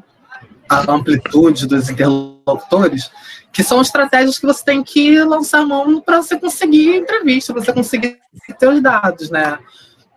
a 0.68 0.92
amplitude 0.92 1.68
dos 1.68 1.90
interlocutores, 1.90 3.10
que 3.52 3.64
são 3.64 3.82
estratégias 3.82 4.38
que 4.38 4.46
você 4.46 4.64
tem 4.64 4.84
que 4.84 5.24
lançar 5.24 5.66
mão 5.66 6.02
para 6.02 6.22
você 6.22 6.38
conseguir 6.38 6.98
entrevista, 6.98 7.54
para 7.54 7.64
você 7.64 7.74
conseguir 7.74 8.20
ter 8.60 8.68
os 8.68 8.82
dados, 8.82 9.30
né? 9.30 9.60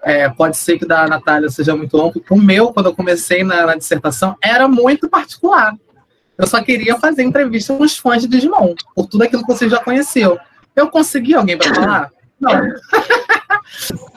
É, 0.02 0.28
pode 0.30 0.56
ser 0.56 0.78
que 0.78 0.86
da 0.86 1.06
Natália 1.06 1.50
seja 1.50 1.76
muito 1.76 1.96
longo. 1.96 2.22
O 2.30 2.36
meu, 2.36 2.72
quando 2.72 2.86
eu 2.86 2.94
comecei 2.94 3.44
na, 3.44 3.66
na, 3.66 3.76
dissertação, 3.76 4.34
era 4.42 4.66
muito 4.66 5.10
particular. 5.10 5.74
Eu 6.40 6.46
só 6.46 6.62
queria 6.62 6.98
fazer 6.98 7.22
entrevista 7.22 7.76
com 7.76 7.84
os 7.84 7.98
fãs 7.98 8.22
de 8.22 8.28
Digimon, 8.28 8.74
por 8.94 9.06
tudo 9.06 9.24
aquilo 9.24 9.42
que 9.44 9.52
você 9.52 9.68
já 9.68 9.78
conheceu. 9.78 10.38
Eu 10.74 10.88
consegui 10.88 11.34
alguém 11.34 11.58
para 11.58 11.74
falar? 11.74 12.10
Não. 12.40 12.50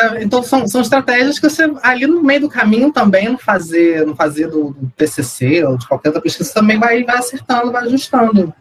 É, 0.00 0.22
então 0.22 0.42
são, 0.42 0.66
são 0.66 0.80
estratégias 0.80 1.38
que 1.38 1.48
você 1.48 1.70
ali 1.82 2.06
no 2.06 2.22
meio 2.22 2.40
do 2.40 2.48
caminho 2.48 2.90
também 2.90 3.28
não 3.28 3.36
fazer 3.36 4.06
não 4.06 4.16
fazer 4.16 4.46
do, 4.46 4.70
do 4.70 4.90
TCC 4.96 5.62
ou 5.64 5.76
de 5.76 5.86
qualquer 5.86 6.08
outra 6.08 6.22
pesquisa 6.22 6.54
também 6.54 6.78
vai, 6.78 7.04
vai 7.04 7.18
acertando 7.18 7.70
vai 7.70 7.84
ajustando 7.84 8.54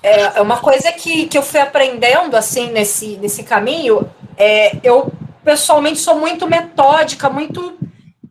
é, 0.00 0.38
é 0.38 0.40
uma 0.40 0.58
coisa 0.58 0.92
que, 0.92 1.26
que 1.26 1.36
eu 1.36 1.42
fui 1.42 1.58
aprendendo 1.58 2.36
assim 2.36 2.70
nesse, 2.70 3.16
nesse 3.16 3.42
caminho 3.42 4.08
é, 4.36 4.78
eu 4.84 5.12
pessoalmente 5.44 5.98
sou 5.98 6.20
muito 6.20 6.48
metódica 6.48 7.28
muito 7.28 7.76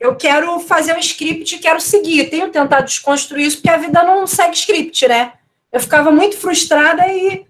eu 0.02 0.16
quero 0.16 0.60
fazer 0.60 0.94
um 0.94 1.00
script 1.00 1.60
quero 1.60 1.80
seguir 1.80 2.30
tenho 2.30 2.50
tentado 2.50 2.86
desconstruir 2.86 3.46
isso 3.46 3.58
porque 3.58 3.70
a 3.70 3.78
vida 3.78 4.04
não 4.04 4.28
segue 4.28 4.56
script 4.56 5.08
né 5.08 5.34
eu 5.72 5.80
ficava 5.80 6.12
muito 6.12 6.36
frustrada 6.38 7.08
e 7.08 7.46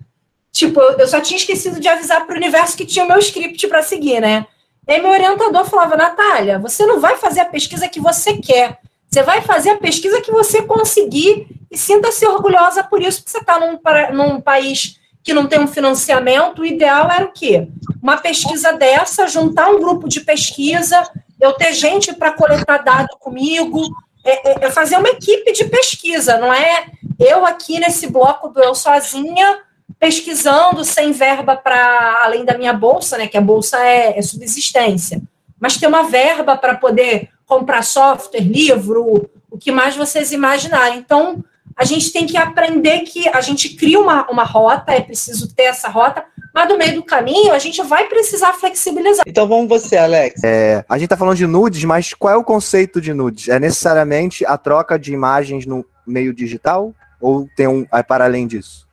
Tipo, 0.52 0.82
eu 0.82 1.08
só 1.08 1.22
tinha 1.22 1.38
esquecido 1.38 1.80
de 1.80 1.88
avisar 1.88 2.26
para 2.26 2.34
o 2.34 2.38
universo 2.38 2.76
que 2.76 2.86
tinha 2.86 3.06
o 3.06 3.08
meu 3.08 3.20
script 3.20 3.68
para 3.68 3.82
seguir, 3.82 4.20
né? 4.20 4.46
E 4.88 4.94
aí 4.94 5.02
meu 5.02 5.12
orientador 5.12 5.66
falava, 5.66 5.96
Natália, 5.96 6.60
você 6.60 6.86
não 6.86 7.00
vai 7.00 7.16
fazer 7.18 7.40
a 7.42 7.46
pesquisa 7.46 7.88
que 7.88 8.00
você 8.00 8.38
quer. 8.38 8.80
Você 9.10 9.24
vai 9.24 9.42
fazer 9.42 9.72
a 9.72 9.78
pesquisa 9.78 10.22
que 10.22 10.32
você 10.32 10.62
conseguir 10.62 11.48
e 11.70 11.78
sinta-se 11.78 12.26
orgulhosa 12.26 12.84
por 12.84 13.02
isso, 13.02 13.20
porque 13.20 13.32
você 13.32 13.38
está 13.38 13.60
num, 13.60 13.80
num 14.14 14.42
país 14.42 15.00
que 15.24 15.34
não 15.34 15.48
tem 15.48 15.60
um 15.60 15.68
financiamento. 15.68 16.62
O 16.62 16.66
ideal 16.66 17.10
era 17.10 17.26
o 17.26 17.32
quê? 17.32 17.68
Uma 18.02 18.18
pesquisa 18.18 18.74
dessa, 18.74 19.28
juntar 19.28 19.70
um 19.70 19.80
grupo 19.80 20.10
de 20.10 20.22
pesquisa, 20.22 21.10
eu 21.42 21.54
ter 21.54 21.74
gente 21.74 22.14
para 22.14 22.32
coletar 22.32 22.78
dado 22.78 23.18
comigo, 23.20 23.82
é, 24.24 24.52
é, 24.52 24.66
é 24.66 24.72
fazer 24.72 24.96
uma 24.98 25.10
equipe 25.10 25.52
de 25.52 25.66
pesquisa, 25.66 26.38
não 26.38 26.54
é 26.54 26.86
eu 27.20 27.46
aqui 27.46 27.80
nesse 27.80 28.08
bloco 28.08 28.48
do 28.50 28.62
eu 28.62 28.74
sozinha 28.76 29.60
pesquisando 30.00 30.84
sem 30.84 31.12
verba 31.12 31.56
para 31.56 32.22
além 32.24 32.46
da 32.46 32.58
minha 32.58 32.74
bolsa, 32.74 33.18
né? 33.18 33.28
Que 33.28 33.38
a 33.38 33.42
bolsa 33.42 33.78
é, 33.86 34.18
é 34.18 34.22
subsistência, 34.22 35.22
mas 35.60 35.78
ter 35.78 35.88
uma 35.88 36.04
verba 36.04 36.56
para 36.56 36.76
poder 36.76 37.30
comprar 37.46 37.84
software, 37.84 38.42
livro, 38.42 39.30
o 39.50 39.58
que 39.58 39.72
mais 39.72 39.96
vocês 39.96 40.32
imaginarem. 40.32 40.98
Então, 40.98 41.44
a 41.76 41.86
gente 41.86 42.12
tem 42.12 42.26
que 42.26 42.38
aprender 42.38 43.02
que 43.02 43.28
a 43.30 43.42
gente 43.42 43.70
cria 43.76 44.00
uma, 44.00 44.30
uma 44.30 44.44
rota, 44.44 44.92
é 44.92 45.02
preciso 45.02 45.54
ter 45.54 45.64
essa 45.64 45.90
rota, 45.90 46.24
mas 46.54 46.68
no 46.68 46.78
meio 46.78 46.96
do 46.96 47.04
caminho 47.04 47.54
a 47.54 47.60
gente 47.60 47.82
vai 47.84 48.08
precisar 48.08 48.54
flexibilizar. 48.54 49.24
Então 49.28 49.48
vamos 49.48 49.70
você, 49.70 49.98
Alex. 49.98 50.44
É, 50.44 50.84
a 50.88 50.96
gente 50.96 51.06
está 51.06 51.18
falando 51.18 51.38
de 51.38 51.48
nudes, 51.48 51.84
mas 51.84 52.14
qual 52.14 52.34
é 52.34 52.38
o 52.38 52.44
conceito 52.44 53.00
de 53.00 53.14
nudes? 53.14 53.48
É 53.48 53.60
necessariamente 53.60 54.46
a 54.46 54.58
troca 54.58 55.00
de 55.00 55.14
imagens 55.14 55.66
no 55.66 55.86
meio 56.06 56.34
digital? 56.34 56.94
Ou 57.20 57.48
tem 57.56 57.68
um 57.68 57.86
é 57.94 58.04
para 58.04 58.26
além 58.26 58.48
disso? 58.48 58.88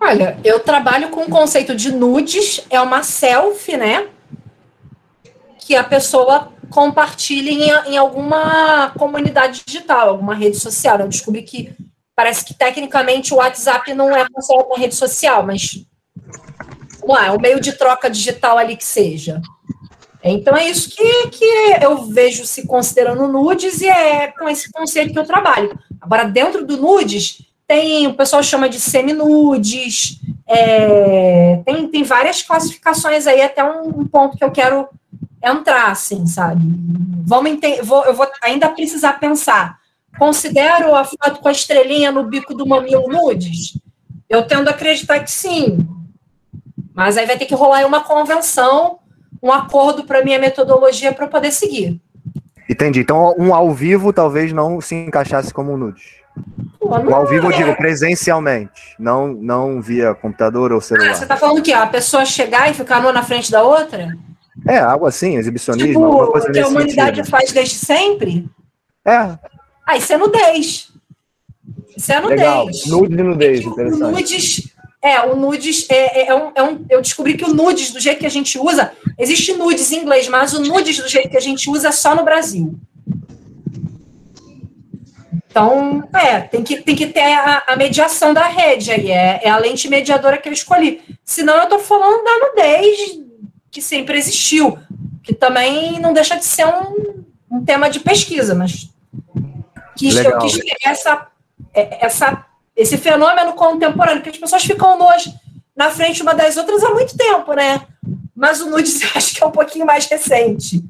Olha, 0.00 0.38
eu 0.42 0.60
trabalho 0.60 1.10
com 1.10 1.22
o 1.22 1.28
conceito 1.28 1.74
de 1.74 1.92
nudes, 1.92 2.64
é 2.70 2.80
uma 2.80 3.02
selfie, 3.02 3.76
né? 3.76 4.08
Que 5.58 5.76
a 5.76 5.84
pessoa 5.84 6.52
compartilha 6.70 7.50
em, 7.50 7.92
em 7.92 7.98
alguma 7.98 8.90
comunidade 8.96 9.62
digital, 9.66 10.08
alguma 10.08 10.34
rede 10.34 10.56
social. 10.56 10.98
Eu 10.98 11.08
descobri 11.08 11.42
que 11.42 11.74
parece 12.16 12.44
que 12.44 12.54
tecnicamente 12.54 13.34
o 13.34 13.36
WhatsApp 13.36 13.92
não 13.92 14.16
é 14.16 14.26
considerado 14.30 14.66
uma 14.66 14.78
rede 14.78 14.94
social, 14.94 15.44
mas 15.44 15.84
lá, 17.08 17.26
é 17.26 17.30
um 17.30 17.40
meio 17.40 17.60
de 17.60 17.72
troca 17.72 18.10
digital 18.10 18.58
ali 18.58 18.76
que 18.76 18.84
seja. 18.84 19.40
Então 20.22 20.54
é 20.56 20.68
isso 20.68 20.90
que, 20.90 21.28
que 21.28 21.44
eu 21.80 22.04
vejo 22.04 22.44
se 22.44 22.66
considerando 22.66 23.26
nudes 23.26 23.80
e 23.80 23.88
é 23.88 24.28
com 24.28 24.48
esse 24.48 24.70
conceito 24.70 25.12
que 25.12 25.18
eu 25.18 25.24
trabalho. 25.24 25.78
Agora, 26.00 26.24
dentro 26.24 26.66
do 26.66 26.76
nudes, 26.76 27.42
tem, 27.66 28.06
o 28.06 28.14
pessoal 28.14 28.42
chama 28.42 28.68
de 28.68 28.80
seminudes, 28.80 30.20
é, 30.46 31.62
tem, 31.64 31.88
tem 31.88 32.02
várias 32.02 32.42
classificações 32.42 33.26
aí, 33.26 33.40
até 33.40 33.64
um, 33.64 34.00
um 34.00 34.06
ponto 34.06 34.36
que 34.36 34.44
eu 34.44 34.50
quero 34.50 34.88
entrar, 35.42 35.90
assim, 35.90 36.26
sabe? 36.26 36.60
Vamos 37.24 37.58
vou, 37.84 38.04
eu 38.04 38.14
vou 38.14 38.28
ainda 38.42 38.68
precisar 38.68 39.14
pensar. 39.14 39.78
Considero 40.18 40.94
a 40.94 41.04
foto 41.04 41.40
com 41.40 41.48
a 41.48 41.52
estrelinha 41.52 42.10
no 42.10 42.24
bico 42.24 42.52
do 42.54 42.66
mamilo 42.66 43.08
nudes? 43.08 43.78
Eu 44.28 44.46
tendo 44.46 44.68
a 44.68 44.72
acreditar 44.72 45.20
que 45.20 45.30
sim. 45.30 45.86
Mas 46.94 47.16
aí 47.16 47.26
vai 47.26 47.38
ter 47.38 47.46
que 47.46 47.54
rolar 47.54 47.86
uma 47.86 48.02
convenção, 48.02 48.98
um 49.42 49.52
acordo 49.52 50.04
para 50.04 50.24
minha 50.24 50.38
metodologia 50.38 51.12
para 51.12 51.26
poder 51.26 51.52
seguir. 51.52 52.00
Entendi. 52.68 53.00
Então, 53.00 53.34
um 53.38 53.54
ao 53.54 53.72
vivo 53.72 54.12
talvez 54.12 54.52
não 54.52 54.80
se 54.80 54.94
encaixasse 54.94 55.52
como 55.52 55.72
um 55.72 55.76
nude. 55.76 56.02
o 56.80 56.94
ao 57.14 57.26
vivo, 57.26 57.48
eu 57.48 57.56
digo 57.56 57.76
presencialmente, 57.76 58.94
não, 58.98 59.28
não 59.28 59.82
via 59.82 60.14
computador 60.14 60.72
ou 60.72 60.80
celular. 60.80 61.10
Ah, 61.10 61.14
você 61.14 61.24
está 61.24 61.36
falando 61.36 61.62
que 61.62 61.72
a 61.72 61.86
pessoa 61.86 62.24
chegar 62.24 62.70
e 62.70 62.74
ficar 62.74 63.00
numa 63.00 63.12
na 63.12 63.22
frente 63.22 63.50
da 63.50 63.62
outra? 63.62 64.16
É, 64.68 64.78
algo 64.78 65.06
assim, 65.06 65.36
exibicionismo. 65.36 65.88
Tipo, 65.88 66.26
coisa 66.30 66.50
que 66.50 66.58
a 66.60 66.68
humanidade 66.68 67.16
sentido. 67.16 67.30
faz 67.30 67.52
desde 67.52 67.74
sempre? 67.74 68.48
É. 69.04 69.38
Ah, 69.86 69.96
isso 69.96 70.12
é 70.12 70.18
nudez. 70.18 70.92
Isso 71.96 72.12
é 72.12 72.20
nudez. 72.20 72.40
Legal. 72.40 72.66
Nudes 72.86 73.18
e 73.18 73.22
nudez, 73.22 73.60
é 73.60 73.64
interessante. 73.64 74.12
Nudes, 74.12 74.69
é, 75.02 75.20
o 75.22 75.34
nudes 75.34 75.86
é, 75.88 76.20
é, 76.20 76.26
é, 76.28 76.34
um, 76.34 76.52
é 76.54 76.62
um. 76.62 76.84
Eu 76.90 77.00
descobri 77.00 77.34
que 77.34 77.44
o 77.44 77.54
nudes, 77.54 77.90
do 77.90 78.00
jeito 78.00 78.20
que 78.20 78.26
a 78.26 78.30
gente 78.30 78.58
usa, 78.58 78.92
existe 79.18 79.54
nudes 79.54 79.90
em 79.92 80.00
inglês, 80.00 80.28
mas 80.28 80.52
o 80.52 80.60
nudes 80.60 80.98
do 80.98 81.08
jeito 81.08 81.30
que 81.30 81.38
a 81.38 81.40
gente 81.40 81.70
usa 81.70 81.88
é 81.88 81.92
só 81.92 82.14
no 82.14 82.22
Brasil. 82.22 82.78
Então, 85.50 86.08
é, 86.14 86.40
tem 86.40 86.62
que, 86.62 86.80
tem 86.80 86.94
que 86.94 87.08
ter 87.08 87.32
a, 87.32 87.64
a 87.66 87.76
mediação 87.76 88.32
da 88.32 88.46
rede 88.46 88.92
aí, 88.92 89.10
é, 89.10 89.40
é, 89.42 89.50
a 89.50 89.56
lente 89.56 89.88
mediadora 89.88 90.38
que 90.38 90.48
eu 90.48 90.52
escolhi. 90.52 91.02
Senão 91.24 91.56
eu 91.56 91.64
estou 91.64 91.80
falando 91.80 92.22
da 92.22 92.46
nudez 92.46 93.18
que 93.70 93.82
sempre 93.82 94.16
existiu, 94.16 94.78
que 95.24 95.34
também 95.34 95.98
não 95.98 96.12
deixa 96.12 96.36
de 96.36 96.44
ser 96.44 96.66
um, 96.66 97.24
um 97.50 97.64
tema 97.64 97.88
de 97.88 98.00
pesquisa, 98.00 98.54
mas 98.54 98.90
quis, 99.96 100.14
eu 100.16 100.38
quis 100.38 100.58
ter 100.58 100.76
essa, 100.84 101.26
é, 101.74 102.04
essa, 102.06 102.46
esse 102.80 102.96
fenômeno 102.96 103.52
contemporâneo, 103.52 104.22
que 104.22 104.30
as 104.30 104.38
pessoas 104.38 104.64
ficam 104.64 104.98
nos, 104.98 105.30
na 105.76 105.90
frente 105.90 106.22
uma 106.22 106.34
das 106.34 106.56
outras 106.56 106.82
há 106.82 106.90
muito 106.90 107.14
tempo, 107.14 107.52
né? 107.52 107.82
Mas 108.34 108.62
o 108.62 108.70
nudes 108.70 109.00
acho 109.14 109.34
que 109.34 109.44
é 109.44 109.46
um 109.46 109.50
pouquinho 109.50 109.84
mais 109.84 110.06
recente. 110.06 110.82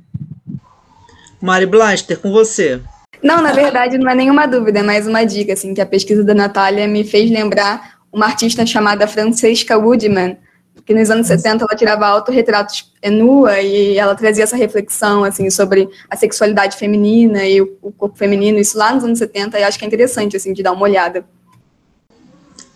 Mari 1.43 1.67
Blaster, 1.67 2.17
com 2.21 2.31
você. 2.31 2.81
Não, 3.21 3.43
na 3.43 3.53
verdade, 3.53 3.99
não 3.99 4.09
é 4.09 4.15
nenhuma 4.15 4.47
dúvida, 4.47 4.79
é 4.79 4.83
mais 4.83 5.07
uma 5.07 5.25
dica, 5.25 5.53
assim, 5.53 5.75
que 5.75 5.81
a 5.81 5.87
pesquisa 5.87 6.23
da 6.23 6.33
Natália 6.33 6.87
me 6.87 7.03
fez 7.03 7.29
lembrar 7.29 7.99
uma 8.13 8.27
artista 8.27 8.65
chamada 8.65 9.09
Francesca 9.09 9.77
Woodman, 9.77 10.39
que 10.87 10.95
nos 10.95 11.11
anos 11.11 11.27
70 11.27 11.65
ela 11.65 11.77
tirava 11.77 12.07
autorretratos 12.07 12.93
nua 13.05 13.61
e 13.61 13.99
ela 13.99 14.15
trazia 14.15 14.45
essa 14.45 14.57
reflexão 14.57 15.25
assim 15.25 15.51
sobre 15.51 15.89
a 16.09 16.17
sexualidade 16.17 16.77
feminina 16.77 17.45
e 17.45 17.61
o, 17.61 17.77
o 17.83 17.93
corpo 17.93 18.17
feminino, 18.17 18.59
isso 18.59 18.79
lá 18.79 18.95
nos 18.95 19.05
anos 19.05 19.19
70, 19.19 19.59
e 19.59 19.65
acho 19.65 19.79
que 19.79 19.85
é 19.85 19.89
interessante 19.89 20.37
assim 20.37 20.53
de 20.53 20.63
dar 20.63 20.73
uma 20.73 20.83
olhada. 20.83 21.25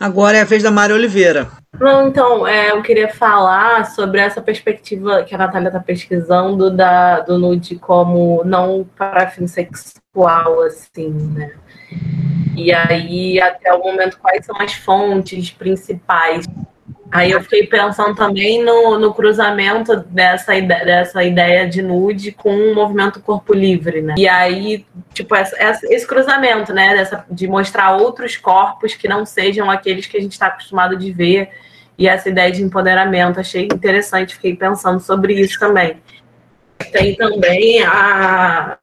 Agora 0.05 0.37
é 0.37 0.43
a 0.43 0.45
vez 0.45 0.63
da 0.63 0.71
Mari 0.71 0.93
Oliveira. 0.93 1.49
Não, 1.81 2.07
então, 2.07 2.47
é, 2.47 2.73
eu 2.73 2.83
queria 2.83 3.09
falar 3.09 3.87
sobre 3.87 4.21
essa 4.21 4.43
perspectiva 4.43 5.25
que 5.25 5.35
a 5.35 5.39
Natália 5.39 5.69
está 5.69 5.81
pesquisando 5.81 6.71
da, 6.71 7.21
do 7.21 7.39
nude 7.39 7.77
como 7.77 8.45
não 8.45 8.87
para 8.99 9.31
fim 9.31 9.47
sexual, 9.47 10.61
assim, 10.61 11.09
né? 11.09 11.55
E 12.55 12.71
aí, 12.71 13.41
até 13.41 13.73
o 13.73 13.79
momento, 13.79 14.19
quais 14.19 14.45
são 14.45 14.55
as 14.61 14.75
fontes 14.75 15.51
principais 15.51 16.45
Aí 17.15 17.31
eu 17.31 17.41
fiquei 17.43 17.65
pensando 17.65 18.13
também 18.17 18.61
no, 18.65 18.99
no 18.99 19.15
cruzamento 19.15 19.95
dessa, 20.09 20.57
ideia, 20.57 20.85
dessa 20.85 21.23
ideia 21.23 21.69
de 21.69 21.81
nude 21.81 22.33
com 22.33 22.53
o 22.53 22.75
movimento 22.75 23.21
corpo 23.21 23.55
livre, 23.55 24.03
né? 24.03 24.17
E 24.19 24.27
aí, 24.27 24.85
tipo, 25.13 25.33
essa, 25.33 25.57
essa, 25.57 25.87
esse 25.95 26.05
cruzamento, 26.05 26.73
né? 26.73 26.93
Dessa, 26.93 27.25
de 27.31 27.47
mostrar 27.47 27.97
outros 27.97 28.37
corpos 28.37 28.95
que 28.95 29.07
não 29.07 29.25
sejam 29.25 29.71
aqueles 29.71 30.09
que 30.09 30.17
a 30.17 30.21
gente 30.21 30.33
está 30.33 30.49
acostumado 30.49 30.97
de 30.97 31.13
ver. 31.13 31.51
E 31.97 32.09
essa 32.09 32.29
ideia 32.29 32.51
de 32.51 32.65
empoderamento, 32.65 33.39
achei 33.39 33.67
interessante, 33.67 34.35
fiquei 34.35 34.57
pensando 34.57 34.99
sobre 34.99 35.35
isso 35.35 35.57
também. 35.61 35.99
Tem 36.91 37.15
também 37.15 37.81
a, 37.85 38.77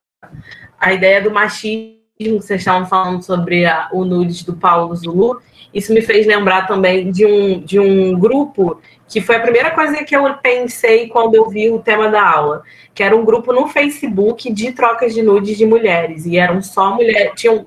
a 0.79 0.93
ideia 0.93 1.21
do 1.21 1.31
machismo, 1.31 1.99
vocês 2.17 2.61
estavam 2.61 2.87
falando 2.87 3.21
sobre 3.21 3.65
a, 3.65 3.89
o 3.91 4.05
nudes 4.05 4.41
do 4.41 4.55
Paulo 4.55 4.95
Zulu 4.95 5.41
isso 5.73 5.93
me 5.93 6.01
fez 6.01 6.27
lembrar 6.27 6.67
também 6.67 7.11
de 7.11 7.25
um, 7.25 7.59
de 7.59 7.79
um 7.79 8.17
grupo 8.19 8.81
que 9.07 9.21
foi 9.21 9.35
a 9.35 9.41
primeira 9.41 9.71
coisa 9.71 10.03
que 10.03 10.15
eu 10.15 10.23
pensei 10.35 11.07
quando 11.07 11.35
eu 11.35 11.49
vi 11.49 11.69
o 11.69 11.79
tema 11.79 12.09
da 12.09 12.23
aula, 12.23 12.63
que 12.93 13.03
era 13.03 13.15
um 13.15 13.25
grupo 13.25 13.51
no 13.51 13.67
Facebook 13.67 14.51
de 14.51 14.71
trocas 14.71 15.13
de 15.13 15.21
nudes 15.21 15.57
de 15.57 15.65
mulheres, 15.65 16.25
e 16.25 16.37
eram 16.37 16.61
só 16.61 16.95
mulheres, 16.95 17.33
tinham, 17.35 17.65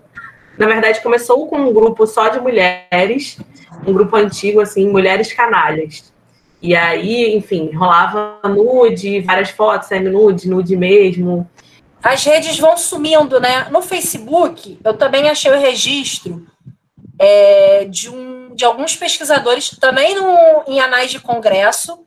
na 0.57 0.67
verdade, 0.67 1.03
começou 1.03 1.47
com 1.47 1.59
um 1.59 1.73
grupo 1.73 2.07
só 2.07 2.29
de 2.29 2.41
mulheres, 2.41 3.39
um 3.87 3.93
grupo 3.93 4.17
antigo, 4.17 4.61
assim, 4.61 4.89
mulheres 4.89 5.33
canalhas. 5.33 6.13
E 6.63 6.75
aí, 6.75 7.37
enfim, 7.37 7.71
rolava 7.75 8.41
nude, 8.45 9.21
várias 9.21 9.51
fotos, 9.51 9.89
semi-nude, 9.89 10.49
nude 10.49 10.75
mesmo. 10.79 11.47
As 12.03 12.25
redes 12.25 12.59
vão 12.59 12.75
sumindo, 12.79 13.39
né? 13.39 13.67
No 13.71 13.83
Facebook, 13.83 14.79
eu 14.83 14.95
também 14.95 15.29
achei 15.29 15.51
o 15.53 15.61
registro 15.61 16.47
é, 17.19 17.85
de, 17.85 18.09
um, 18.11 18.55
de 18.55 18.65
alguns 18.65 18.97
pesquisadores, 18.97 19.71
também 19.71 20.15
no, 20.15 20.65
em 20.67 20.81
anais 20.81 21.11
de 21.11 21.21
congresso. 21.21 22.05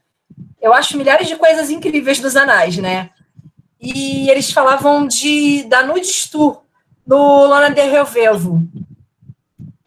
Eu 0.62 0.74
acho 0.74 0.98
milhares 0.98 1.28
de 1.28 1.36
coisas 1.36 1.70
incríveis 1.70 2.20
nos 2.20 2.36
anais, 2.36 2.78
né? 2.78 3.10
E 3.80 4.30
eles 4.30 4.52
falavam 4.52 5.08
de 5.08 5.64
da 5.64 5.84
Nudes 5.84 6.28
Tour 6.28 6.62
no 7.06 7.46
Lona 7.46 7.70
de 7.70 7.82
Rio 7.82 8.06
Vevo. 8.06 8.62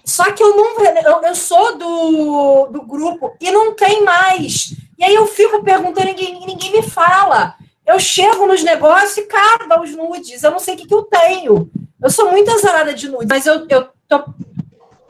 Só 0.05 0.33
que 0.33 0.43
eu 0.43 0.57
não 0.57 0.81
eu, 0.81 1.23
eu 1.23 1.35
sou 1.35 1.77
do, 1.77 2.67
do 2.67 2.83
grupo 2.83 3.37
e 3.41 3.51
não 3.51 3.75
tem 3.75 4.03
mais. 4.03 4.75
E 4.99 5.05
aí 5.05 5.15
eu 5.15 5.27
fico 5.27 5.63
perguntando, 5.63 6.07
ninguém, 6.07 6.45
ninguém 6.47 6.73
me 6.73 6.83
fala. 6.83 7.55
Eu 7.87 7.99
chego 7.99 8.47
nos 8.47 8.63
negócios 8.63 9.17
e 9.17 9.21
acaba 9.21 9.83
os 9.83 9.95
nudes. 9.95 10.43
Eu 10.43 10.51
não 10.51 10.59
sei 10.59 10.75
o 10.75 10.77
que, 10.77 10.87
que 10.87 10.95
eu 10.95 11.03
tenho. 11.03 11.71
Eu 12.03 12.11
sou 12.11 12.31
muito 12.31 12.51
azarada 12.51 12.95
de 12.95 13.09
nudes, 13.09 13.29
mas 13.29 13.47
eu, 13.47 13.67
eu 13.69 13.89
tô 14.09 14.25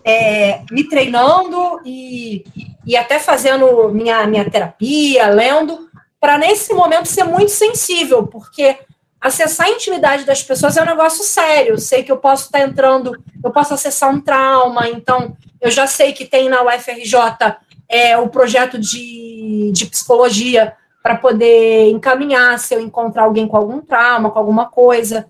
é, 0.04 0.62
me 0.70 0.84
treinando 0.84 1.80
e, 1.84 2.44
e 2.86 2.96
até 2.96 3.18
fazendo 3.18 3.90
minha, 3.90 4.26
minha 4.26 4.48
terapia, 4.48 5.28
lendo, 5.28 5.88
para 6.20 6.38
nesse 6.38 6.72
momento 6.72 7.06
ser 7.06 7.24
muito 7.24 7.50
sensível, 7.50 8.26
porque 8.26 8.78
acessar 9.20 9.66
a 9.66 9.70
intimidade 9.70 10.24
das 10.24 10.42
pessoas 10.42 10.76
é 10.76 10.82
um 10.82 10.86
negócio 10.86 11.22
sério. 11.22 11.74
Eu 11.74 11.78
sei 11.78 12.02
que 12.02 12.10
eu 12.10 12.16
posso 12.16 12.46
estar 12.46 12.60
entrando, 12.60 13.12
eu 13.44 13.50
posso 13.50 13.74
acessar 13.74 14.10
um 14.10 14.20
trauma, 14.20 14.88
então 14.88 15.36
eu 15.60 15.70
já 15.70 15.86
sei 15.86 16.12
que 16.12 16.24
tem 16.24 16.48
na 16.48 16.62
UFRJ 16.62 17.14
é, 17.88 18.16
o 18.16 18.28
projeto 18.28 18.78
de, 18.78 19.70
de 19.72 19.86
psicologia 19.86 20.74
para 21.02 21.16
poder 21.16 21.90
encaminhar 21.90 22.58
se 22.58 22.74
eu 22.74 22.80
encontrar 22.80 23.24
alguém 23.24 23.46
com 23.46 23.56
algum 23.56 23.80
trauma, 23.80 24.30
com 24.30 24.38
alguma 24.38 24.66
coisa. 24.66 25.26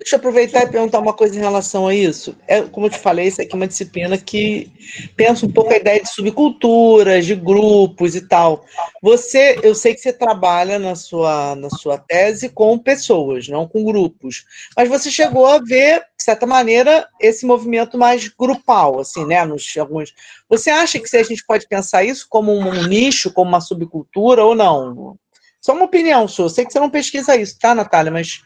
Deixa 0.00 0.16
eu 0.16 0.18
aproveitar 0.18 0.62
e 0.62 0.70
perguntar 0.70 0.98
uma 0.98 1.12
coisa 1.12 1.36
em 1.36 1.40
relação 1.40 1.86
a 1.86 1.94
isso. 1.94 2.34
É, 2.48 2.62
como 2.62 2.86
eu 2.86 2.90
te 2.90 2.98
falei, 2.98 3.28
isso 3.28 3.42
aqui 3.42 3.52
é 3.52 3.56
uma 3.56 3.68
disciplina 3.68 4.16
que 4.16 4.72
pensa 5.14 5.44
um 5.44 5.52
pouco 5.52 5.74
a 5.74 5.76
ideia 5.76 6.02
de 6.02 6.08
subculturas, 6.08 7.26
de 7.26 7.34
grupos 7.34 8.14
e 8.16 8.26
tal. 8.26 8.64
Você, 9.02 9.60
eu 9.62 9.74
sei 9.74 9.94
que 9.94 10.00
você 10.00 10.10
trabalha 10.10 10.78
na 10.78 10.94
sua, 10.94 11.54
na 11.54 11.68
sua 11.68 11.98
tese 11.98 12.48
com 12.48 12.78
pessoas, 12.78 13.46
não 13.48 13.68
com 13.68 13.84
grupos. 13.84 14.46
Mas 14.74 14.88
você 14.88 15.10
chegou 15.10 15.46
a 15.46 15.58
ver, 15.58 16.00
de 16.16 16.24
certa 16.24 16.46
maneira, 16.46 17.06
esse 17.20 17.44
movimento 17.44 17.98
mais 17.98 18.26
grupal, 18.26 19.00
assim, 19.00 19.26
né? 19.26 19.44
Nos, 19.44 19.76
alguns... 19.76 20.14
Você 20.48 20.70
acha 20.70 20.98
que 20.98 21.14
a 21.14 21.22
gente 21.22 21.44
pode 21.44 21.68
pensar 21.68 22.04
isso 22.04 22.26
como 22.26 22.52
um 22.52 22.86
nicho, 22.86 23.34
como 23.34 23.50
uma 23.50 23.60
subcultura 23.60 24.42
ou 24.42 24.54
não? 24.54 25.18
Só 25.60 25.74
uma 25.74 25.84
opinião 25.84 26.26
sua. 26.26 26.46
Eu 26.46 26.50
sei 26.50 26.64
que 26.64 26.72
você 26.72 26.80
não 26.80 26.88
pesquisa 26.88 27.36
isso, 27.36 27.58
tá, 27.58 27.74
Natália? 27.74 28.10
Mas 28.10 28.40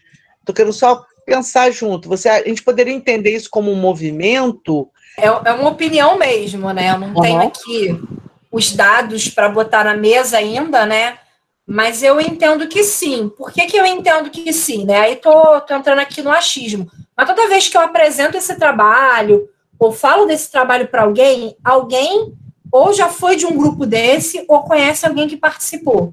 tô 0.45 0.53
querendo 0.53 0.73
só 0.73 1.07
pensar 1.25 1.71
junto. 1.71 2.09
Você, 2.09 2.29
a 2.29 2.47
gente 2.47 2.63
poderia 2.63 2.93
entender 2.93 3.35
isso 3.35 3.49
como 3.51 3.71
um 3.71 3.77
movimento? 3.77 4.89
É, 5.19 5.27
é 5.27 5.53
uma 5.53 5.71
opinião 5.71 6.19
mesmo, 6.19 6.73
né? 6.73 6.91
Eu 6.91 6.99
não 6.99 7.15
uhum. 7.15 7.23
tenho 7.23 7.41
aqui 7.43 8.01
os 8.51 8.73
dados 8.73 9.29
para 9.29 9.49
botar 9.49 9.85
na 9.85 9.97
mesa 9.97 10.39
ainda, 10.39 10.87
né? 10.87 11.19
Mas 11.67 12.03
eu 12.03 12.21
entendo 12.21 12.69
que 12.69 12.85
sim. 12.85 13.29
Por 13.29 13.51
que, 13.51 13.67
que 13.67 13.77
eu 13.77 13.87
entendo 13.87 14.31
que 14.31 14.53
sim? 14.53 14.85
Né? 14.85 15.01
Aí 15.01 15.17
tô, 15.17 15.61
tô 15.63 15.75
entrando 15.75 16.01
aqui 16.01 16.23
no 16.23 16.31
achismo. 16.31 16.91
Mas 17.17 17.27
toda 17.27 17.49
vez 17.49 17.69
que 17.69 17.77
eu 17.77 17.81
apresento 17.81 18.37
esse 18.37 18.55
trabalho, 18.57 19.49
ou 19.79 19.91
falo 19.91 20.27
desse 20.27 20.51
trabalho 20.51 20.89
para 20.89 21.03
alguém, 21.03 21.57
alguém 21.65 22.35
ou 22.71 22.93
já 22.93 23.09
foi 23.09 23.37
de 23.37 23.47
um 23.47 23.57
grupo 23.57 23.87
desse, 23.87 24.45
ou 24.49 24.65
conhece 24.65 25.07
alguém 25.07 25.29
que 25.29 25.37
participou. 25.37 26.13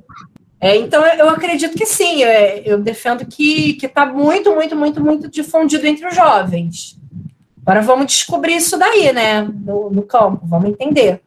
É, 0.64 0.78
então, 0.78 1.03
eu 1.03 1.28
acredito 1.28 1.76
que 1.76 1.88
sim, 1.88 2.24
é, 2.24 2.62
eu 2.64 2.80
defendo 2.80 3.26
que 3.26 3.80
está 3.82 4.05
muito, 4.05 4.53
muito, 4.53 4.76
muito, 4.76 5.01
muito 5.01 5.28
difundido 5.28 5.88
entre 5.88 6.07
os 6.07 6.16
jovens. 6.16 6.99
Agora 7.66 7.82
vamos 7.82 8.05
descobrir 8.05 8.57
isso 8.57 8.78
daí, 8.78 9.12
né, 9.12 9.41
no, 9.41 9.89
no 9.89 10.03
campo, 10.03 10.41
vamos 10.43 10.70
entender. 10.70 11.20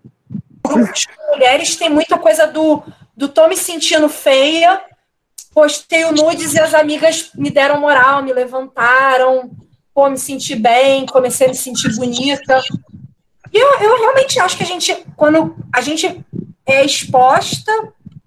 grupos 0.65 1.07
mulheres 1.33 1.75
tem 1.75 1.91
muita 1.91 2.17
coisa 2.17 2.47
do, 2.47 2.81
do 3.17 3.29
tô 3.29 3.49
me 3.49 3.57
sentindo 3.57 4.09
feia, 4.09 4.81
postei 5.53 6.05
o 6.05 6.13
nudes 6.13 6.55
e 6.55 6.61
as 6.61 6.73
amigas 6.73 7.31
me 7.35 7.51
deram 7.51 7.81
moral, 7.81 8.23
me 8.23 8.33
levantaram, 8.33 9.51
pô, 9.93 10.09
me 10.09 10.19
senti 10.19 10.55
bem, 10.55 11.07
comecei 11.07 11.49
a 11.49 11.51
me 11.51 11.57
sentir 11.57 11.93
bonita. 11.97 12.61
E 13.53 13.59
eu, 13.59 13.81
eu 13.81 13.99
realmente 13.99 14.39
acho 14.39 14.57
que 14.57 14.63
a 14.63 14.67
gente, 14.67 14.95
quando 15.17 15.57
a 15.73 15.81
gente 15.81 16.25
é 16.67 16.85
exposta, 16.85 17.73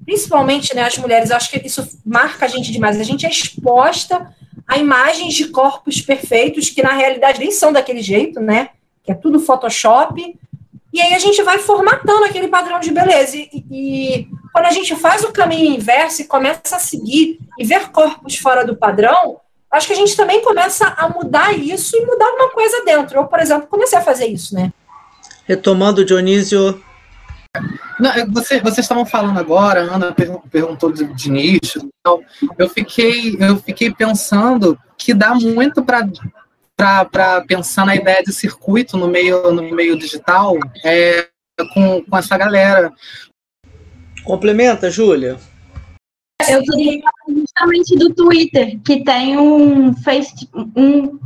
principalmente 0.07 0.73
né, 0.73 0.83
as 0.83 0.97
mulheres, 0.97 1.31
acho 1.31 1.51
que 1.51 1.67
isso 1.67 1.85
marca 2.05 2.45
a 2.45 2.47
gente 2.47 2.71
demais, 2.71 2.97
a 2.97 3.03
gente 3.03 3.25
é 3.25 3.29
exposta 3.29 4.33
a 4.65 4.77
imagens 4.77 5.33
de 5.33 5.49
corpos 5.49 5.99
perfeitos 5.99 6.69
que 6.69 6.81
na 6.81 6.93
realidade 6.93 7.39
nem 7.39 7.51
são 7.51 7.73
daquele 7.73 8.01
jeito, 8.01 8.39
né? 8.39 8.69
Que 9.03 9.11
é 9.11 9.15
tudo 9.15 9.41
Photoshop. 9.41 10.39
E 10.93 11.01
aí 11.01 11.13
a 11.13 11.19
gente 11.19 11.43
vai 11.43 11.57
formatando 11.59 12.23
aquele 12.23 12.47
padrão 12.47 12.79
de 12.79 12.89
beleza. 12.89 13.35
E, 13.35 13.49
e 13.69 14.27
quando 14.53 14.65
a 14.65 14.71
gente 14.71 14.95
faz 14.95 15.25
o 15.25 15.31
caminho 15.33 15.75
inverso 15.75 16.21
e 16.21 16.25
começa 16.25 16.77
a 16.77 16.79
seguir 16.79 17.37
e 17.59 17.65
ver 17.65 17.89
corpos 17.89 18.37
fora 18.37 18.65
do 18.65 18.77
padrão, 18.77 19.41
acho 19.69 19.87
que 19.87 19.93
a 19.93 19.97
gente 19.97 20.15
também 20.15 20.41
começa 20.41 20.87
a 20.87 21.09
mudar 21.09 21.57
isso 21.57 21.97
e 21.97 22.05
mudar 22.05 22.27
alguma 22.27 22.49
coisa 22.51 22.83
dentro. 22.85 23.17
Eu, 23.17 23.25
por 23.25 23.39
exemplo, 23.39 23.67
comecei 23.67 23.97
a 23.97 24.01
fazer 24.01 24.27
isso, 24.27 24.55
né? 24.55 24.71
Retomando, 25.45 26.05
Dionísio. 26.05 26.81
Não, 27.99 28.11
é, 28.11 28.25
você, 28.25 28.59
vocês 28.59 28.79
estavam 28.79 29.05
falando 29.05 29.39
agora, 29.39 29.81
a 29.81 29.95
Ana 29.95 30.15
perguntou 30.51 30.91
de, 30.91 31.05
de 31.13 31.31
nicho. 31.31 31.79
Então, 31.99 32.23
eu 32.57 32.69
fiquei, 32.69 33.35
eu 33.39 33.57
fiquei 33.57 33.91
pensando 33.91 34.77
que 34.97 35.13
dá 35.13 35.33
muito 35.33 35.83
para 35.83 37.41
pensar 37.47 37.85
na 37.85 37.95
ideia 37.95 38.23
de 38.23 38.31
circuito 38.31 38.97
no 38.97 39.07
meio, 39.07 39.51
no 39.51 39.63
meio 39.63 39.97
digital 39.97 40.57
é, 40.83 41.27
com, 41.73 42.03
com 42.03 42.17
essa 42.17 42.37
galera. 42.37 42.93
Complementa, 44.23 44.91
Júlia. 44.91 45.37
Eu 46.47 46.61
queria 46.61 47.01
justamente 47.27 47.95
do 47.97 48.13
Twitter, 48.13 48.79
que 48.81 49.03
tem 49.03 49.37
um 49.37 49.93
face 49.95 50.47
um 50.75 51.19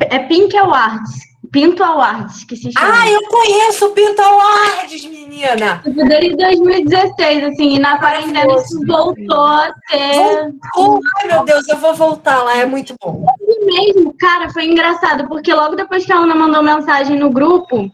é 0.00 0.18
Pink 0.20 0.56
Awards, 0.56 1.33
Pinto 1.54 1.84
Awards, 1.84 2.42
que 2.42 2.56
se 2.56 2.72
chama. 2.72 3.00
Ah, 3.00 3.08
eu 3.08 3.20
conheço 3.28 3.86
o 3.86 3.90
Pinto 3.90 4.20
Awards, 4.20 5.04
menina! 5.04 5.80
Desde 5.86 6.34
2016, 6.36 7.44
assim, 7.44 7.76
e 7.76 7.78
na 7.78 7.96
quarentena 7.96 8.56
isso 8.56 8.84
voltou 8.84 9.46
a 9.46 9.72
ser. 9.88 10.52
Oh, 10.76 10.98
ai, 11.20 11.28
meu 11.28 11.44
Deus, 11.44 11.68
eu 11.68 11.76
vou 11.76 11.94
voltar 11.94 12.42
lá, 12.42 12.56
é 12.56 12.66
muito 12.66 12.96
bom. 13.00 13.24
É 13.40 13.66
mesmo, 13.66 14.12
cara, 14.18 14.50
foi 14.50 14.64
engraçado, 14.64 15.28
porque 15.28 15.54
logo 15.54 15.76
depois 15.76 16.04
que 16.04 16.12
a 16.12 16.16
Ana 16.16 16.34
mandou 16.34 16.60
mensagem 16.60 17.20
no 17.20 17.30
grupo 17.30 17.88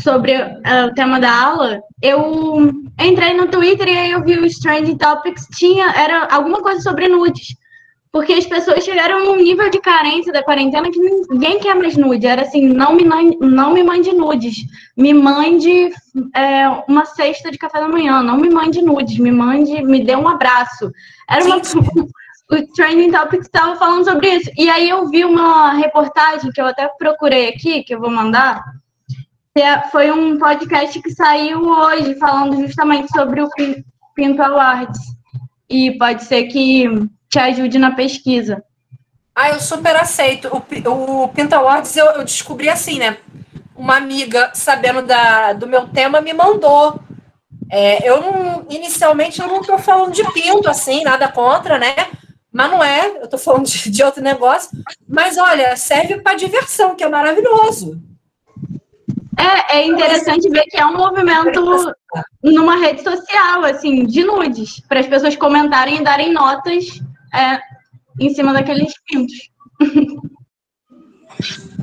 sobre 0.00 0.40
uh, 0.40 0.86
o 0.86 0.94
tema 0.94 1.18
da 1.18 1.42
aula, 1.42 1.80
eu 2.00 2.70
entrei 3.00 3.34
no 3.34 3.48
Twitter 3.48 3.88
e 3.88 3.98
aí 3.98 4.10
eu 4.12 4.22
vi 4.22 4.38
os 4.38 4.60
Trending 4.60 4.96
Topics, 4.96 5.48
tinha, 5.56 5.90
era 5.90 6.28
alguma 6.30 6.62
coisa 6.62 6.80
sobre 6.82 7.08
nudes. 7.08 7.56
Porque 8.16 8.32
as 8.32 8.46
pessoas 8.46 8.82
chegaram 8.82 9.26
num 9.26 9.36
nível 9.36 9.68
de 9.68 9.78
carência 9.78 10.32
da 10.32 10.42
quarentena 10.42 10.90
que 10.90 10.98
ninguém 10.98 11.60
quer 11.60 11.74
mais 11.74 11.98
nude. 11.98 12.26
Era 12.26 12.40
assim, 12.40 12.66
não 12.66 12.94
me, 12.94 13.04
não 13.04 13.74
me 13.74 13.82
mande 13.82 14.10
nudes. 14.10 14.64
Me 14.96 15.12
mande 15.12 15.92
é, 16.34 16.66
uma 16.88 17.04
cesta 17.04 17.50
de 17.50 17.58
café 17.58 17.78
da 17.78 17.86
manhã. 17.86 18.22
Não 18.22 18.38
me 18.38 18.48
mande 18.48 18.80
nudes. 18.80 19.18
Me 19.18 19.30
mande, 19.30 19.82
me 19.82 20.02
dê 20.02 20.16
um 20.16 20.26
abraço. 20.26 20.90
Era 21.28 21.44
uma... 21.44 21.60
O 22.48 22.74
Training 22.74 23.10
Topics 23.10 23.46
estava 23.46 23.76
falando 23.76 24.04
sobre 24.04 24.30
isso. 24.30 24.50
E 24.56 24.70
aí 24.70 24.88
eu 24.88 25.08
vi 25.08 25.22
uma 25.22 25.72
reportagem 25.72 26.50
que 26.52 26.60
eu 26.60 26.66
até 26.66 26.88
procurei 26.96 27.48
aqui, 27.48 27.82
que 27.82 27.94
eu 27.94 28.00
vou 28.00 28.08
mandar. 28.08 28.62
É, 29.54 29.82
foi 29.90 30.10
um 30.10 30.38
podcast 30.38 31.02
que 31.02 31.10
saiu 31.10 31.60
hoje, 31.68 32.14
falando 32.14 32.66
justamente 32.66 33.12
sobre 33.12 33.42
o 33.42 33.50
Pinto 34.14 34.40
Awards. 34.40 35.00
E 35.68 35.98
pode 35.98 36.22
ser 36.22 36.44
que 36.44 36.88
te 37.28 37.38
ajude 37.38 37.78
na 37.78 37.92
pesquisa. 37.92 38.62
Ah, 39.34 39.50
eu 39.50 39.60
super 39.60 39.94
aceito. 39.94 40.48
O, 40.48 41.24
o 41.24 41.28
Pinta 41.28 41.56
Awards 41.56 41.94
eu, 41.94 42.06
eu 42.06 42.24
descobri 42.24 42.70
assim, 42.70 42.98
né? 42.98 43.18
Uma 43.76 43.96
amiga, 43.96 44.50
sabendo 44.54 45.02
da, 45.02 45.52
do 45.52 45.66
meu 45.66 45.86
tema, 45.88 46.22
me 46.22 46.32
mandou. 46.32 46.98
É, 47.70 48.08
eu 48.08 48.22
não, 48.22 48.66
inicialmente 48.70 49.40
eu 49.40 49.48
não 49.48 49.60
estou 49.60 49.78
falando 49.78 50.12
de 50.12 50.24
pinto, 50.32 50.70
assim, 50.70 51.04
nada 51.04 51.28
contra, 51.28 51.78
né? 51.78 51.94
Mas 52.50 52.70
não 52.70 52.82
é, 52.82 53.18
eu 53.18 53.24
estou 53.24 53.38
falando 53.38 53.66
de, 53.66 53.90
de, 53.90 54.02
outro 54.02 54.22
negócio. 54.22 54.70
Mas 55.06 55.36
olha, 55.36 55.76
serve 55.76 56.18
para 56.22 56.36
diversão, 56.36 56.96
que 56.96 57.04
é 57.04 57.08
maravilhoso. 57.08 58.00
É, 59.38 59.80
é 59.80 59.86
interessante 59.86 60.48
ver 60.48 60.62
que 60.62 60.78
é 60.78 60.86
um 60.86 60.96
movimento 60.96 61.92
numa 62.42 62.76
rede 62.76 63.02
social, 63.02 63.64
assim, 63.64 64.06
de 64.06 64.24
nudes, 64.24 64.80
para 64.88 65.00
as 65.00 65.06
pessoas 65.06 65.36
comentarem 65.36 65.98
e 65.98 66.04
darem 66.04 66.32
notas 66.32 67.02
é, 67.36 67.60
em 68.20 68.34
cima 68.34 68.52
daqueles 68.52 68.94
pintos. 69.06 69.50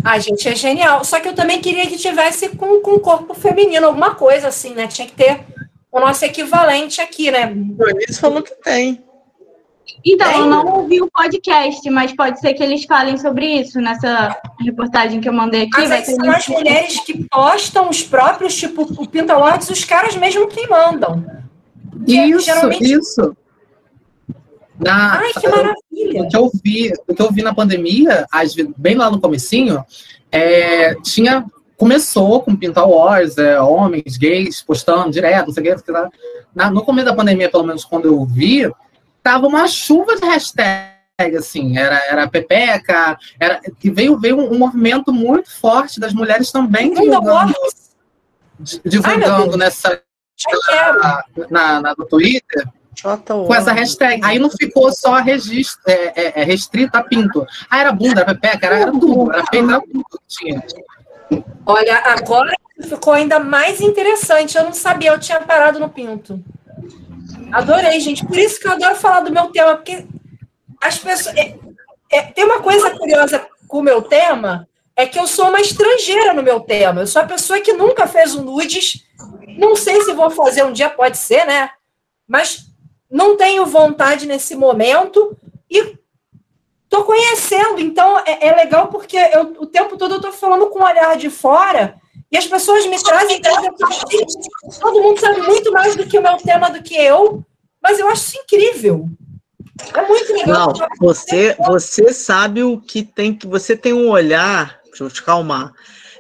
A 0.04 0.20
gente, 0.20 0.48
é 0.50 0.56
genial. 0.56 1.04
Só 1.06 1.20
que 1.20 1.28
eu 1.30 1.34
também 1.34 1.62
queria 1.62 1.88
que 1.88 1.98
tivesse 1.98 2.50
com, 2.50 2.82
com 2.82 3.00
corpo 3.00 3.34
feminino, 3.34 3.88
alguma 3.88 4.16
coisa 4.16 4.50
assim, 4.50 4.74
né? 4.74 4.88
Tinha 4.88 5.08
que 5.08 5.14
ter 5.14 5.42
o 5.92 6.00
nosso 6.00 6.26
equivalente 6.26 7.00
aqui, 7.00 7.32
né? 7.32 7.54
Eles 8.02 8.20
falou 8.20 8.42
que 8.42 8.54
tem. 8.62 9.04
Então, 10.06 10.28
tem? 10.28 10.40
eu 10.40 10.46
não 10.46 10.66
ouvi 10.66 11.02
o 11.02 11.10
podcast, 11.10 11.88
mas 11.90 12.14
pode 12.14 12.40
ser 12.40 12.54
que 12.54 12.64
eles 12.64 12.84
falem 12.84 13.18
sobre 13.18 13.46
isso 13.46 13.80
nessa 13.80 14.36
reportagem 14.60 15.22
que 15.22 15.30
eu 15.30 15.34
mandei 15.34 15.64
aqui. 15.64 15.88
Mas 15.88 16.06
são 16.08 16.32
as 16.32 16.48
mulheres 16.48 17.00
que 17.02 17.24
postam 17.30 17.90
os 17.90 18.02
próprios, 18.02 18.56
tipo, 18.56 18.82
o 18.82 19.08
Pinta 19.08 19.34
Awards, 19.34 19.70
os 19.70 19.86
caras 19.86 20.16
mesmo 20.16 20.48
que 20.48 20.68
mandam. 20.68 21.24
Isso, 22.06 22.40
geralmente... 22.40 22.92
isso. 22.92 23.38
Na, 24.84 25.20
Ai, 25.20 25.34
que 25.34 25.48
maravilha! 25.48 26.24
O 26.24 26.30
que 26.30 26.38
eu 26.38 26.52
vi, 26.64 26.94
o 27.08 27.16
que 27.16 27.22
eu 27.22 27.32
vi 27.32 27.42
na 27.42 27.54
pandemia, 27.54 28.26
bem 28.78 28.96
lá 28.96 29.10
no 29.10 29.20
comecinho, 29.20 29.84
é, 30.32 30.96
tinha 30.96 31.46
começou 31.78 32.42
com 32.42 32.56
Pinta 32.56 32.84
Wars, 32.86 33.38
é, 33.38 33.60
homens, 33.60 34.16
gays, 34.18 34.62
postando 34.62 35.12
direto, 35.12 35.48
não 35.48 35.54
sei 35.54 35.74
o 35.74 35.76
que. 35.76 35.92
Na, 36.56 36.70
no 36.70 36.84
começo 36.84 37.08
da 37.08 37.16
pandemia, 37.16 37.50
pelo 37.50 37.66
menos 37.66 37.84
quando 37.84 38.06
eu 38.06 38.24
vi, 38.26 38.72
tava 39.22 39.48
uma 39.48 39.68
chuva 39.68 40.16
de 40.16 40.26
hashtag, 40.26 40.94
assim, 41.38 41.78
era, 41.78 42.02
era 42.10 42.30
Pepeca, 42.30 43.18
era, 43.40 43.60
e 43.84 43.90
veio, 43.90 44.18
veio 44.18 44.40
um, 44.40 44.54
um 44.54 44.60
movimento 44.60 45.12
muito 45.12 45.52
forte 45.60 46.00
das 46.00 46.14
mulheres 46.14 46.52
também 46.52 46.94
divulgando, 46.94 47.54
divulgando 48.86 49.52
Ai, 49.52 49.58
nessa 49.58 50.02
na, 51.02 51.24
na, 51.50 51.82
na, 51.82 51.96
no 51.98 52.06
Twitter 52.06 52.66
com 53.28 53.54
essa 53.54 53.74
hashtag. 53.74 54.22
Aí 54.24 54.40
não 54.40 54.50
ficou 54.50 54.92
só 54.92 55.16
registro, 55.16 55.82
é, 55.86 56.14
é, 56.16 56.42
é 56.42 56.44
restrito 56.44 56.96
a 56.98 57.04
pinto. 57.04 57.46
Ah, 57.70 57.80
era 57.80 57.92
bunda, 57.92 58.22
era 58.22 58.34
pepeca, 58.34 58.66
era, 58.66 58.80
era 58.80 58.92
tudo, 58.92 59.32
era 59.32 59.44
peito, 59.46 59.70
era 59.70 59.82
tudo 59.82 60.06
que 60.10 60.18
tinha. 60.28 60.64
Olha, 61.66 61.98
agora 62.06 62.54
ficou 62.82 63.14
ainda 63.14 63.40
mais 63.40 63.82
interessante. 63.82 64.58
Eu 64.58 64.64
não 64.64 64.74
sabia, 64.74 65.12
eu 65.12 65.20
tinha 65.20 65.40
parado 65.42 65.80
no 65.80 65.90
pinto. 65.90 66.44
Adorei, 67.52 68.00
gente. 68.00 68.26
Por 68.26 68.38
isso 68.38 68.60
que 68.60 68.68
eu 68.68 68.72
adoro 68.72 68.96
falar 68.96 69.22
do 69.22 69.32
meu 69.32 69.48
tema, 69.48 69.76
porque 69.76 70.06
as 70.82 70.98
pessoas. 70.98 71.36
É, 71.36 71.56
é, 72.12 72.22
tem 72.22 72.46
uma 72.46 72.62
coisa 72.62 72.92
curiosa 72.92 73.46
com 73.68 73.80
o 73.80 73.84
meu 73.84 74.02
tema, 74.02 74.68
é 74.96 75.06
que 75.06 75.20
eu 75.20 75.26
sou 75.26 75.50
uma 75.50 75.60
estrangeira 75.60 76.34
no 76.34 76.44
meu 76.44 76.60
tema. 76.60 77.02
Eu 77.02 77.08
sou 77.08 77.22
a 77.22 77.26
pessoa 77.26 77.60
que 77.60 77.74
nunca 77.74 78.08
fez 78.08 78.36
um 78.36 78.44
nudes. 78.44 79.04
Não 79.58 79.76
sei 79.76 80.02
se 80.02 80.14
vou 80.14 80.30
fazer 80.30 80.64
um 80.64 80.74
dia, 80.74 80.90
pode 80.90 81.18
ser, 81.18 81.46
né? 81.46 81.70
Mas 82.28 82.73
não 83.14 83.38
tenho 83.38 83.64
vontade 83.68 84.26
nesse 84.26 84.56
momento 84.56 85.38
e 85.70 85.96
estou 86.84 87.04
conhecendo. 87.04 87.80
Então, 87.80 88.18
é, 88.26 88.48
é, 88.48 88.56
legal 88.56 88.88
porque 88.88 89.16
eu, 89.16 89.54
o 89.60 89.68
tempo 89.68 89.96
todo 89.98 90.16
eu 90.16 90.18
estou 90.18 90.32
falando 90.32 90.68
com 90.72 90.80
o 90.80 90.84
olhar 90.84 91.16
de 91.16 91.30
fora 91.30 91.96
e 92.32 92.38
as 92.38 92.48
pessoas 92.48 92.88
me 92.88 93.00
trazem 93.02 93.40
todo 93.40 95.02
mundo 95.04 95.20
sabe 95.20 95.42
muito 95.44 95.72
mais 95.72 95.96
do 95.96 96.08
que 96.08 96.18
o 96.18 96.24
meu 96.24 96.38
tema 96.38 96.72
do 96.72 96.82
que 96.82 96.96
eu, 96.96 97.46
mas 97.80 98.00
eu 98.00 98.10
acho 98.10 98.24
isso 98.24 98.38
incrível. 98.40 99.08
É 99.94 100.08
muito 100.08 100.34
legal. 100.34 100.74
Não, 100.74 100.88
você, 101.00 101.56
você 101.68 102.12
sabe 102.12 102.64
o 102.64 102.82
que 102.82 103.04
tem 103.04 103.36
que. 103.36 103.46
Você 103.46 103.78
tem 103.78 103.94
um 103.94 104.10
olhar. 104.10 104.80
Deixa 104.86 105.04
eu 105.04 105.10
te 105.10 105.22
calmar 105.22 105.72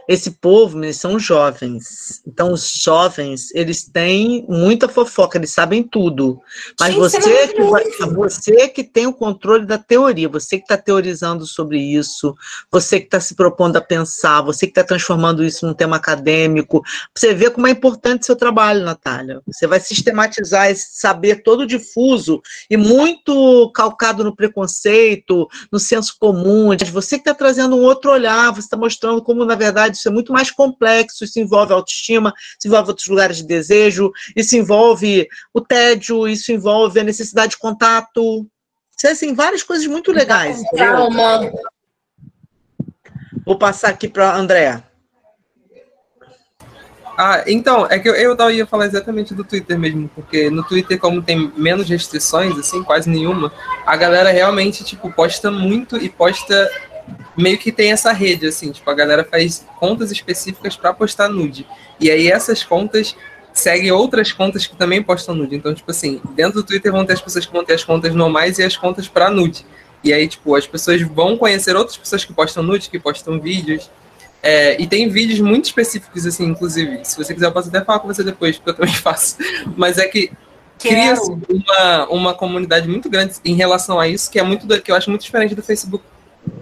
esse 0.07 0.31
povo, 0.31 0.83
eles 0.83 0.97
são 0.97 1.17
jovens. 1.17 2.21
Então, 2.27 2.51
os 2.51 2.73
jovens, 2.73 3.53
eles 3.53 3.83
têm 3.83 4.45
muita 4.49 4.87
fofoca, 4.89 5.37
eles 5.37 5.51
sabem 5.51 5.83
tudo. 5.83 6.39
Mas 6.79 6.93
você, 6.95 7.47
que 7.47 7.63
vai, 7.63 7.83
você 8.13 8.67
que 8.67 8.83
tem 8.83 9.07
o 9.07 9.13
controle 9.13 9.65
da 9.65 9.77
teoria, 9.77 10.27
você 10.27 10.57
que 10.57 10.63
está 10.63 10.77
teorizando 10.77 11.45
sobre 11.45 11.79
isso, 11.79 12.35
você 12.71 12.99
que 12.99 13.05
está 13.05 13.19
se 13.19 13.35
propondo 13.35 13.77
a 13.77 13.81
pensar, 13.81 14.41
você 14.41 14.65
que 14.65 14.71
está 14.71 14.83
transformando 14.83 15.43
isso 15.43 15.65
num 15.65 15.73
tema 15.73 15.95
acadêmico, 15.95 16.81
você 17.15 17.33
vê 17.33 17.49
como 17.49 17.67
é 17.67 17.71
importante 17.71 18.25
seu 18.25 18.35
trabalho, 18.35 18.83
Natália. 18.83 19.41
Você 19.47 19.67
vai 19.67 19.79
sistematizar 19.79 20.69
esse 20.69 20.99
saber 20.99 21.43
todo 21.43 21.67
difuso 21.67 22.41
e 22.69 22.77
muito 22.77 23.71
calcado 23.73 24.23
no 24.23 24.35
preconceito, 24.35 25.47
no 25.71 25.79
senso 25.79 26.15
comum. 26.19 26.69
Você 26.91 27.17
que 27.17 27.21
está 27.21 27.33
trazendo 27.33 27.75
um 27.75 27.83
outro 27.83 28.11
olhar, 28.11 28.51
você 28.51 28.61
está 28.61 28.77
mostrando 28.77 29.21
como, 29.21 29.45
na 29.45 29.55
verdade, 29.55 29.92
verdade, 29.93 29.97
isso 29.97 30.09
é 30.09 30.11
muito 30.11 30.33
mais 30.33 30.51
complexo, 30.51 31.23
isso 31.23 31.39
envolve 31.39 31.71
autoestima, 31.71 32.33
isso 32.57 32.67
envolve 32.67 32.89
outros 32.89 33.07
lugares 33.07 33.37
de 33.37 33.43
desejo, 33.43 34.11
isso 34.35 34.57
envolve 34.57 35.27
o 35.53 35.61
tédio, 35.61 36.27
isso 36.27 36.51
envolve 36.51 36.99
a 36.99 37.03
necessidade 37.03 37.51
de 37.51 37.57
contato. 37.57 38.47
Isso 38.97 39.07
é, 39.07 39.11
assim, 39.11 39.33
várias 39.33 39.63
coisas 39.63 39.85
muito 39.87 40.11
legais. 40.11 40.61
Calma. 40.75 41.51
Vou 43.45 43.57
passar 43.57 43.89
aqui 43.89 44.07
para 44.07 44.31
a 44.31 44.37
Andréa. 44.37 44.83
Ah, 47.15 47.43
então, 47.45 47.85
é 47.85 47.99
que 47.99 48.09
eu, 48.09 48.15
eu 48.15 48.51
ia 48.51 48.65
falar 48.65 48.87
exatamente 48.87 49.35
do 49.35 49.43
Twitter 49.43 49.77
mesmo, 49.77 50.09
porque 50.15 50.49
no 50.49 50.63
Twitter, 50.63 50.97
como 50.97 51.21
tem 51.21 51.51
menos 51.55 51.87
restrições, 51.87 52.57
assim, 52.57 52.81
quase 52.81 53.07
nenhuma, 53.07 53.53
a 53.85 53.95
galera 53.95 54.31
realmente, 54.31 54.83
tipo, 54.83 55.11
posta 55.11 55.51
muito 55.51 55.95
e 55.95 56.09
posta 56.09 56.67
meio 57.37 57.57
que 57.57 57.71
tem 57.71 57.91
essa 57.91 58.11
rede, 58.11 58.47
assim, 58.47 58.71
tipo, 58.71 58.89
a 58.89 58.93
galera 58.93 59.23
faz 59.23 59.65
contas 59.79 60.11
específicas 60.11 60.75
para 60.75 60.93
postar 60.93 61.29
nude. 61.29 61.65
E 61.99 62.09
aí 62.11 62.29
essas 62.29 62.63
contas 62.63 63.15
seguem 63.53 63.91
outras 63.91 64.31
contas 64.31 64.65
que 64.65 64.75
também 64.75 65.01
postam 65.01 65.35
nude. 65.35 65.55
Então, 65.55 65.73
tipo 65.73 65.89
assim, 65.91 66.21
dentro 66.35 66.61
do 66.61 66.63
Twitter 66.63 66.91
vão 66.91 67.05
ter 67.05 67.13
as 67.13 67.21
pessoas 67.21 67.45
que 67.45 67.53
vão 67.53 67.63
ter 67.63 67.73
as 67.73 67.83
contas 67.83 68.13
normais 68.13 68.57
e 68.57 68.63
as 68.63 68.75
contas 68.75 69.07
para 69.07 69.29
nude. 69.29 69.65
E 70.03 70.11
aí, 70.11 70.27
tipo, 70.27 70.55
as 70.55 70.67
pessoas 70.67 71.01
vão 71.01 71.37
conhecer 71.37 71.75
outras 71.75 71.95
pessoas 71.95 72.25
que 72.25 72.33
postam 72.33 72.63
nude, 72.63 72.89
que 72.89 72.99
postam 72.99 73.39
vídeos. 73.39 73.89
É, 74.41 74.81
e 74.81 74.85
tem 74.85 75.07
vídeos 75.07 75.39
muito 75.39 75.65
específicos, 75.65 76.25
assim, 76.25 76.45
inclusive. 76.45 76.99
Se 77.05 77.15
você 77.15 77.33
quiser, 77.33 77.45
eu 77.45 77.51
posso 77.51 77.69
até 77.69 77.81
falar 77.81 77.99
com 77.99 78.07
você 78.07 78.23
depois, 78.23 78.57
porque 78.57 78.71
eu 78.71 78.73
também 78.73 78.93
faço. 78.95 79.37
Mas 79.77 79.97
é 79.97 80.05
que 80.05 80.31
cria 80.77 81.13
uma, 81.47 82.07
uma 82.09 82.33
comunidade 82.33 82.89
muito 82.89 83.09
grande 83.09 83.35
em 83.45 83.55
relação 83.55 83.99
a 83.99 84.07
isso, 84.07 84.29
que 84.29 84.37
é 84.37 84.43
muito 84.43 84.67
que 84.81 84.91
eu 84.91 84.95
acho 84.95 85.09
muito 85.09 85.23
diferente 85.23 85.55
do 85.55 85.63
Facebook, 85.63 86.03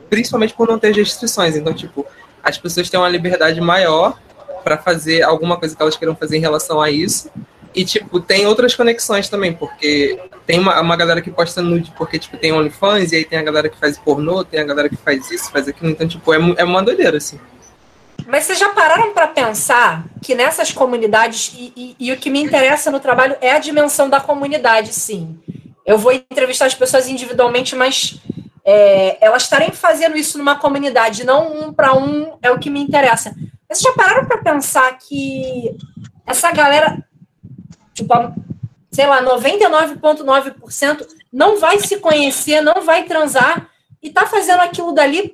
principalmente 0.10 0.54
por 0.54 0.68
não 0.68 0.78
ter 0.78 0.94
restrições. 0.94 1.56
Então, 1.56 1.74
tipo, 1.74 2.06
as 2.44 2.58
pessoas 2.58 2.90
têm 2.90 3.00
uma 3.00 3.10
liberdade 3.10 3.60
maior 3.62 4.18
para 4.64 4.78
fazer 4.78 5.24
alguma 5.24 5.58
coisa 5.58 5.76
que 5.76 5.82
elas 5.82 5.96
queiram 5.96 6.16
fazer 6.16 6.38
em 6.38 6.42
relação 6.42 6.82
a 6.82 6.90
isso. 6.90 7.30
E, 7.74 7.86
tipo, 7.86 8.20
tem 8.20 8.46
outras 8.46 8.76
conexões 8.76 9.30
também, 9.30 9.54
porque 9.54 10.20
tem 10.46 10.60
uma, 10.60 10.80
uma 10.82 10.96
galera 10.96 11.22
que 11.22 11.32
posta 11.32 11.62
nude 11.62 11.94
porque, 11.98 12.20
tipo, 12.20 12.38
tem 12.38 12.52
OnlyFans, 12.52 13.12
e 13.12 13.16
aí 13.16 13.26
tem 13.26 13.40
a 13.40 13.44
galera 13.44 13.70
que 13.70 13.78
faz 13.78 13.98
pornô, 13.98 14.44
tem 14.44 14.60
a 14.60 14.66
galera 14.66 14.90
que 14.90 14.98
faz 14.98 15.32
isso, 15.32 15.50
faz 15.52 15.68
aquilo. 15.68 15.90
Então, 15.90 16.08
tipo, 16.08 16.34
é, 16.34 16.38
é 16.58 16.64
uma 16.64 16.84
doideira, 16.84 17.18
assim. 17.18 17.40
Mas 18.28 18.44
vocês 18.44 18.60
já 18.60 18.70
pararam 18.70 19.14
para 19.14 19.28
pensar 19.28 20.06
que 20.22 20.36
nessas 20.36 20.72
comunidades, 20.72 21.54
e, 21.56 21.74
e, 21.76 21.96
e, 22.00 22.12
o 22.12 22.18
que 22.18 22.30
me 22.30 22.42
interessa 22.42 22.92
no 22.92 23.00
trabalho 23.00 23.36
é 23.42 23.52
a 23.52 23.60
dimensão 23.60 24.10
da 24.10 24.20
comunidade, 24.20 24.94
sim. 24.94 25.38
Eu 25.86 25.98
vou 25.98 26.12
entrevistar 26.12 26.66
as 26.66 26.76
pessoas 26.76 27.08
individualmente, 27.08 27.76
mas 27.76 28.20
é, 28.64 29.18
elas 29.26 29.44
estarem 29.44 29.72
fazendo 29.72 30.16
isso 30.16 30.38
numa 30.38 30.56
comunidade, 30.56 31.26
não 31.26 31.52
um 31.52 31.74
para 31.74 31.94
um, 31.94 32.38
é 32.42 32.52
o 32.52 32.60
que 32.60 32.70
me 32.70 32.80
interessa. 32.80 33.34
Vocês 33.68 33.82
já 33.82 33.94
pararam 33.94 34.26
para 34.26 34.38
pensar 34.38 34.98
que 34.98 35.76
essa 36.26 36.52
galera, 36.52 37.04
tipo, 37.94 38.14
sei 38.92 39.08
lá, 39.08 39.24
99,9% 39.24 41.08
não 41.32 41.60
vai 41.60 41.80
se 41.80 41.98
conhecer, 41.98 42.62
não 42.62 42.82
vai 42.84 43.04
transar 43.04 43.70
e 44.02 44.10
tá 44.10 44.26
fazendo 44.26 44.60
aquilo 44.60 44.92
dali 44.92 45.34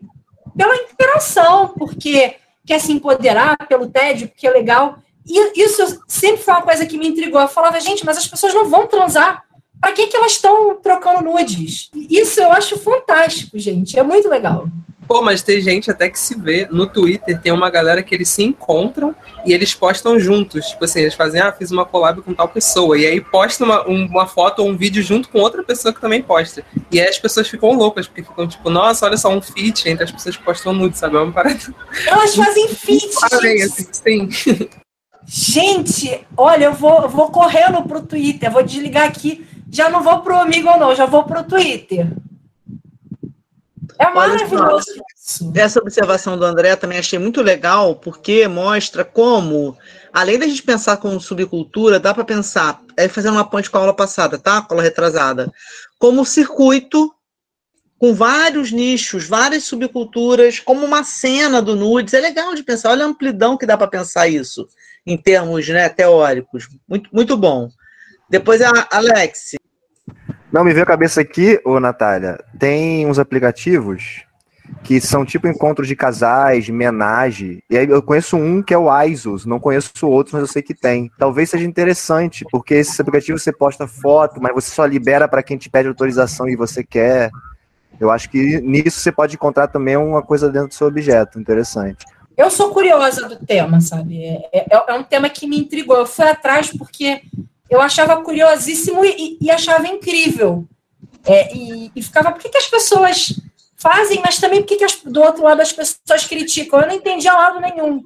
pela 0.55 0.75
interação, 0.75 1.69
porque 1.69 2.35
quer 2.65 2.79
se 2.79 2.91
empoderar 2.91 3.57
pelo 3.67 3.87
TED, 3.87 4.27
porque 4.27 4.47
é 4.47 4.51
legal. 4.51 4.99
E 5.25 5.61
isso 5.61 6.01
sempre 6.07 6.41
foi 6.43 6.53
uma 6.53 6.63
coisa 6.63 6.85
que 6.85 6.97
me 6.97 7.07
intrigou. 7.07 7.41
Eu 7.41 7.47
falava, 7.47 7.79
gente, 7.79 8.05
mas 8.05 8.17
as 8.17 8.27
pessoas 8.27 8.53
não 8.53 8.69
vão 8.69 8.87
transar. 8.87 9.43
Para 9.79 9.91
que, 9.93 10.07
que 10.07 10.17
elas 10.17 10.33
estão 10.33 10.75
trocando 10.81 11.23
nudes? 11.23 11.89
Isso 12.09 12.41
eu 12.41 12.51
acho 12.51 12.77
fantástico, 12.77 13.57
gente. 13.59 13.97
É 13.97 14.03
muito 14.03 14.27
legal. 14.27 14.67
Pô, 15.07 15.21
mas 15.21 15.41
tem 15.41 15.61
gente 15.61 15.89
até 15.89 16.09
que 16.09 16.19
se 16.19 16.37
vê 16.37 16.67
no 16.69 16.85
Twitter, 16.85 17.39
tem 17.41 17.53
uma 17.53 17.69
galera 17.69 18.03
que 18.03 18.13
eles 18.13 18.27
se 18.27 18.43
encontram 18.43 19.15
e 19.45 19.53
eles 19.53 19.73
postam 19.73 20.19
juntos. 20.19 20.65
Tipo 20.65 20.83
assim, 20.83 20.99
eles 20.99 21.13
fazem, 21.13 21.39
ah, 21.39 21.51
fiz 21.51 21.71
uma 21.71 21.85
collab 21.85 22.21
com 22.21 22.33
tal 22.33 22.49
pessoa. 22.49 22.97
E 22.97 23.05
aí 23.05 23.21
posta 23.21 23.63
uma, 23.63 23.83
uma 23.87 24.27
foto 24.27 24.59
ou 24.61 24.69
um 24.69 24.75
vídeo 24.75 25.01
junto 25.01 25.29
com 25.29 25.39
outra 25.39 25.63
pessoa 25.63 25.93
que 25.93 26.01
também 26.01 26.21
posta. 26.21 26.61
E 26.91 26.99
aí 26.99 27.07
as 27.07 27.17
pessoas 27.17 27.47
ficam 27.47 27.71
loucas, 27.71 28.05
porque 28.05 28.23
ficam 28.23 28.45
tipo, 28.45 28.69
nossa, 28.69 29.05
olha 29.05 29.15
só, 29.15 29.29
um 29.29 29.41
feat 29.41 29.87
entre 29.87 30.03
as 30.03 30.11
pessoas 30.11 30.35
que 30.35 30.43
postam 30.43 30.73
nude, 30.73 30.97
sabe? 30.97 31.15
É 31.15 31.19
uma 31.19 31.31
parada. 31.31 31.57
Elas 32.05 32.35
fazem 32.35 32.67
feat. 32.67 33.07
Assim, 33.63 33.87
sim. 33.93 34.69
Gente, 35.25 36.25
olha, 36.35 36.65
eu 36.65 36.73
vou, 36.73 37.03
eu 37.03 37.09
vou 37.09 37.29
correndo 37.29 37.81
pro 37.83 38.01
Twitter, 38.01 38.51
vou 38.51 38.63
desligar 38.63 39.05
aqui. 39.07 39.45
Já 39.71 39.89
não 39.89 40.01
vou 40.01 40.21
pro 40.21 40.37
amigo 40.37 40.69
ou 40.69 40.77
não, 40.77 40.95
já 40.95 41.05
vou 41.05 41.23
pro 41.23 41.43
Twitter. 41.43 42.07
É 43.99 44.09
maravilhoso. 44.13 45.01
Essa 45.55 45.79
observação 45.79 46.37
do 46.37 46.45
André 46.45 46.75
também 46.75 46.99
achei 46.99 47.17
muito 47.17 47.41
legal, 47.41 47.95
porque 47.95 48.47
mostra 48.47 49.03
como, 49.03 49.77
além 50.13 50.37
da 50.37 50.47
gente 50.47 50.63
pensar 50.63 50.97
como 50.97 51.19
subcultura, 51.19 51.99
dá 51.99 52.13
para 52.13 52.23
pensar, 52.23 52.81
é 52.95 53.07
fazendo 53.07 53.33
uma 53.33 53.49
ponte 53.49 53.69
com 53.69 53.77
a 53.77 53.81
aula 53.81 53.93
passada, 53.93 54.37
tá? 54.37 54.61
Com 54.61 54.73
a 54.73 54.77
aula 54.77 54.83
retrasada, 54.83 55.51
como 55.99 56.25
circuito 56.25 57.11
com 57.99 58.13
vários 58.13 58.71
nichos, 58.71 59.27
várias 59.27 59.63
subculturas, 59.63 60.59
como 60.59 60.85
uma 60.85 61.03
cena 61.03 61.61
do 61.61 61.75
nudes. 61.75 62.13
É 62.13 62.19
legal 62.19 62.53
de 62.53 62.63
pensar, 62.63 62.91
olha 62.91 63.03
a 63.03 63.07
amplidão 63.07 63.57
que 63.57 63.65
dá 63.65 63.75
para 63.75 63.87
pensar 63.87 64.27
isso, 64.27 64.67
em 65.05 65.17
termos 65.17 65.67
né, 65.67 65.89
teóricos. 65.89 66.67
Muito, 66.87 67.09
muito 67.11 67.35
bom. 67.35 67.69
Depois 68.29 68.61
a 68.61 68.87
Alex. 68.91 69.56
Não, 70.51 70.63
me 70.63 70.71
veio 70.71 70.83
a 70.83 70.87
cabeça 70.87 71.21
aqui, 71.21 71.59
ô 71.65 71.79
Natália, 71.79 72.39
tem 72.57 73.05
uns 73.05 73.19
aplicativos 73.19 74.25
que 74.83 74.99
são 74.99 75.25
tipo 75.25 75.47
encontros 75.47 75.87
de 75.87 75.95
casais, 75.95 76.69
menage. 76.69 77.63
E 77.69 77.77
aí 77.77 77.87
eu 77.89 78.01
conheço 78.01 78.37
um 78.37 78.61
que 78.61 78.73
é 78.73 78.77
o 78.77 78.89
ISOS, 79.03 79.45
não 79.45 79.59
conheço 79.59 79.91
outros, 80.07 80.33
mas 80.33 80.41
eu 80.41 80.47
sei 80.47 80.61
que 80.61 80.73
tem. 80.73 81.11
Talvez 81.17 81.49
seja 81.49 81.65
interessante, 81.65 82.45
porque 82.51 82.75
esse 82.75 83.01
aplicativo 83.01 83.37
você 83.37 83.51
posta 83.51 83.87
foto, 83.87 84.41
mas 84.41 84.53
você 84.53 84.73
só 84.73 84.85
libera 84.85 85.27
para 85.27 85.43
quem 85.43 85.57
te 85.57 85.69
pede 85.69 85.87
autorização 85.87 86.47
e 86.47 86.55
você 86.55 86.83
quer. 86.83 87.29
Eu 87.99 88.11
acho 88.11 88.29
que 88.29 88.61
nisso 88.61 88.99
você 88.99 89.11
pode 89.11 89.35
encontrar 89.35 89.67
também 89.67 89.97
uma 89.97 90.21
coisa 90.21 90.49
dentro 90.49 90.69
do 90.69 90.73
seu 90.73 90.87
objeto, 90.87 91.39
interessante. 91.39 92.05
Eu 92.37 92.51
sou 92.51 92.71
curiosa 92.71 93.27
do 93.27 93.35
tema, 93.35 93.81
sabe? 93.81 94.23
É, 94.23 94.59
é, 94.59 94.85
é 94.87 94.93
um 94.93 95.03
tema 95.03 95.27
que 95.27 95.47
me 95.47 95.59
intrigou. 95.59 95.97
Eu 95.97 96.05
fui 96.05 96.25
atrás 96.25 96.71
porque 96.71 97.21
eu 97.69 97.81
achava 97.81 98.21
curiosíssimo 98.21 99.03
e, 99.03 99.37
e 99.41 99.51
achava 99.51 99.87
incrível. 99.87 100.67
É, 101.25 101.53
e, 101.53 101.91
e, 101.95 102.01
ficava, 102.01 102.31
por 102.31 102.41
que, 102.41 102.49
que 102.49 102.57
as 102.57 102.67
pessoas 102.67 103.39
fazem, 103.75 104.21
mas 104.23 104.39
também 104.39 104.61
por 104.61 104.67
que, 104.67 104.77
que 104.77 104.85
as, 104.85 105.01
do 105.03 105.21
outro 105.21 105.43
lado 105.43 105.61
as 105.61 105.73
pessoas 105.73 106.25
criticam? 106.25 106.79
Eu 106.79 106.87
não 106.87 106.95
entendia 106.95 107.33
lado 107.33 107.59
nenhum. 107.59 108.03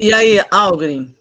E 0.00 0.12
aí, 0.12 0.42
Algrim? 0.50 1.14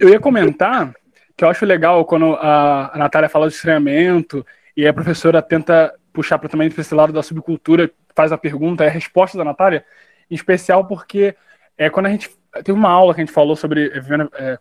Eu 0.00 0.08
ia 0.08 0.20
comentar 0.20 0.92
que 1.36 1.44
eu 1.44 1.48
acho 1.48 1.64
legal 1.64 2.04
quando 2.04 2.34
a, 2.34 2.94
a 2.94 2.98
Natália 2.98 3.28
fala 3.28 3.48
de 3.48 3.54
estranhamento 3.54 4.44
e 4.76 4.86
a 4.86 4.92
professora 4.92 5.40
tenta 5.40 5.94
puxar 6.12 6.38
para 6.38 6.48
também 6.48 6.68
para 6.68 6.80
esse 6.80 6.94
lado 6.94 7.12
da 7.12 7.22
subcultura, 7.22 7.90
faz 8.14 8.32
a 8.32 8.38
pergunta, 8.38 8.82
é 8.82 8.88
a 8.88 8.90
resposta 8.90 9.38
da 9.38 9.44
Natália, 9.44 9.84
em 10.28 10.34
especial 10.34 10.84
porque 10.86 11.36
é 11.76 11.88
quando 11.88 12.06
a 12.06 12.10
gente 12.10 12.28
teve 12.64 12.72
uma 12.72 12.90
aula 12.90 13.14
que 13.14 13.20
a 13.20 13.24
gente 13.24 13.32
falou 13.32 13.56
sobre 13.56 13.92
é, 14.38 14.58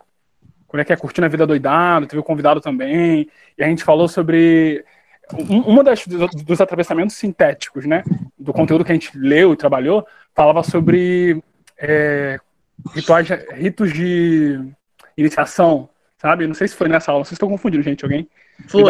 como 0.68 0.82
é 0.82 0.84
que 0.84 0.94
é 0.94 0.98
curtindo 0.98 1.26
a 1.26 1.30
vida 1.30 1.48
doidado, 1.48 2.08
teve 2.08 2.20
um 2.20 2.24
convidado 2.24 2.60
também, 2.60 3.30
e 3.58 3.64
a 3.64 3.68
gente 3.68 3.84
falou 3.84 4.08
sobre 4.08 4.84
um, 5.34 5.62
uma 5.62 5.84
das 5.84 6.06
dos 6.06 6.62
atravessamentos 6.62 7.16
sintéticos, 7.16 7.86
né, 7.86 8.04
do 8.38 8.54
conteúdo 8.54 8.84
que 8.84 8.92
a 8.92 8.96
gente 8.96 9.18
leu 9.18 9.54
e 9.54 9.58
trabalhou, 9.58 10.06
falava 10.36 10.64
sobre 10.64 11.42
é, 11.78 12.40
rituais, 12.94 13.28
ritos 13.54 13.94
de 13.94 14.60
iniciação, 15.18 15.90
sabe? 16.18 16.48
Não 16.48 16.54
sei 16.54 16.68
se 16.68 16.76
foi 16.76 16.88
nessa 16.88 17.12
aula, 17.12 17.24
vocês 17.24 17.34
estão 17.34 17.50
confundindo, 17.50 17.84
gente, 17.84 18.04
alguém? 18.04 18.30
Foi. 18.68 18.84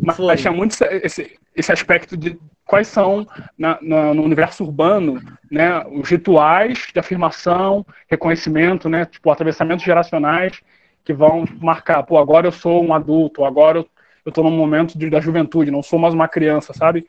Mas, 0.00 0.18
mas 0.18 0.40
tinha 0.40 0.52
muito 0.52 0.76
esse, 1.02 1.38
esse 1.58 1.72
aspecto 1.72 2.16
de 2.16 2.38
quais 2.64 2.86
são 2.86 3.26
na, 3.58 3.78
na, 3.82 4.14
no 4.14 4.22
universo 4.22 4.62
urbano, 4.62 5.20
né, 5.50 5.84
os 5.90 6.08
rituais 6.08 6.86
de 6.92 7.00
afirmação, 7.00 7.84
reconhecimento, 8.08 8.88
né, 8.88 9.04
tipo 9.04 9.30
atravessamentos 9.30 9.84
geracionais 9.84 10.60
que 11.04 11.12
vão 11.12 11.44
marcar, 11.60 12.02
pô, 12.04 12.18
agora 12.18 12.46
eu 12.46 12.52
sou 12.52 12.84
um 12.84 12.94
adulto, 12.94 13.44
agora 13.44 13.78
eu, 13.78 13.88
eu 14.24 14.30
tô 14.30 14.42
num 14.42 14.50
momento 14.50 14.96
de, 14.96 15.10
da 15.10 15.20
juventude, 15.20 15.70
não 15.70 15.82
sou 15.82 15.98
mais 15.98 16.14
uma 16.14 16.28
criança, 16.28 16.72
sabe? 16.72 17.08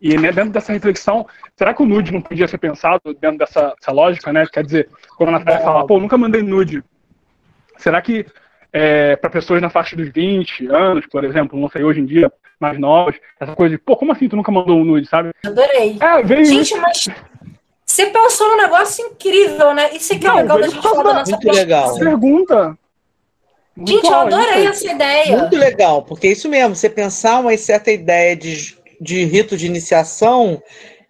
E 0.00 0.16
né, 0.16 0.32
dentro 0.32 0.52
dessa 0.52 0.72
reflexão, 0.72 1.26
será 1.56 1.74
que 1.74 1.82
o 1.82 1.86
nude 1.86 2.12
não 2.12 2.22
podia 2.22 2.48
ser 2.48 2.58
pensado 2.58 3.00
dentro 3.20 3.38
dessa, 3.38 3.74
dessa 3.78 3.92
lógica, 3.92 4.32
né? 4.32 4.46
Quer 4.46 4.64
dizer, 4.64 4.88
quando 5.16 5.28
a 5.30 5.32
Natália 5.32 5.60
fala, 5.60 5.86
pô, 5.86 6.00
nunca 6.00 6.16
mandei 6.16 6.42
nude, 6.42 6.82
será 7.76 8.00
que 8.00 8.24
é, 8.72 9.16
para 9.16 9.30
pessoas 9.30 9.60
na 9.60 9.68
faixa 9.68 9.94
dos 9.94 10.08
20 10.08 10.66
anos, 10.68 11.06
por 11.06 11.24
exemplo, 11.24 11.60
não 11.60 11.68
sei, 11.68 11.84
hoje 11.84 12.00
em 12.00 12.06
dia, 12.06 12.32
mais 12.62 12.78
novas, 12.78 13.16
essa 13.38 13.54
coisa 13.54 13.76
de, 13.76 13.82
pô, 13.82 13.96
como 13.96 14.12
assim 14.12 14.28
tu 14.28 14.36
nunca 14.36 14.50
mandou 14.50 14.78
um 14.78 14.84
nude, 14.84 15.06
sabe? 15.08 15.30
Adorei. 15.44 15.98
É, 16.00 16.22
veio 16.22 16.44
Gente, 16.44 16.74
mas 16.76 17.08
você 17.84 18.06
pensou 18.06 18.48
num 18.48 18.56
negócio 18.56 19.04
incrível, 19.04 19.74
né? 19.74 19.90
Isso 19.92 20.14
aqui 20.14 20.26
é 20.26 20.32
legal 20.32 20.58
da 20.58 20.68
gente 20.68 20.82
falar 20.82 21.02
da 21.02 21.14
nossa 21.14 21.32
Muito 21.32 21.52
legal. 21.52 21.98
pergunta. 21.98 22.78
Muito 23.76 23.90
gente, 23.90 24.06
eu 24.06 24.14
adorei 24.14 24.66
essa 24.66 24.90
ideia. 24.90 25.36
Muito 25.38 25.56
legal, 25.56 26.02
porque 26.02 26.28
é 26.28 26.32
isso 26.32 26.48
mesmo, 26.48 26.76
você 26.76 26.88
pensar 26.88 27.40
uma 27.40 27.56
certa 27.56 27.90
ideia 27.90 28.36
de, 28.36 28.76
de 29.00 29.24
rito 29.24 29.56
de 29.56 29.66
iniciação 29.66 30.62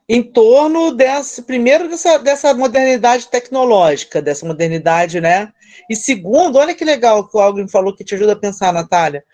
em 0.09 0.23
torno 0.23 0.93
dessa, 0.93 1.43
primeiro, 1.43 1.89
dessa, 1.89 2.19
dessa 2.19 2.55
modernidade 2.55 3.29
tecnológica, 3.29 4.21
dessa 4.21 4.47
modernidade, 4.47 5.21
né? 5.21 5.53
E 5.89 5.97
segundo, 5.97 6.59
olha 6.59 6.75
que 6.75 6.85
legal 6.85 7.27
que 7.27 7.37
o 7.37 7.41
Algrim 7.41 7.69
falou 7.69 7.95
que 7.95 8.05
te 8.05 8.15
ajuda 8.15 8.33
a 8.33 8.37
pensar, 8.37 8.73
Natália. 8.73 9.25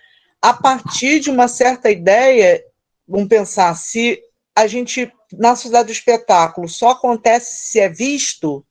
A 0.40 0.52
partir 0.52 1.20
de 1.20 1.30
uma 1.30 1.48
certa 1.48 1.90
ideia, 1.90 2.62
vamos 3.06 3.28
pensar, 3.28 3.74
se 3.74 4.20
a 4.54 4.66
gente, 4.66 5.10
na 5.32 5.56
sociedade 5.56 5.86
do 5.86 5.92
espetáculo, 5.92 6.68
só 6.68 6.90
acontece 6.90 7.70
se 7.70 7.80
é 7.80 7.88
visto, 7.88 8.64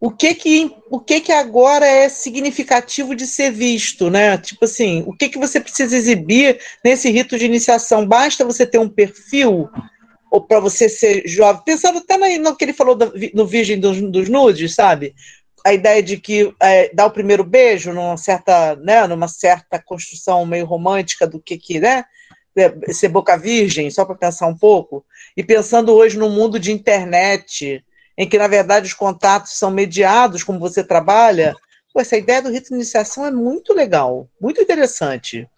o 0.00 0.10
que 0.10 0.34
que, 0.34 0.74
o 0.90 0.98
que 0.98 1.20
que 1.20 1.30
agora 1.30 1.86
é 1.86 2.08
significativo 2.08 3.14
de 3.14 3.24
ser 3.26 3.52
visto, 3.52 4.10
né? 4.10 4.36
Tipo 4.36 4.64
assim, 4.64 5.04
o 5.06 5.12
que 5.12 5.28
que 5.28 5.38
você 5.38 5.60
precisa 5.60 5.96
exibir 5.96 6.58
nesse 6.84 7.08
rito 7.08 7.38
de 7.38 7.44
iniciação? 7.44 8.04
Basta 8.04 8.44
você 8.44 8.66
ter 8.66 8.78
um 8.78 8.88
perfil 8.88 9.70
ou 10.28 10.40
para 10.40 10.58
você 10.58 10.88
ser 10.88 11.22
jovem, 11.28 11.62
pensando 11.64 11.98
até 11.98 12.16
no 12.38 12.56
que 12.56 12.64
ele 12.64 12.72
falou 12.72 12.96
do, 12.96 13.12
no 13.32 13.46
Virgem 13.46 13.78
dos, 13.78 14.00
dos 14.00 14.28
Nudes, 14.28 14.74
sabe? 14.74 15.14
A 15.64 15.72
ideia 15.72 16.02
de 16.02 16.16
que 16.16 16.54
é, 16.60 16.92
dar 16.92 17.06
o 17.06 17.10
primeiro 17.10 17.44
beijo 17.44 17.92
numa 17.92 18.16
certa, 18.16 18.74
né, 18.76 19.06
numa 19.06 19.28
certa 19.28 19.78
construção 19.78 20.44
meio 20.44 20.66
romântica 20.66 21.26
do 21.26 21.40
que 21.40 21.56
que, 21.56 21.78
né, 21.78 22.04
é, 22.56 22.92
ser 22.92 23.08
boca 23.08 23.36
virgem, 23.36 23.90
só 23.90 24.04
para 24.04 24.14
pensar 24.14 24.46
um 24.46 24.56
pouco, 24.56 25.04
e 25.36 25.42
pensando 25.42 25.92
hoje 25.92 26.18
no 26.18 26.28
mundo 26.28 26.58
de 26.58 26.72
internet, 26.72 27.84
em 28.16 28.28
que, 28.28 28.38
na 28.38 28.48
verdade, 28.48 28.86
os 28.86 28.94
contatos 28.94 29.52
são 29.52 29.70
mediados, 29.70 30.42
como 30.42 30.58
você 30.58 30.84
trabalha, 30.84 31.54
pô, 31.92 32.00
essa 32.00 32.16
ideia 32.16 32.42
do 32.42 32.50
rito 32.50 32.68
de 32.68 32.74
iniciação 32.74 33.24
é 33.24 33.30
muito 33.30 33.72
legal, 33.72 34.28
muito 34.40 34.60
interessante. 34.60 35.48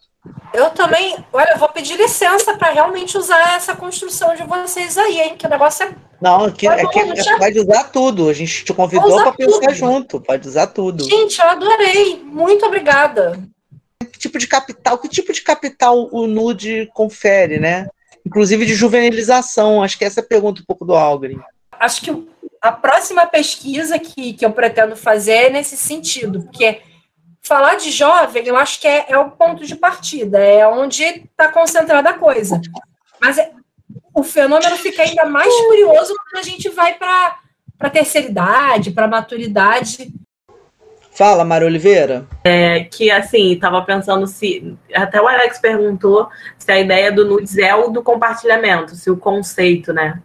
Eu 0.55 0.71
também, 0.71 1.17
olha, 1.33 1.53
eu 1.53 1.59
vou 1.59 1.69
pedir 1.69 1.97
licença 1.97 2.57
para 2.57 2.71
realmente 2.71 3.19
usar 3.19 3.57
essa 3.57 3.75
construção 3.75 4.35
de 4.35 4.45
vocês 4.45 4.97
aí, 4.97 5.21
hein? 5.21 5.37
Que 5.37 5.47
o 5.47 5.51
negócio 5.51 5.85
é. 5.85 5.95
Não, 6.21 6.45
aqui, 6.45 6.67
é 6.67 6.81
aqui, 6.81 6.99
é, 7.01 7.39
pode 7.39 7.59
usar 7.59 7.85
tudo. 7.85 8.29
A 8.29 8.33
gente 8.33 8.65
te 8.65 8.73
convidou 8.73 9.17
para 9.17 9.33
pensar 9.33 9.75
junto, 9.75 10.21
pode 10.21 10.49
usar 10.49 10.69
tudo. 10.69 11.05
Gente, 11.05 11.39
eu 11.41 11.47
adorei. 11.47 12.23
Muito 12.25 12.65
obrigada. 12.65 13.39
Que 14.13 14.19
tipo 14.19 14.39
de 14.39 14.47
capital? 14.47 14.97
Que 14.97 15.09
tipo 15.09 15.33
de 15.33 15.43
capital 15.43 16.09
o 16.13 16.27
Nude 16.27 16.89
confere, 16.95 17.59
né? 17.59 17.89
Inclusive 18.25 18.65
de 18.65 18.75
juvenilização. 18.75 19.83
Acho 19.83 19.99
que 19.99 20.05
essa 20.05 20.21
é 20.21 20.23
a 20.23 20.27
pergunta 20.27 20.63
um 20.63 20.65
pouco 20.65 20.85
do 20.85 20.95
Algren. 20.95 21.41
Acho 21.79 22.01
que 22.01 22.29
a 22.63 22.73
próxima 22.73 23.27
pesquisa 23.27 23.99
que, 23.99 24.33
que 24.33 24.47
eu 24.47 24.53
pretendo 24.53 24.97
fazer 24.97 25.33
é 25.33 25.51
nesse 25.51 25.77
sentido, 25.77 26.43
porque 26.45 26.81
falar 27.45 27.77
de 27.77 27.91
jovem, 27.91 28.47
eu 28.47 28.57
acho 28.57 28.81
que 28.81 28.89
é, 28.89 29.05
é 29.09 29.19
o 29.19 29.31
ponto 29.31 29.65
de 29.65 29.77
partida, 29.77 30.39
é 30.39 30.67
onde 30.67 31.05
está 31.05 31.49
concentrada 31.49 32.11
a 32.11 32.15
coisa. 32.15 32.61
Mas 33.21 33.39
é, 33.39 33.51
o 34.15 34.23
fenômeno 34.25 34.77
fica 34.77 35.03
ainda 35.03 35.27
mais 35.27 35.55
curioso 35.67 36.15
quando 36.17 36.43
a 36.43 36.43
gente 36.43 36.69
vai 36.71 36.95
para 36.95 37.39
a 37.79 37.91
terceira 37.91 38.29
idade, 38.29 38.91
para 38.93 39.05
a 39.05 39.09
maturidade. 39.09 40.13
Fala, 41.11 41.45
Mara 41.45 41.67
Oliveira. 41.67 42.27
É, 42.43 42.85
que 42.85 43.11
assim, 43.11 43.53
estava 43.53 43.81
pensando 43.83 44.27
se. 44.27 44.77
Até 44.93 45.21
o 45.21 45.29
Alex 45.29 45.59
perguntou 45.59 46.29
se 46.59 46.73
a 46.73 46.81
ideia 46.81 47.13
do 47.13 47.27
nudes 47.27 47.57
é 47.59 47.75
o 47.75 47.89
do 47.89 48.03
compartilhamento, 48.03 48.97
se 48.97 49.11
o 49.11 49.17
conceito, 49.17 49.93
né? 49.93 50.21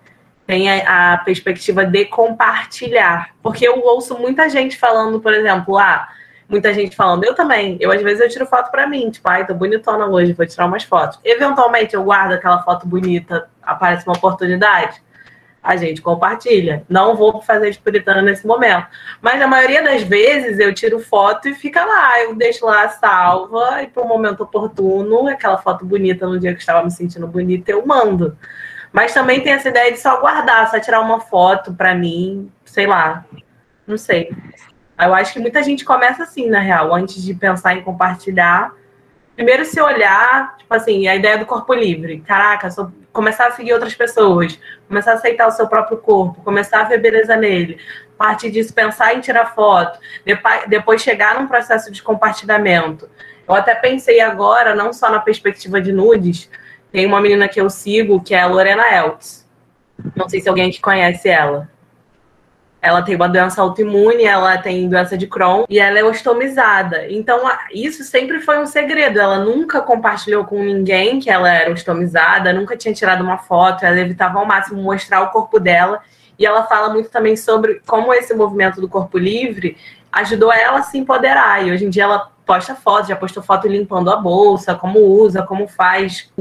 Tem 0.48 0.68
a, 0.72 1.14
a 1.14 1.18
perspectiva 1.18 1.86
de 1.86 2.06
compartilhar. 2.06 3.36
Porque 3.44 3.68
eu 3.68 3.80
ouço 3.82 4.18
muita 4.18 4.50
gente 4.50 4.78
falando, 4.78 5.20
por 5.20 5.32
exemplo, 5.32 5.78
ah, 5.78 6.08
muita 6.50 6.74
gente 6.74 6.96
falando, 6.96 7.24
eu 7.24 7.36
também. 7.36 7.78
Eu, 7.80 7.92
às 7.92 8.02
vezes, 8.02 8.20
eu 8.20 8.28
tiro 8.28 8.46
foto 8.48 8.72
para 8.72 8.88
mim, 8.88 9.10
tipo, 9.12 9.30
ai, 9.30 9.46
tô 9.46 9.54
bonitona 9.54 10.08
hoje, 10.08 10.34
vou 10.34 10.46
tirar 10.48 10.66
umas 10.66 10.84
fotos. 10.84 11.20
Eventualmente, 11.24 11.94
eu 11.94 12.04
guardo 12.04 12.34
aquela 12.34 12.64
foto 12.64 12.88
bonita, 12.88 13.48
aparece 13.62 14.06
uma 14.08 14.18
oportunidade, 14.18 15.02
a 15.62 15.76
gente 15.76 16.02
compartilha. 16.02 16.84
Não 16.90 17.16
vou 17.16 17.42
fazer 17.42 17.70
de 17.70 17.78
puritana 17.80 18.22
nesse 18.22 18.48
momento. 18.48 18.88
Mas, 19.22 19.40
na 19.40 19.46
maioria 19.46 19.84
das 19.84 20.02
vezes, 20.02 20.58
eu 20.58 20.74
tiro 20.74 21.00
foto 21.00 21.48
e 21.48 21.54
fica 21.54 21.86
lá. 21.86 22.24
Eu 22.24 22.34
deixo 22.34 22.66
lá 22.66 22.90
salva 22.90 23.84
e, 23.84 23.88
para 23.88 24.02
o 24.02 24.08
momento 24.08 24.42
oportuno, 24.42 25.28
aquela 25.28 25.58
foto 25.58 25.86
bonita 25.86 26.26
no 26.26 26.40
dia 26.40 26.52
que 26.52 26.58
eu 26.58 26.62
estava 26.62 26.84
me 26.84 26.92
sentindo 26.92 27.28
bonita, 27.28 27.72
eu 27.72 27.86
mando. 27.86 28.36
Mas 28.92 29.14
também 29.14 29.42
tem 29.42 29.54
essa 29.54 29.70
ideia 29.70 29.92
de 29.92 30.00
só 30.00 30.20
guardar, 30.20 30.68
só 30.72 30.80
tirar 30.80 31.02
uma 31.02 31.20
foto 31.20 31.74
para 31.74 31.94
mim, 31.94 32.52
sei 32.66 32.88
lá. 32.88 33.24
Não 33.86 33.98
sei. 33.98 34.32
Eu 35.00 35.14
acho 35.14 35.34
que 35.34 35.40
muita 35.40 35.64
gente 35.64 35.86
começa 35.86 36.24
assim, 36.24 36.50
na 36.50 36.60
real, 36.60 36.94
antes 36.94 37.24
de 37.24 37.34
pensar 37.34 37.74
em 37.74 37.82
compartilhar. 37.82 38.74
Primeiro 39.36 39.64
se 39.64 39.80
olhar, 39.80 40.58
tipo 40.58 40.74
assim, 40.74 41.08
a 41.08 41.16
ideia 41.16 41.38
do 41.38 41.46
corpo 41.46 41.74
livre. 41.74 42.20
Caraca, 42.20 42.70
só 42.70 42.92
começar 43.14 43.48
a 43.48 43.52
seguir 43.52 43.74
outras 43.74 43.96
pessoas, 43.96 44.60
começar 44.88 45.12
a 45.12 45.14
aceitar 45.16 45.48
o 45.48 45.52
seu 45.52 45.68
próprio 45.68 45.98
corpo, 45.98 46.42
começar 46.44 46.82
a 46.82 46.84
ver 46.84 47.00
beleza 47.00 47.38
nele. 47.38 47.80
A 48.20 48.26
partir 48.26 48.52
disso, 48.52 48.74
pensar 48.74 49.16
em 49.16 49.22
tirar 49.22 49.56
foto, 49.56 49.98
depois 50.68 51.02
chegar 51.02 51.40
num 51.40 51.48
processo 51.48 51.90
de 51.90 52.04
compartilhamento. 52.04 53.10
Eu 53.48 53.56
até 53.56 53.74
pensei 53.74 54.20
agora, 54.20 54.76
não 54.76 54.92
só 54.92 55.10
na 55.10 55.20
perspectiva 55.20 55.82
de 55.82 55.94
nudes, 55.94 56.50
tem 56.92 57.06
uma 57.06 57.22
menina 57.22 57.48
que 57.48 57.62
eu 57.62 57.70
sigo, 57.70 58.22
que 58.22 58.36
é 58.36 58.42
a 58.42 58.48
Lorena 58.48 58.84
Eltz. 58.94 59.48
Não 60.16 60.28
sei 60.28 60.42
se 60.42 60.50
alguém 60.50 60.70
aqui 60.70 60.82
conhece 60.82 61.30
ela. 61.30 61.70
Ela 62.82 63.02
tem 63.02 63.16
uma 63.16 63.28
doença 63.28 63.62
autoimune, 63.62 64.24
ela 64.24 64.58
tem 64.58 64.88
doença 64.88 65.18
de 65.18 65.28
Crohn 65.28 65.66
e 65.70 65.80
ela 65.80 66.00
é 66.00 66.04
ostomizada. 66.04 67.12
Então, 67.12 67.42
isso 67.74 68.04
sempre 68.04 68.40
foi 68.40 68.58
um 68.60 68.66
segredo. 68.66 69.20
Ela 69.20 69.40
nunca 69.40 69.82
compartilhou 69.82 70.46
com 70.46 70.64
ninguém 70.64 71.20
que 71.20 71.30
ela 71.30 71.52
era 71.52 71.72
ostomizada, 71.72 72.54
nunca 72.54 72.78
tinha 72.78 72.94
tirado 72.94 73.22
uma 73.22 73.38
foto, 73.38 73.86
ela 73.86 74.00
evitava 74.00 74.40
ao 74.40 74.46
máximo 74.46 74.82
mostrar 74.82 75.22
o 75.22 75.30
corpo 75.30 75.60
dela. 75.60 76.02
E 76.38 76.46
ela 76.46 76.64
fala 76.64 76.90
muito 76.90 77.10
também 77.10 77.36
sobre 77.36 77.82
como 77.86 78.14
esse 78.14 78.34
movimento 78.34 78.80
do 78.80 78.88
corpo 78.88 79.18
livre 79.18 79.76
ajudou 80.12 80.52
ela 80.52 80.80
a 80.80 80.84
se 80.84 80.98
empoderar. 80.98 81.66
E 81.66 81.72
hoje 81.72 81.86
em 81.86 81.90
dia 81.90 82.04
ela 82.04 82.32
posta 82.46 82.74
foto, 82.74 83.10
já 83.10 83.16
postou 83.16 83.44
foto 83.44 83.68
limpando 83.68 84.10
a 84.10 84.16
bolsa, 84.16 84.74
como 84.74 85.00
usa, 85.00 85.44
como 85.44 85.68
faz, 85.68 86.32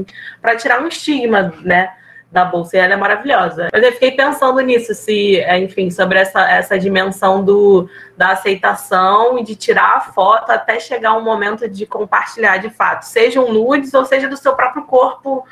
para 0.41 0.55
tirar 0.55 0.81
um 0.81 0.87
estigma, 0.87 1.53
né? 1.61 1.91
Da 2.31 2.45
bolsa 2.45 2.77
e 2.77 2.79
ela 2.79 2.93
é 2.93 2.97
maravilhosa. 2.97 3.69
Mas 3.73 3.83
eu 3.83 3.91
fiquei 3.93 4.11
pensando 4.11 4.59
nisso, 4.61 4.93
se, 4.93 5.39
é, 5.39 5.57
enfim, 5.57 5.89
sobre 5.89 6.19
essa, 6.19 6.41
essa 6.49 6.77
dimensão 6.77 7.43
do, 7.43 7.89
da 8.15 8.29
aceitação 8.29 9.39
e 9.39 9.43
de 9.43 9.55
tirar 9.55 9.97
a 9.97 10.01
foto 10.01 10.51
até 10.51 10.79
chegar 10.79 11.17
um 11.17 11.23
momento 11.23 11.67
de 11.67 11.85
compartilhar 11.85 12.57
de 12.57 12.69
fato, 12.69 13.03
sejam 13.03 13.51
nudes 13.51 13.93
ou 13.93 14.05
seja 14.05 14.27
do 14.27 14.37
seu 14.37 14.53
próprio 14.53 14.83
corpo 14.83 15.43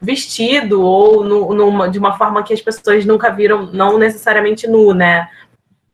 vestido 0.00 0.82
ou 0.82 1.24
no, 1.24 1.52
numa, 1.52 1.88
de 1.88 1.98
uma 1.98 2.16
forma 2.16 2.42
que 2.42 2.54
as 2.54 2.60
pessoas 2.60 3.04
nunca 3.04 3.30
viram, 3.30 3.66
não 3.66 3.98
necessariamente 3.98 4.66
nu, 4.66 4.94
né? 4.94 5.28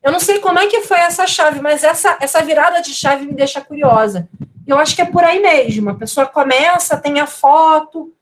Eu 0.01 0.11
não 0.11 0.19
sei 0.19 0.39
como 0.39 0.59
é 0.59 0.67
que 0.67 0.81
foi 0.81 0.99
essa 0.99 1.27
chave, 1.27 1.59
mas 1.59 1.83
essa, 1.83 2.15
essa 2.21 2.41
virada 2.41 2.81
de 2.81 2.93
chave 2.93 3.25
me 3.25 3.33
deixa 3.33 3.59
curiosa. 3.59 4.29
Eu 4.65 4.77
acho 4.77 4.95
que 4.95 5.01
é 5.01 5.05
por 5.05 5.23
aí 5.23 5.41
mesmo. 5.41 5.89
A 5.89 5.95
pessoa 5.95 6.25
começa, 6.25 6.95
tem 6.95 7.19
a 7.19 7.27
foto, 7.27 8.13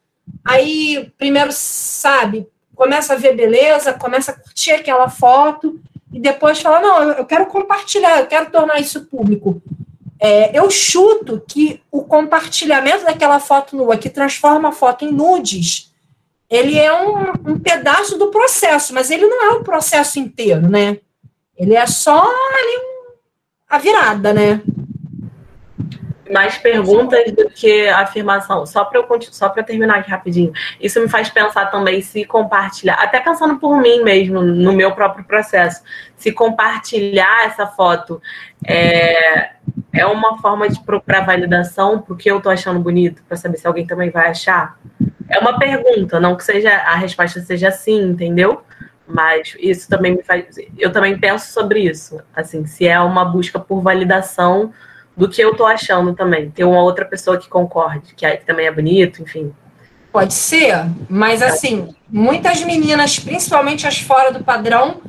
Aí, 0.44 1.12
primeiro, 1.18 1.52
sabe, 1.52 2.48
começa 2.76 3.14
a 3.14 3.18
ver 3.18 3.36
beleza, 3.36 3.94
começa 3.94 4.32
a 4.32 4.36
curtir 4.36 4.72
aquela 4.72 5.10
foto, 5.10 5.80
e 6.14 6.20
depois 6.20 6.62
fala: 6.62 6.80
não, 6.80 7.02
eu 7.12 7.26
quero 7.26 7.46
compartilhar, 7.48 8.20
eu 8.20 8.28
quero 8.28 8.50
tornar 8.50 8.80
isso 8.80 9.06
público. 9.06 9.62
É, 10.20 10.58
eu 10.58 10.72
chuto 10.72 11.44
que 11.46 11.82
o 11.92 12.04
compartilhamento 12.04 13.04
daquela 13.04 13.40
foto 13.40 13.76
nua, 13.76 13.98
que 13.98 14.10
transforma 14.10 14.70
a 14.70 14.72
foto 14.72 15.04
em 15.04 15.12
nudes, 15.12 15.94
ele 16.50 16.78
é 16.78 16.94
um, 16.94 17.52
um 17.52 17.60
pedaço 17.60 18.18
do 18.18 18.28
processo, 18.28 18.94
mas 18.94 19.12
ele 19.12 19.28
não 19.28 19.44
é 19.44 19.50
o 19.56 19.64
processo 19.64 20.20
inteiro, 20.20 20.70
né? 20.70 20.98
Ele 21.58 21.76
é 21.76 21.86
só 21.86 22.22
ali 22.22 22.78
um, 22.78 23.12
a 23.70 23.78
virada, 23.78 24.34
né? 24.34 24.62
Mais 26.32 26.58
perguntas 26.58 27.32
do 27.32 27.50
que 27.50 27.88
afirmação. 27.88 28.66
Só 28.66 28.84
para 28.86 29.00
eu 29.00 29.06
só 29.32 29.50
para 29.50 29.64
terminar 29.64 30.00
aqui 30.00 30.10
rapidinho. 30.10 30.52
Isso 30.80 31.00
me 31.00 31.08
faz 31.08 31.30
pensar 31.30 31.68
também 31.68 32.02
se 32.02 32.26
compartilhar, 32.26 32.96
até 32.96 33.20
pensando 33.20 33.58
por 33.60 33.78
mim 33.80 34.04
mesmo 34.04 34.42
no 34.42 34.74
meu 34.74 34.92
próprio 34.94 35.24
processo, 35.26 35.84
se 36.16 36.32
compartilhar 36.32 37.46
essa 37.46 37.68
foto 37.68 38.22
é, 38.66 39.52
é 39.94 40.06
uma 40.06 40.38
forma 40.40 40.68
de 40.68 40.80
procurar 40.82 41.26
validação 41.26 42.00
porque 42.00 42.30
eu 42.30 42.42
tô 42.42 42.50
achando 42.50 42.80
bonito 42.80 43.24
para 43.28 43.38
saber 43.38 43.58
se 43.58 43.68
alguém 43.68 43.86
também 43.86 44.10
vai 44.10 44.30
achar. 44.30 44.78
É 45.30 45.40
uma 45.40 45.58
pergunta, 45.58 46.20
não 46.20 46.36
que 46.36 46.44
seja 46.44 46.72
a 46.72 46.96
resposta 46.96 47.42
seja 47.42 47.72
sim, 47.72 48.02
entendeu? 48.02 48.64
Mas 49.08 49.56
isso 49.60 49.88
também 49.88 50.16
me 50.16 50.24
faz. 50.24 50.56
Eu 50.78 50.92
também 50.92 51.18
penso 51.20 51.52
sobre 51.52 51.82
isso. 51.82 52.20
Assim, 52.36 52.66
se 52.66 52.88
é 52.88 53.00
uma 53.00 53.24
busca 53.24 53.60
por 53.60 53.82
validação 53.82 54.74
do 55.16 55.30
que 55.30 55.42
eu 55.42 55.56
tô 55.56 55.66
achando 55.66 56.14
também. 56.14 56.50
Ter 56.50 56.64
uma 56.64 56.82
outra 56.82 57.06
pessoa 57.06 57.38
que 57.38 57.48
concorde, 57.48 58.14
que, 58.16 58.26
que 58.38 58.46
também 58.46 58.68
é 58.68 58.72
bonito, 58.72 59.22
enfim. 59.22 59.54
Pode 60.12 60.34
ser, 60.34 60.74
mas 61.10 61.42
assim, 61.42 61.94
muitas 62.10 62.64
meninas, 62.64 63.20
principalmente 63.20 63.86
as 63.86 64.00
fora 64.00 64.32
do 64.32 64.44
padrão, 64.44 65.02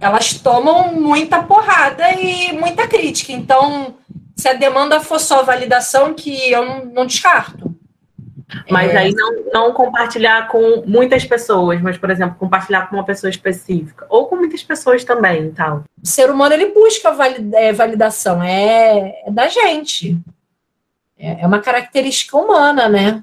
elas 0.00 0.34
tomam 0.34 0.94
muita 0.94 1.42
porrada 1.42 2.10
e 2.12 2.52
muita 2.52 2.88
crítica. 2.88 3.32
Então, 3.32 3.94
se 4.36 4.48
a 4.48 4.54
demanda 4.54 5.00
for 5.00 5.20
só 5.20 5.42
validação, 5.42 6.14
que 6.14 6.50
eu 6.50 6.64
não, 6.64 6.84
não 6.86 7.06
descarto. 7.06 7.74
Mas 8.70 8.90
é. 8.90 8.98
aí 8.98 9.14
não, 9.14 9.44
não 9.52 9.72
compartilhar 9.72 10.48
com 10.48 10.82
muitas 10.86 11.24
pessoas, 11.24 11.80
mas, 11.80 11.96
por 11.96 12.10
exemplo, 12.10 12.36
compartilhar 12.38 12.88
com 12.88 12.96
uma 12.96 13.04
pessoa 13.04 13.30
específica. 13.30 14.06
Ou 14.08 14.26
com 14.26 14.36
muitas 14.36 14.62
pessoas 14.62 15.04
também, 15.04 15.50
tal. 15.50 15.84
O 16.02 16.06
ser 16.06 16.30
humano, 16.30 16.54
ele 16.54 16.72
busca 16.72 17.14
é, 17.54 17.72
validação. 17.72 18.42
É, 18.42 19.22
é 19.26 19.30
da 19.30 19.48
gente. 19.48 20.18
É, 21.18 21.42
é 21.42 21.46
uma 21.46 21.60
característica 21.60 22.36
humana, 22.36 22.88
né? 22.88 23.22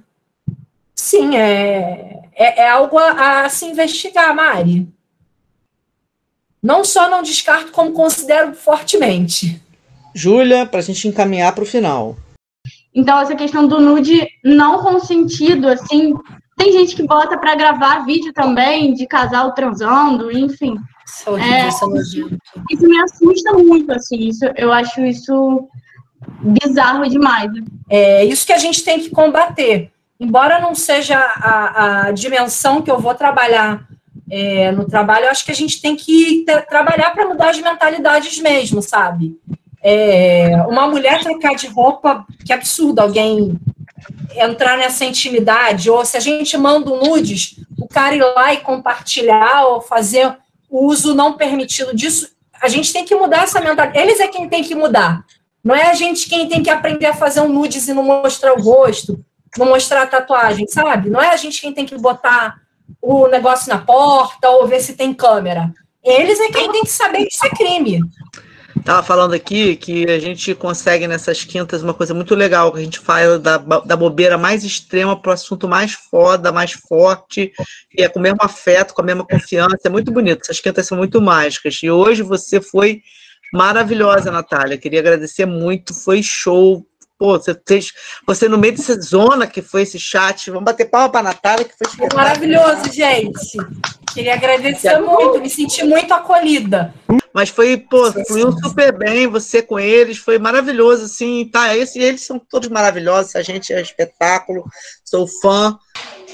Sim, 0.96 1.36
é, 1.38 2.22
é, 2.34 2.62
é 2.62 2.70
algo 2.70 2.98
a, 2.98 3.42
a 3.42 3.50
se 3.50 3.66
investigar, 3.66 4.36
Mari. 4.36 4.88
Não 6.62 6.84
só 6.84 7.10
não 7.10 7.24
descarto, 7.24 7.72
como 7.72 7.92
considero 7.92 8.54
fortemente. 8.54 9.62
Júlia, 10.14 10.66
para 10.66 10.80
a 10.80 10.84
gente 10.84 11.08
encaminhar 11.08 11.54
para 11.54 11.64
o 11.64 11.68
final. 11.68 12.16
Então, 12.94 13.20
essa 13.20 13.36
questão 13.36 13.68
do 13.68 13.80
nude 13.80 14.28
não 14.44 14.80
consentido, 14.80 15.68
assim, 15.68 16.14
tem 16.58 16.72
gente 16.74 16.96
que 16.96 17.04
bota 17.04 17.38
para 17.38 17.56
gravar 17.56 18.06
vídeo 18.06 18.34
também 18.34 18.94
de 18.94 19.08
casal 19.08 19.54
transando, 19.54 20.32
enfim. 20.32 20.76
É, 21.40 21.68
isso, 21.68 22.30
isso 22.70 22.88
me 22.88 23.02
assusta 23.02 23.54
muito, 23.54 23.92
assim, 23.92 24.18
isso, 24.28 24.46
eu 24.56 24.72
acho 24.72 25.02
isso 25.02 25.68
bizarro 26.42 27.08
demais. 27.10 27.52
É 27.90 28.24
isso 28.26 28.46
que 28.46 28.54
a 28.54 28.58
gente 28.58 28.84
tem 28.84 29.00
que 29.00 29.10
combater. 29.10 29.92
Embora 30.20 30.60
não 30.60 30.76
seja 30.76 31.18
a, 31.18 32.08
a 32.08 32.12
dimensão 32.12 32.82
que 32.82 32.92
eu 32.92 33.00
vou 33.00 33.16
trabalhar 33.16 33.88
é, 34.30 34.72
no 34.72 34.86
trabalho, 34.86 35.26
eu 35.26 35.32
acho 35.32 35.44
que 35.44 35.52
a 35.52 35.56
gente 35.56 35.82
tem 35.82 35.96
que 35.96 36.46
trabalhar 36.70 37.12
para 37.12 37.28
mudar 37.28 37.50
as 37.50 37.60
mentalidades 37.60 38.40
mesmo, 38.40 38.82
sabe? 38.82 39.36
É, 39.84 40.56
uma 40.68 40.88
mulher 40.88 41.22
trocar 41.22 41.56
de 41.56 41.68
roupa, 41.68 42.26
que 42.46 42.54
absurdo 42.54 43.00
alguém 43.00 43.60
entrar 44.36 44.78
nessa 44.78 45.06
intimidade, 45.06 45.90
ou 45.90 46.06
se 46.06 46.16
a 46.16 46.20
gente 46.20 46.56
manda 46.58 46.92
um 46.92 47.04
nudes, 47.04 47.56
o 47.80 47.88
cara 47.88 48.16
ir 48.16 48.24
lá 48.24 48.54
e 48.54 48.58
compartilhar 48.58 49.66
ou 49.66 49.82
fazer 49.82 50.36
o 50.70 50.86
uso 50.86 51.14
não 51.14 51.34
permitido 51.34 51.96
disso, 51.96 52.30
a 52.62 52.70
gente 52.70 52.94
tem 52.94 53.04
que 53.04 53.16
mudar 53.16 53.44
essa 53.44 53.60
mentalidade. 53.60 53.98
Eles 53.98 54.20
é 54.20 54.28
quem 54.28 54.48
tem 54.48 54.64
que 54.64 54.76
mudar. 54.76 55.26
Não 55.64 55.76
é 55.76 55.90
a 55.90 55.94
gente 55.94 56.30
quem 56.30 56.48
tem 56.48 56.64
que 56.64 56.70
aprender 56.70 57.08
a 57.08 57.14
fazer 57.14 57.42
um 57.42 57.50
nudes 57.50 57.88
e 57.88 57.94
não 57.94 58.04
mostrar 58.04 58.54
o 58.54 58.62
rosto, 58.62 59.24
não 59.58 59.68
mostrar 59.68 60.04
a 60.04 60.08
tatuagem, 60.08 60.68
sabe? 60.68 61.10
Não 61.10 61.22
é 61.22 61.30
a 61.30 61.36
gente 61.36 61.60
quem 61.60 61.74
tem 61.74 61.86
que 61.86 61.98
botar 61.98 62.62
o 63.02 63.28
negócio 63.28 63.70
na 63.70 63.80
porta 63.80 64.50
ou 64.50 64.68
ver 64.68 64.80
se 64.80 64.94
tem 64.94 65.14
câmera. 65.14 65.74
Eles 66.04 66.40
é 66.40 66.50
quem 66.50 66.72
tem 66.72 66.84
que 66.84 66.90
saber 66.90 67.26
que 67.26 67.34
isso 67.34 67.46
é 67.46 67.50
crime. 67.50 68.02
Tava 68.84 69.04
falando 69.04 69.34
aqui 69.34 69.76
que 69.76 70.10
a 70.10 70.20
gente 70.20 70.56
consegue 70.56 71.08
nessas 71.08 71.44
quintas 71.44 71.84
uma 71.84 71.94
coisa 71.94 72.14
muito 72.14 72.34
legal, 72.34 72.72
que 72.72 72.80
a 72.80 72.84
gente 72.84 73.00
faz 73.00 73.40
da, 73.40 73.58
da 73.58 73.96
bobeira 73.96 74.38
mais 74.38 74.64
extrema 74.64 75.20
para 75.20 75.30
o 75.30 75.34
assunto 75.34 75.68
mais 75.68 75.94
foda, 75.94 76.52
mais 76.52 76.72
forte, 76.72 77.52
e 77.96 78.02
é 78.02 78.10
com 78.10 78.20
o 78.20 78.22
mesmo 78.22 78.40
afeto, 78.42 78.94
com 78.94 79.02
a 79.02 79.06
mesma 79.06 79.26
confiança. 79.26 79.78
É 79.86 79.90
muito 79.90 80.12
bonito. 80.12 80.42
Essas 80.42 80.60
quintas 80.60 80.88
são 80.88 80.98
muito 80.98 81.22
mágicas. 81.22 81.80
E 81.84 81.92
hoje 81.92 82.24
você 82.24 82.60
foi 82.60 83.02
maravilhosa, 83.54 84.32
Natália. 84.32 84.78
Queria 84.78 85.00
agradecer 85.00 85.46
muito. 85.46 85.94
Foi 85.94 86.24
show. 86.24 86.86
Pô, 87.20 87.38
você 87.38 87.56
fez. 87.68 87.94
Você 88.26 88.50
no 88.50 88.58
meio 88.58 88.76
dessa 88.76 89.00
zona 89.00 89.46
que 89.46 89.62
foi 89.62 89.84
esse 89.84 90.00
chat. 90.00 90.50
Vamos 90.50 90.66
bater 90.66 90.86
palma 90.86 91.10
para 91.10 91.20
a 91.20 91.32
Natália, 91.32 91.66
que 91.66 91.76
foi 91.78 92.08
Maravilhoso, 92.16 92.92
gente. 92.92 93.58
Queria 94.12 94.34
agradecer 94.34 95.00
muito, 95.00 95.40
me 95.40 95.50
senti 95.50 95.86
muito 95.86 96.12
acolhida. 96.12 96.94
Mas 97.34 97.50
foi, 97.50 97.78
pô, 97.78 98.12
fluiu 98.26 98.52
super 98.52 98.98
bem, 98.98 99.28
você 99.28 99.62
com 99.62 99.80
eles, 99.80 100.18
foi 100.18 100.38
maravilhoso, 100.38 101.06
assim, 101.06 101.50
tá? 101.52 101.76
Esse, 101.76 102.00
eles 102.00 102.22
são 102.26 102.40
todos 102.40 102.70
maravilhosos, 102.70 103.36
a 103.36 103.42
gente 103.42 103.72
é 103.72 103.82
espetáculo, 103.82 104.66
sou 105.06 105.28
fã. 105.28 105.78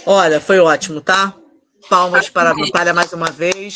Olha, 0.06 0.40
foi 0.40 0.60
ótimo, 0.60 1.02
tá? 1.02 1.36
Palmas 1.90 2.30
para 2.30 2.52
a 2.52 2.56
Natália 2.56 2.94
mais 2.94 3.14
uma 3.14 3.30
vez. 3.30 3.74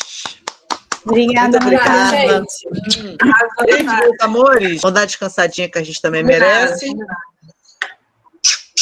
Obrigada, 1.04 1.58
Muito 1.58 1.64
obrigada. 1.64 2.40
Hum. 2.40 3.16
Beijo, 3.64 4.16
amores. 4.20 4.80
Vamos 4.80 4.94
dar 4.94 5.06
descansadinha 5.06 5.68
que 5.68 5.78
a 5.78 5.82
gente 5.82 6.00
também 6.00 6.22
merece. 6.22 6.92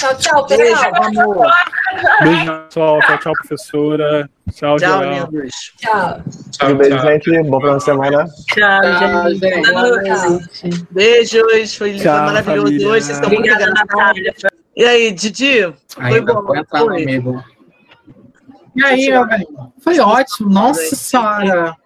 Tchau, 0.01 0.17
tchau, 0.17 0.47
Beijo, 0.47 0.81
amor. 0.95 1.47
Beijo, 2.23 2.63
pessoal. 2.65 3.01
Tchau, 3.01 3.19
tchau, 3.19 3.33
professora. 3.35 4.31
Tchau, 4.51 4.79
tchau, 4.79 5.03
geral. 5.03 5.29
Tchau. 5.77 6.23
Tchau, 6.53 6.75
beijo, 6.75 6.97
tchau. 6.97 7.07
gente. 7.07 7.43
Bom 7.51 7.61
final 7.61 7.77
de 7.77 7.85
semana. 7.85 8.27
Tchau, 8.49 8.81
tchau 8.81 9.35
gente. 9.35 10.87
Beijos. 10.91 11.75
Foi, 11.75 11.97
tchau, 11.97 12.17
foi 12.17 12.25
maravilhoso 12.25 12.65
família. 12.65 12.89
hoje. 12.89 13.05
Vocês 13.05 13.19
estão 13.19 13.29
muito 13.29 13.75
Natália. 13.75 14.35
E 14.75 14.85
aí, 14.85 15.13
Didi? 15.13 15.75
Foi 15.89 16.21
bom. 16.23 16.47
Foi 16.47 16.59
entrar 16.59 16.81
amigo. 16.81 17.45
E 18.77 18.83
aí, 18.83 19.11
meu 19.11 19.27
velho? 19.27 19.47
Foi 19.85 20.01
ótimo. 20.01 20.49
Nossa 20.49 20.97
Senhora. 20.97 21.77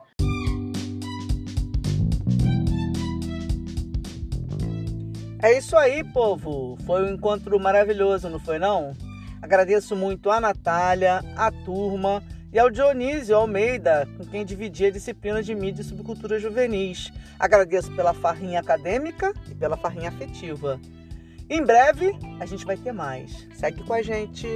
É 5.44 5.58
isso 5.58 5.76
aí, 5.76 6.02
povo. 6.02 6.78
Foi 6.86 7.02
um 7.02 7.12
encontro 7.12 7.60
maravilhoso, 7.60 8.30
não 8.30 8.40
foi 8.40 8.58
não? 8.58 8.96
Agradeço 9.42 9.94
muito 9.94 10.30
a 10.30 10.40
Natália, 10.40 11.22
a 11.36 11.52
turma 11.52 12.22
e 12.50 12.58
ao 12.58 12.70
Dionísio 12.70 13.36
Almeida, 13.36 14.08
com 14.16 14.24
quem 14.24 14.42
dividi 14.42 14.86
a 14.86 14.90
disciplina 14.90 15.42
de 15.42 15.54
mídia 15.54 15.82
e 15.82 15.84
subcultura 15.84 16.40
juvenis. 16.40 17.12
Agradeço 17.38 17.94
pela 17.94 18.14
farrinha 18.14 18.58
acadêmica 18.58 19.34
e 19.50 19.54
pela 19.54 19.76
farrinha 19.76 20.08
afetiva. 20.08 20.80
Em 21.50 21.62
breve, 21.62 22.16
a 22.40 22.46
gente 22.46 22.64
vai 22.64 22.78
ter 22.78 22.92
mais. 22.92 23.46
Segue 23.54 23.84
com 23.84 23.92
a 23.92 24.00
gente. 24.00 24.48